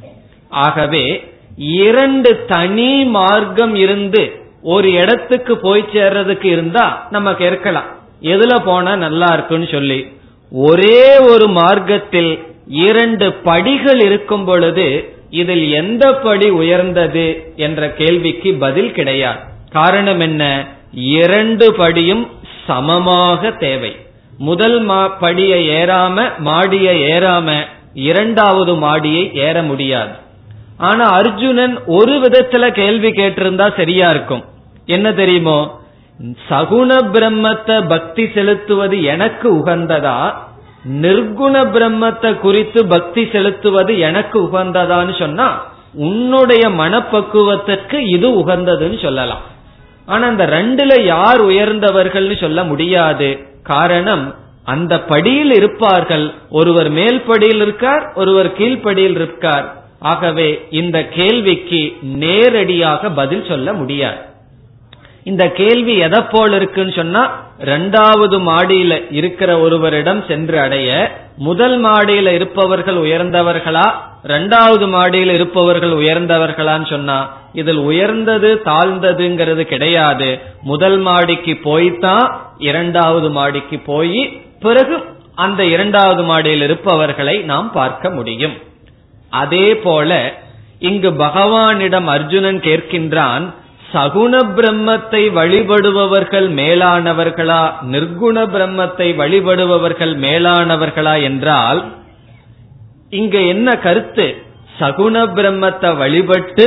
ஆகவே 0.49 1.35
இரண்டு 1.57 2.45
தனி 2.45 3.05
மார்க்கம் 3.05 3.75
இருந்து 3.75 4.41
ஒரு 4.63 4.93
இடத்துக்கு 4.93 5.59
போய் 5.59 5.85
சேர்றதுக்கு 5.93 6.45
இருந்தா 6.45 7.07
நம்ம 7.11 7.35
கேட்கலாம். 7.35 7.95
எதுல 8.21 8.65
போனா 8.65 8.97
நல்லா 8.97 9.27
இருக்குன்னு 9.33 9.69
சொல்லி 9.71 10.13
ஒரே 10.51 11.19
ஒரு 11.19 11.49
மார்க்கத்தில் 11.49 12.45
இரண்டு 12.69 13.33
படிகள் 13.33 14.01
இருக்கும் 14.01 14.45
பொழுது 14.45 15.15
இதில் 15.31 15.73
எந்த 15.73 16.15
படி 16.15 16.49
உயர்ந்தது 16.49 17.53
என்ற 17.57 17.91
கேள்விக்கு 17.91 18.55
பதில் 18.55 18.93
கிடையாது. 18.93 19.39
காரணம் 19.71 20.21
என்ன? 20.21 20.67
இரண்டு 20.93 21.75
படியும் 21.75 22.31
சமமாக 22.67 23.51
தேவை. 23.51 23.97
முதல் 24.39 24.87
படியை 24.89 25.61
ஏறாம 25.81 26.39
மாடியை 26.39 27.03
ஏறாம 27.03 27.67
இரண்டாவது 27.95 28.75
மாடியை 28.75 29.31
ஏற 29.35 29.63
முடியாது. 29.63 30.15
ஆனா 30.79 31.05
அர்ஜுனன் 31.05 31.85
ஒரு 31.87 32.15
விதத்துல 32.19 32.69
கேள்வி 32.69 33.11
கேட்டிருந்தா 33.11 33.77
சரியா 33.77 34.09
இருக்கும். 34.09 34.45
என்ன 34.87 35.13
தெரியுமோ? 35.13 35.81
சகுண 36.49 36.91
பிரம்மத்தை 37.13 37.89
பக்தி 37.89 38.31
செலுத்துவது 38.35 39.03
எனக்கு 39.03 39.55
உகந்ததா? 39.55 40.33
நிர்குண 40.91 41.55
பிரம்மத்தை 41.65 42.39
குறித்து 42.39 42.87
பக்தி 42.87 43.29
செலுத்துவது 43.33 43.99
எனக்கு 43.99 44.43
உகந்ததான்னு 44.43 45.19
சொன்னா 45.19 45.75
உன்னுடைய 45.95 46.69
மனப்பக்குவத்திற்கு 46.69 47.95
இது 47.95 48.47
உகந்ததுன்னு 48.47 49.03
சொல்லலாம். 49.03 49.41
ஆனா 50.07 50.27
அந்த 50.27 50.47
ரெண்டுல 50.47 51.05
யார் 51.05 51.45
உயர்ந்தவர்கள்னு 51.45 52.41
சொல்ல 52.41 52.65
முடியாது. 52.65 53.39
காரணம் 53.63 54.35
அந்த 54.65 55.01
படியில் 55.01 55.53
இருப்பார்கள். 55.53 56.35
ஒருவர் 56.51 56.89
மேல் 56.89 57.21
படியில் 57.21 57.61
இருக்கார் 57.61 58.13
ஒருவர் 58.15 58.53
கீழ்ப்படியில் 58.53 59.15
இருக்கார். 59.15 59.75
ஆகவே 60.01 60.67
இந்த 60.71 61.05
கேள்விக்கு 61.05 61.97
நேரடியாக 62.01 63.11
பதில் 63.11 63.45
சொல்ல 63.49 63.73
முடியாது. 63.73 64.35
இந்த 65.27 65.45
கேள்வி 65.61 65.95
எதை 65.99 66.21
போல் 66.31 66.53
இருக்குன்னு 66.53 66.93
சொன்னா 66.93 67.23
ரெண்டாவது 67.71 68.37
மாடியில 68.49 68.93
இருக்கிற 69.11 69.51
ஒருவரிடம் 69.61 70.21
சென்று 70.29 70.57
அடைய 70.61 70.89
முதல் 71.37 71.77
மாடியில 71.85 72.29
இருப்பவர்கள் 72.29 72.97
உயர்ந்தவர்களா 72.97 73.87
ரெண்டாவது 74.25 74.87
மாடியில் 74.89 75.33
இருப்பவர்கள் 75.35 75.91
உயர்ந்தவர்களான்னு 75.91 76.89
சொன்னா 76.91 77.19
இதில் 77.53 77.83
உயர்ந்தது 77.91 78.49
தாழ்ந்ததுங்கிறது 78.65 79.63
கிடையாது. 79.63 80.29
முதல் 80.63 80.99
மாடிக்கு 80.99 81.53
போய்தான் 81.69 82.27
இரண்டாவது 82.59 83.31
மாடிக்கு 83.31 83.79
போய் 83.91 84.23
பிறகு 84.61 84.97
அந்த 85.35 85.65
இரண்டாவது 85.65 86.23
மாடியில் 86.23 86.63
இருப்பவர்களை 86.63 87.37
நாம் 87.53 87.69
பார்க்க 87.73 88.11
முடியும். 88.11 88.57
அதே 89.43 89.67
போல 89.77 90.11
இங்கு 90.89 91.11
பகவானிடம் 91.25 92.09
அர்ஜுனன் 92.17 92.61
கேட்கின்றான் 92.61 93.47
சகுண 93.93 94.35
பிரம்மத்தை 94.57 95.21
வழிபடுபவர்கள் 95.39 96.49
மேலானவர்களா? 96.61 97.63
நிர்குண 97.93 98.37
பிரம்மத்தை 98.55 99.09
வழிபடுபவர்கள் 99.21 100.15
மேலானவர்களா 100.25 101.15
என்றால் 101.23 101.81
இங்க 103.11 103.37
என்ன 103.53 103.69
கருத்து? 103.87 104.27
சகுண 104.81 105.17
பிரம்மத்தை 105.37 105.91
வழிபட்டு 105.97 106.67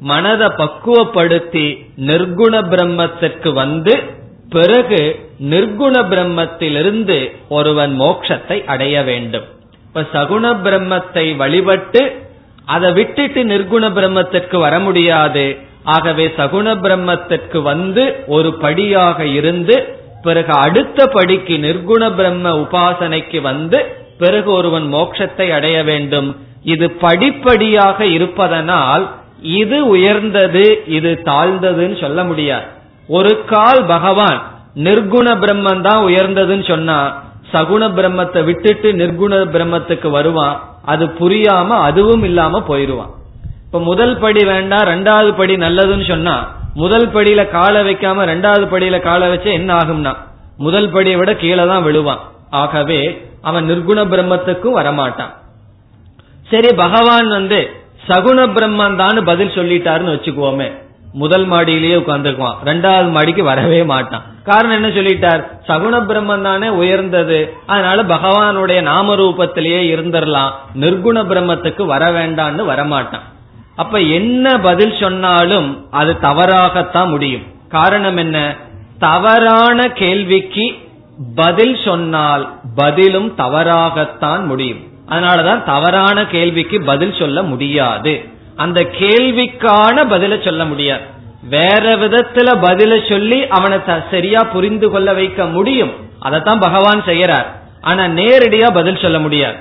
மனதை 0.00 0.48
பக்குவப்படுத்தி 0.60 1.66
நிர்குண 2.08 2.54
பிரம்மத்திற்கு 2.72 3.52
வந்து 3.52 3.94
பிறகு 4.50 5.00
நிர்குண 5.52 5.94
பிரம்மத்திலிருந்து 6.12 7.16
ஒருவன் 7.48 7.94
மோட்சத்தை 8.00 8.58
அடைய 8.64 9.02
வேண்டும். 9.02 9.46
இப்ப 9.86 10.04
சகுண 10.14 10.44
பிரம்மத்தை 10.66 11.24
வழிபட்டு 11.36 12.02
அதை 12.66 12.90
விட்டுட்டு 12.92 13.40
நிர்குண 13.44 13.84
பிரம்மத்திற்கு 13.98 14.56
வர 14.58 14.74
முடியாது. 14.78 15.46
ஆகவே 15.94 16.26
சகுண 16.38 16.66
பிரம்மத்திற்கு 16.84 17.58
வந்து 17.70 18.04
ஒரு 18.36 18.50
படியாக 18.64 19.26
இருந்து 19.38 19.76
பிறகு 20.26 20.52
அடுத்த 20.64 21.06
படிக்கு 21.16 21.54
நிர்குண 21.66 22.04
பிரம்ம 22.18 22.52
உபாசனைக்கு 22.62 23.38
வந்து 23.50 23.78
பிறகு 24.22 24.50
ஒருவன் 24.58 24.86
மோட்சத்தை 24.94 25.46
அடைய 25.56 25.76
வேண்டும். 25.90 26.28
இது 26.72 26.86
படிப்படியாக 27.04 27.98
இருப்பதனால் 28.16 29.04
இது 29.60 29.78
உயர்ந்தது 29.94 30.64
இது 30.96 31.10
தாழ்ந்ததுன்னு 31.28 31.96
சொல்ல 32.04 32.22
முடியாது. 32.30 32.66
ஒரு 33.08 33.32
கால் 33.52 33.82
பகவான் 33.94 34.40
நிர்குண 34.86 35.28
பிரம்மன் 35.42 35.84
தான் 35.88 36.00
உயர்ந்ததுன்னு 36.08 36.66
சொன்னா 36.72 36.98
சகுண 37.52 37.82
பிரம்மத்தை 37.98 38.40
விட்டுட்டு 38.48 38.88
நிர்குண 39.02 39.36
பிரம்மத்துக்கு 39.54 40.08
வருவான் 40.16 40.56
அது 40.92 41.04
புரியாம 41.20 41.78
அதுவும் 41.88 42.24
இல்லாம 42.28 42.60
போயிருவான். 42.70 43.12
இப்ப 43.68 43.80
முதல் 43.88 44.14
படி 44.20 44.42
வேண்டாம் 44.50 44.86
ரெண்டாவது 44.90 45.30
படி 45.38 45.54
நல்லதுன்னு 45.64 46.06
சொன்னா 46.10 46.36
முதல் 46.82 47.06
படியில 47.14 47.42
காலை 47.56 47.80
வைக்காம 47.88 48.24
ரெண்டாவது 48.30 48.64
படியில 48.72 48.96
காலை 49.06 49.26
வச்சா 49.32 49.50
என்ன 49.58 49.70
ஆகும்னா 49.80 50.12
முதல் 50.66 50.88
படியை 50.94 51.16
விட 51.20 51.32
கீழே 51.42 51.64
தான் 51.72 51.84
விழுவான். 51.86 52.22
ஆகவே 52.60 52.98
அவன் 53.48 53.68
நிர்குண 53.70 54.00
பிரம்மத்துக்கும் 54.12 54.78
வரமாட்டான். 54.78 55.32
சரி 56.50 56.70
பகவான் 56.82 57.28
வந்து 57.36 57.60
சகுண 58.08 58.48
பிரம்மன் 58.56 58.98
தான் 59.04 59.22
பதில் 59.30 59.56
சொல்லிட்டாருன்னு 59.58 60.16
வச்சுக்குவோமே. 60.16 60.68
முதல் 61.22 61.46
மாடியிலேயே 61.52 62.00
உட்கார்ந்துக்குவான் 62.02 62.58
ரெண்டாவது 62.72 63.08
மாடிக்கு 63.16 63.44
வரவே 63.52 63.84
மாட்டான். 63.94 64.26
காரணம் 64.50 64.78
என்ன 64.80 64.90
சொல்லிட்டார்? 64.98 65.42
சகுண 65.70 65.94
பிரம்மன் 66.10 66.46
தானே 66.50 66.68
உயர்ந்தது. 66.82 67.40
அதனால 67.72 68.02
பகவானுடைய 68.14 68.80
நாம 68.92 69.16
ரூபத்திலேயே 69.22 69.82
இருந்துடலாம் 69.94 70.54
நிர்குண 70.84 71.18
பிரம்மத்துக்கு 71.32 71.84
வர 71.94 72.06
வேண்டான்னு 72.18 72.64
வரமாட்டான். 72.72 73.26
அப்ப 73.78 73.98
என்ன 74.00 74.58
பதில் 74.58 74.94
சொன்னாலும் 75.00 75.86
அது 75.90 76.18
தவறாகத்தான் 76.18 77.08
முடியும். 77.08 77.42
காரணம் 77.68 78.16
என்ன? 78.16 78.56
தவறான 78.98 79.88
கேள்விக்கு 79.92 80.74
பதில் 81.34 81.76
சொன்னால் 81.84 82.60
பதிலும் 82.74 83.34
தவறாகத்தான் 83.34 84.46
முடியும். 84.46 84.80
அதனாலதான் 85.08 85.62
தவறான 85.62 86.26
கேள்விக்கு 86.26 86.82
பதில் 86.82 87.14
சொல்ல 87.18 87.42
முடியாது. 87.42 88.24
அந்த 88.56 88.80
கேள்விக்கான 89.00 89.96
பதில 90.10 90.44
சொல்ல 90.44 90.64
முடியாது. 90.64 91.04
வேற 91.48 91.96
விதத்துல 91.96 92.48
பதில 92.62 93.08
சொல்லி 93.08 93.46
அவனை 93.46 93.78
சரியா 94.10 94.44
புரிந்து 94.44 94.90
கொள்ள 94.90 95.12
வைக்க 95.12 95.44
முடியும். 95.44 95.92
அதைத்தான் 96.20 96.58
பகவான் 96.58 97.02
செய்யறார் 97.06 97.46
ஆனா 97.80 98.04
நேரடியா 98.04 98.74
பதில் 98.74 99.02
சொல்ல 99.02 99.18
முடியாது. 99.18 99.56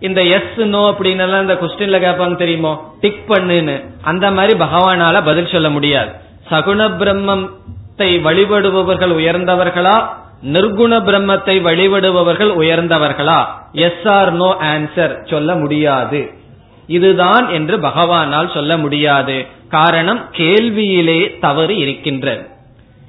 இந்த 0.00 0.22
எஸ் 0.22 0.56
நோ 0.56 0.94
அப்படின்னு 0.98 1.18
எல்லாம் 1.18 1.40
இந்த 1.40 1.54
கொஸ்டின்ல 1.54 1.98
கேட்பாங்க 2.04 2.36
தெரியுமோ? 2.36 2.94
டிக் 3.00 3.30
பண்ணுன்னு. 3.30 3.84
அந்த 4.02 4.30
மாதிரி 4.30 4.58
பகவானால 4.58 5.24
பதில் 5.24 5.46
சொல்ல 5.46 5.70
முடியாது. 5.70 6.10
சகுண 6.50 6.80
பிரம்மத்தை 7.00 8.20
வழிபடுபவர்கள் 8.22 9.10
உயர்ந்தவர்களா? 9.10 10.08
நிர்குண 10.44 11.00
பிரம்மத்தை 11.08 11.60
வழிபடுபவர்கள் 11.62 12.50
உயர்ந்தவர்களா? 12.50 13.44
எஸ் 13.72 14.08
ஆர் 14.08 14.32
நோ 14.32 14.56
ஆன்சர் 14.60 15.30
சொல்ல 15.30 15.54
முடியாது. 15.54 16.30
இதுதான் 16.86 17.50
என்று 17.50 17.78
பகவானால் 17.78 18.54
சொல்ல 18.54 18.76
முடியாது. 18.76 19.46
காரணம் 19.68 20.20
கேள்வியிலே 20.32 21.38
தவறு 21.38 21.76
இருக்கின்றது. 21.76 22.46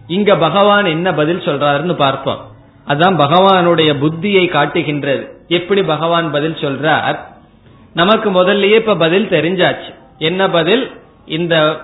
இங்க 0.08 0.36
பகவான் 0.36 0.86
என்ன 0.86 1.14
பதில் 1.14 1.40
சொல்றாருன்னு 1.40 1.94
பார்ப்போம். 1.94 2.49
அதான் 2.90 3.18
பகவானுடைய 3.24 3.92
புத்தியை 4.04 4.50
காட்டுகின்றது. 4.50 5.30
எப்படி 5.48 5.84
பகவான் 5.84 6.32
பதில் 6.32 6.54
சொல்றார்? 6.54 7.20
நமக்கு 7.94 8.32
முதல்லயே 8.32 8.76
இப்ப 8.76 8.96
பதில் 8.96 9.28
தெரிஞ்சாச்சு. 9.30 9.94
என்ன 10.18 10.50
பதில்? 10.50 10.92
இந்த 11.26 11.78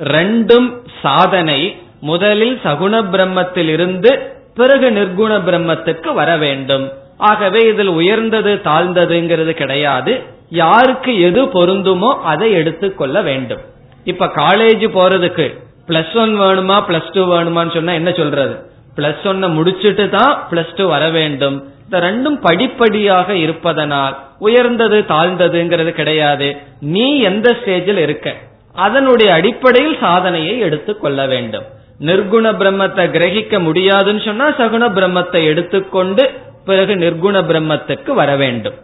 ரெண்டும் 0.00 0.76
சாதனை 1.02 1.76
முதலில் 2.00 2.60
சகுண 2.64 2.94
பிரம்மத்தில் 3.12 3.68
இருந்து 3.68 4.34
பிறகு 4.54 4.90
நிர்குண 4.90 5.32
பிரம்மத்துக்கு 5.32 6.14
வர 6.14 6.36
வேண்டும். 6.36 6.92
ஆகவே 7.18 7.66
இதில் 7.66 7.88
உயர்ந்தது 7.88 8.60
தாழ்ந்ததுங்கிறது 8.64 9.50
கிடையாது. 9.50 10.22
யாருக்கு 10.50 11.20
எது 11.20 11.44
பொருந்துமோ 11.44 12.10
அதை 12.22 12.52
எடுத்துக்கொள்ள 12.52 13.22
வேண்டும். 13.22 13.60
இப்ப 14.04 14.26
காலேஜ் 14.26 14.84
போறதுக்கு 14.96 15.46
பிளஸ் 15.86 16.16
ஒன் 16.16 16.40
வேணுமா 16.40 16.76
பிளஸ் 16.88 17.12
டூ 17.12 17.22
வேணுமான்னு 17.32 17.74
சொன்னா 17.74 17.92
என்ன 17.92 18.12
சொல்றது? 18.12 18.74
பிளஸ் 18.96 19.24
ஒன்ன 19.24 19.48
முடிச்சுட்டு 19.48 20.08
தான் 20.08 20.46
பிளஸ் 20.50 20.76
டூ 20.76 20.88
வர 20.88 21.10
வேண்டும். 21.10 21.70
இந்த 21.84 21.98
ரெண்டும் 22.00 22.40
படிப்படியாக 22.40 23.34
இருப்பதனால் 23.34 24.16
உயர்ந்தது 24.38 25.04
தாழ்ந்ததுங்கிறது 25.08 25.90
கிடையாது. 25.90 26.56
நீ 26.80 27.18
எந்த 27.18 27.56
ஸ்டேஜில் 27.60 27.96
இருக்க? 27.96 28.34
அதனுடைய 28.74 29.32
அடிப்படையில் 29.32 29.98
சாதனையை 30.00 30.58
எடுத்துக் 30.58 31.00
கொள்ள 31.00 31.26
வேண்டும். 31.26 31.66
நிர்குண 32.00 32.46
பிரம்மத்தை 32.52 33.04
கிரகிக்க 33.10 33.60
முடியாதுன்னு 33.60 34.22
சொன்னா 34.24 34.48
சகுண 34.48 34.84
பிரம்மத்தை 34.98 35.44
எடுத்துக்கொண்டு 35.44 36.30
பிறகு 36.64 36.94
நிர்குண 36.94 37.36
பிரம்மத்துக்கு 37.42 38.10
வர 38.14 38.36
வேண்டும். 38.36 38.74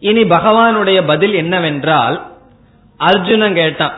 இனி 0.00 0.22
பகவானுடைய 0.22 1.06
பதில் 1.06 1.34
என்னவென்றால் 1.34 2.22
அர்ஜுனன் 2.96 3.54
கேட்டான் 3.54 3.96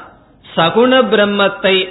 சகுண 0.57 0.93
பிரம்மத்தை 1.09 1.88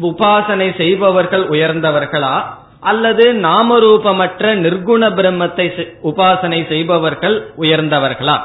உபாசனை 0.00 0.76
செய்பவர்கள் 0.76 1.48
உயர்ந்தவர்களா? 1.48 2.44
அல்லது 2.80 3.32
நாமரூபமற்ற 3.32 4.54
நிர்குண 4.54 5.10
பிரம்மத்தை 5.14 5.88
உபாசனை 6.02 6.68
செய்பவர்கள் 6.68 7.52
உயர்ந்தவர்களா? 7.58 8.40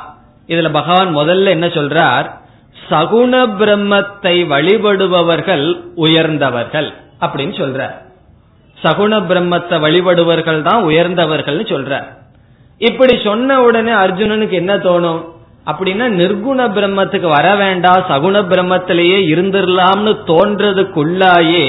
இதுல 0.47 0.71
பகவான் 0.71 1.15
முதல்ல 1.15 1.49
என்ன 1.49 1.67
சொல்றார்? 1.67 2.29
சகுண 2.89 3.45
பிரம்மத்தை 3.47 4.47
வழிபடுபவர்கள் 4.47 5.93
உயர்ந்தவர்கள் 5.95 6.93
அப்படின்னு 7.21 7.55
சொல்றார். 7.57 7.95
சகுண 8.83 9.19
பிரம்மத்தை 9.19 9.79
வழிபடுவர்கள் 9.79 10.61
தான் 10.61 10.83
உயர்ந்தவர்கள் 10.83 11.63
சொல்றார். 11.63 12.05
இப்படி 12.77 13.19
சொன்ன 13.23 13.61
உடனே 13.61 13.91
அர்ஜுனனுக்கு 13.91 14.51
என்ன 14.51 14.75
தோணும்? 14.75 15.39
அப்படின்னா 15.65 16.05
நிர்குண 16.21 16.59
பிரம்மத்துக்கு 16.75 17.27
வர 17.27 17.55
வேண்டாம் 17.55 18.05
சகுண 18.09 18.37
பிரம்மத்திலேயே 18.51 19.19
இருந்துடலாம்னு 19.33 20.13
தோன்றதுக்குள்ளாயே 20.27 21.65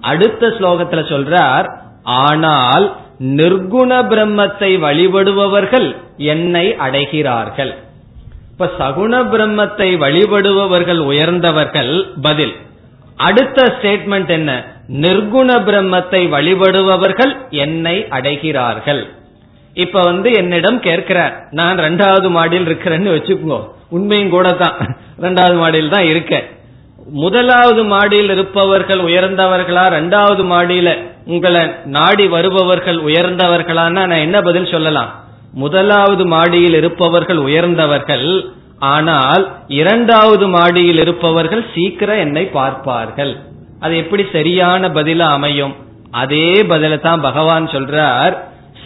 அடுத்த 0.00 0.46
ஸ்லோகத்துல 0.46 1.02
சொல்றார் 1.12 1.66
ஆனால் 2.02 2.86
நிர்குண 3.20 3.90
பிரம்மத்தை 4.12 4.70
வழிபடுபவர்கள் 4.84 5.88
என்னை 6.16 6.76
அடைகிறார்கள். 6.76 7.72
இப்ப 8.50 8.68
சகுண 8.78 9.12
பிரம்மத்தை 9.32 9.88
வழிபடுபவர்கள் 10.04 10.98
உயர்ந்தவர்கள் 10.98 11.92
பதில். 12.22 12.54
அடுத்த 13.16 13.64
ஸ்டேட்மெண்ட் 13.66 14.28
என்ன? 14.28 14.50
நிர்குண 15.00 15.50
பிரம்மத்தை 15.68 16.22
வழிபடுபவர்கள் 16.34 17.32
என்னை 17.50 17.96
அடைகிறார்கள். 18.10 19.02
இப்ப 19.76 20.00
வந்து 20.00 20.32
என்னிடம் 20.32 20.78
கேட்கிறார் 20.80 21.34
நான் 21.50 21.78
ரெண்டாவது 21.78 22.28
மாடியில் 22.30 22.68
இருக்கிறேன்னு 22.70 23.14
வச்சுக்கோ 23.16 23.58
உண்மையும் 23.90 24.34
கூட 24.34 24.48
தான் 24.62 24.76
ரெண்டாவது 25.24 25.56
மாடியில் 25.56 25.94
தான் 25.94 26.08
இருக்க. 26.08 26.34
முதலாவது 27.22 27.84
மாடியில் 27.84 28.30
இருப்பவர்கள் 28.30 28.98
உயர்ந்தவர்களா? 28.98 29.84
ரெண்டாவது 29.98 30.42
மாடியில 30.52 30.90
உங்களை 31.26 31.62
நாடி 31.84 32.28
வருபவர்கள் 32.28 32.98
உயர்ந்தவர்களான்னா 33.08 34.02
நான் 34.10 34.24
என்ன 34.26 34.42
பதில் 34.42 34.72
சொல்லலாம்? 34.74 35.10
முதலாவது 35.52 36.24
மாடியில் 36.26 36.74
இருப்பவர்கள் 36.74 37.36
உயர்ந்தவர்கள் 37.36 38.28
ஆனால் 38.78 39.42
இரண்டாவது 39.80 40.48
மாடியில் 40.48 40.98
இருப்பவர்கள் 40.98 41.64
சீக்கிரம் 41.74 42.18
என்னை 42.18 42.44
பார்ப்பார்கள். 42.46 43.32
அது 43.80 43.96
எப்படி 43.96 44.24
சரியான 44.32 44.88
பதில 44.88 45.20
அமையும்? 45.36 45.74
அதே 46.10 46.48
பதில 46.62 47.00
தான் 47.00 47.20
பகவான் 47.20 47.66
சொல்றார். 47.66 48.34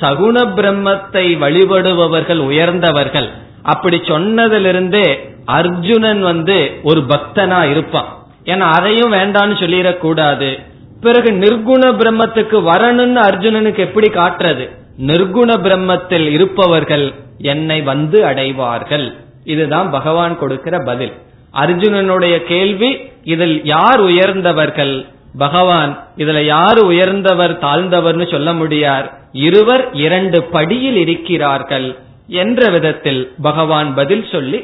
சகுண 0.00 0.36
பிரம்மத்தை 0.56 1.24
வழிபடுபவர்கள் 1.42 2.38
உயர்ந்தவர்கள். 2.38 3.28
அப்படி 3.62 3.96
சொன்னதிலிருந்தே 3.96 5.06
அர்ஜுனன் 5.44 6.22
வந்து 6.22 6.80
ஒரு 6.82 7.04
பக்தனா 7.08 7.70
இருப்பான். 7.70 8.10
ஏன்னா 8.44 8.58
அதையும் 8.58 9.12
வேண்டான்னு 9.12 9.56
சொல்லிடக்கூடாது. 9.62 10.62
பிறகு 11.00 11.30
நிர்குண 11.32 11.82
பிரம்மத்துக்கு 11.92 12.58
வரணும்னு 12.70 13.20
அர்ஜுனனுக்கு 13.28 13.78
எப்படி 13.78 14.08
காட்டுறது? 14.08 14.70
நிர்குண 14.98 15.50
பிரம்மத்தில் 15.66 16.26
இருப்பவர்கள் 16.26 17.14
என்னை 17.38 17.82
வந்து 17.82 18.24
அடைவார்கள். 18.24 19.14
இதுதான் 19.44 19.90
பகவான் 19.90 20.38
கொடுக்கிற 20.38 20.78
பதில். 20.78 21.12
அர்ஜுனனுடைய 21.54 22.42
கேள்வி 22.42 22.98
இதில் 23.24 23.64
யார் 23.64 24.00
உயர்ந்தவர்கள்? 24.00 25.06
பகவான் 25.38 26.04
இதுல 26.16 26.40
யார் 26.44 26.78
உயர்ந்தவர் 26.78 27.58
தாழ்ந்தவர்னு 27.58 28.30
சொல்ல 28.30 28.52
முடியார் 28.52 29.06
இருவர் 29.44 29.84
இரண்டு 29.92 30.42
படியில் 30.42 30.96
இருக்கிறார்கள் 30.96 31.98
என்ற 32.26 32.70
விதத்தில் 32.70 33.22
பகவான் 33.42 33.94
பதில் 33.94 34.26
சொல்லி 34.32 34.60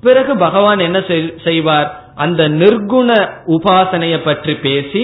பிறகு 0.00 0.36
பகவான் 0.36 0.78
என்ன 0.78 0.98
செய்வார்? 1.44 1.88
அந்த 2.14 2.48
நிர்குண 2.48 3.10
உபாசனைய 3.46 4.16
பற்றி 4.24 4.54
பேசி 4.54 5.02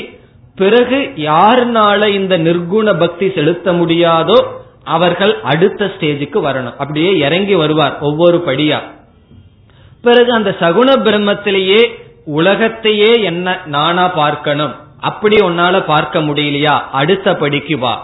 பிறகு 0.56 0.98
யாருனால 1.16 2.06
இந்த 2.06 2.38
நிர்குண 2.38 2.98
பக்தி 2.98 3.30
செலுத்த 3.30 3.72
முடியாதோ 3.72 4.38
அவர்கள் 4.84 5.40
அடுத்த 5.42 5.84
ஸ்டேஜுக்கு 5.84 6.38
வரணும். 6.46 6.76
அப்படியே 6.76 7.18
இறங்கி 7.18 7.54
வருவார் 7.54 7.94
ஒவ்வொரு 8.00 8.42
படியா. 8.46 8.78
பிறகு 10.02 10.32
அந்த 10.32 10.50
சகுண 10.60 10.88
பிரம்மத்திலேயே 11.06 11.82
உலகத்தையே 12.24 13.12
என்ன 13.22 13.56
நானா 13.66 14.08
பார்க்கணும். 14.08 14.74
அப்படி 15.00 15.36
உன்னால 15.36 15.80
பார்க்க 15.86 16.20
முடியலையா? 16.20 16.74
அடுத்த 16.92 17.36
படிக்கு 17.36 17.78
வா. 17.78 17.94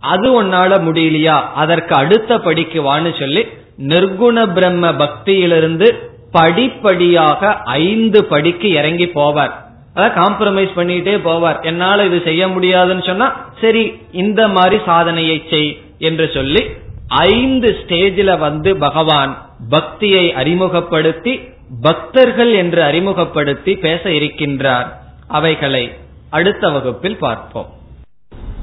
அது 0.00 0.42
உன்னால 0.42 0.72
முடியலையா? 0.86 1.36
அதற்கு 1.54 1.94
அடுத்த 1.94 2.38
படிக்கு 2.38 2.82
வான்னு 2.82 3.18
சொல்லி 3.18 3.46
நிர்குண 3.78 4.52
பிரம்ம 4.52 4.92
பக்தியிலிருந்து 4.92 6.06
படிப்படியாக 6.32 7.62
ஐந்து 7.64 8.24
படிக்கு 8.24 8.70
இறங்கி 8.70 9.04
போவார். 9.04 9.54
அதாவது 9.94 10.20
காம்ப்ரமைஸ் 10.20 10.72
பண்ணிட்டே 10.76 11.14
போவார். 11.28 11.64
என்னால 11.64 12.04
இது 12.04 12.20
செய்ய 12.24 12.48
முடியாதுன்னு 12.48 13.02
சொன்னா 13.02 13.50
சரி 13.60 14.00
இந்த 14.12 14.48
மாதிரி 14.48 14.78
சாதனையை 14.86 15.46
செய் 15.50 15.80
என்று 15.98 16.30
சொல்லி 16.34 16.62
ஐந்து 17.08 17.76
ஸ்டேஜில 17.80 18.38
வந்து 18.38 18.76
பகவான் 18.76 19.46
பக்தியை 19.70 20.34
அறிமுகப்படுத்தி 20.34 21.40
பக்தர்கள் 21.82 22.52
என்று 22.52 22.82
அறிமுகப்படுத்தி 22.82 23.76
பேச 23.76 24.08
இருக்கின்றார். 24.08 24.86
அவைகளை 25.28 25.92
அடுத்த 26.30 26.68
வகுப்பில் 26.68 27.16
பார்ப்போம். 27.16 27.76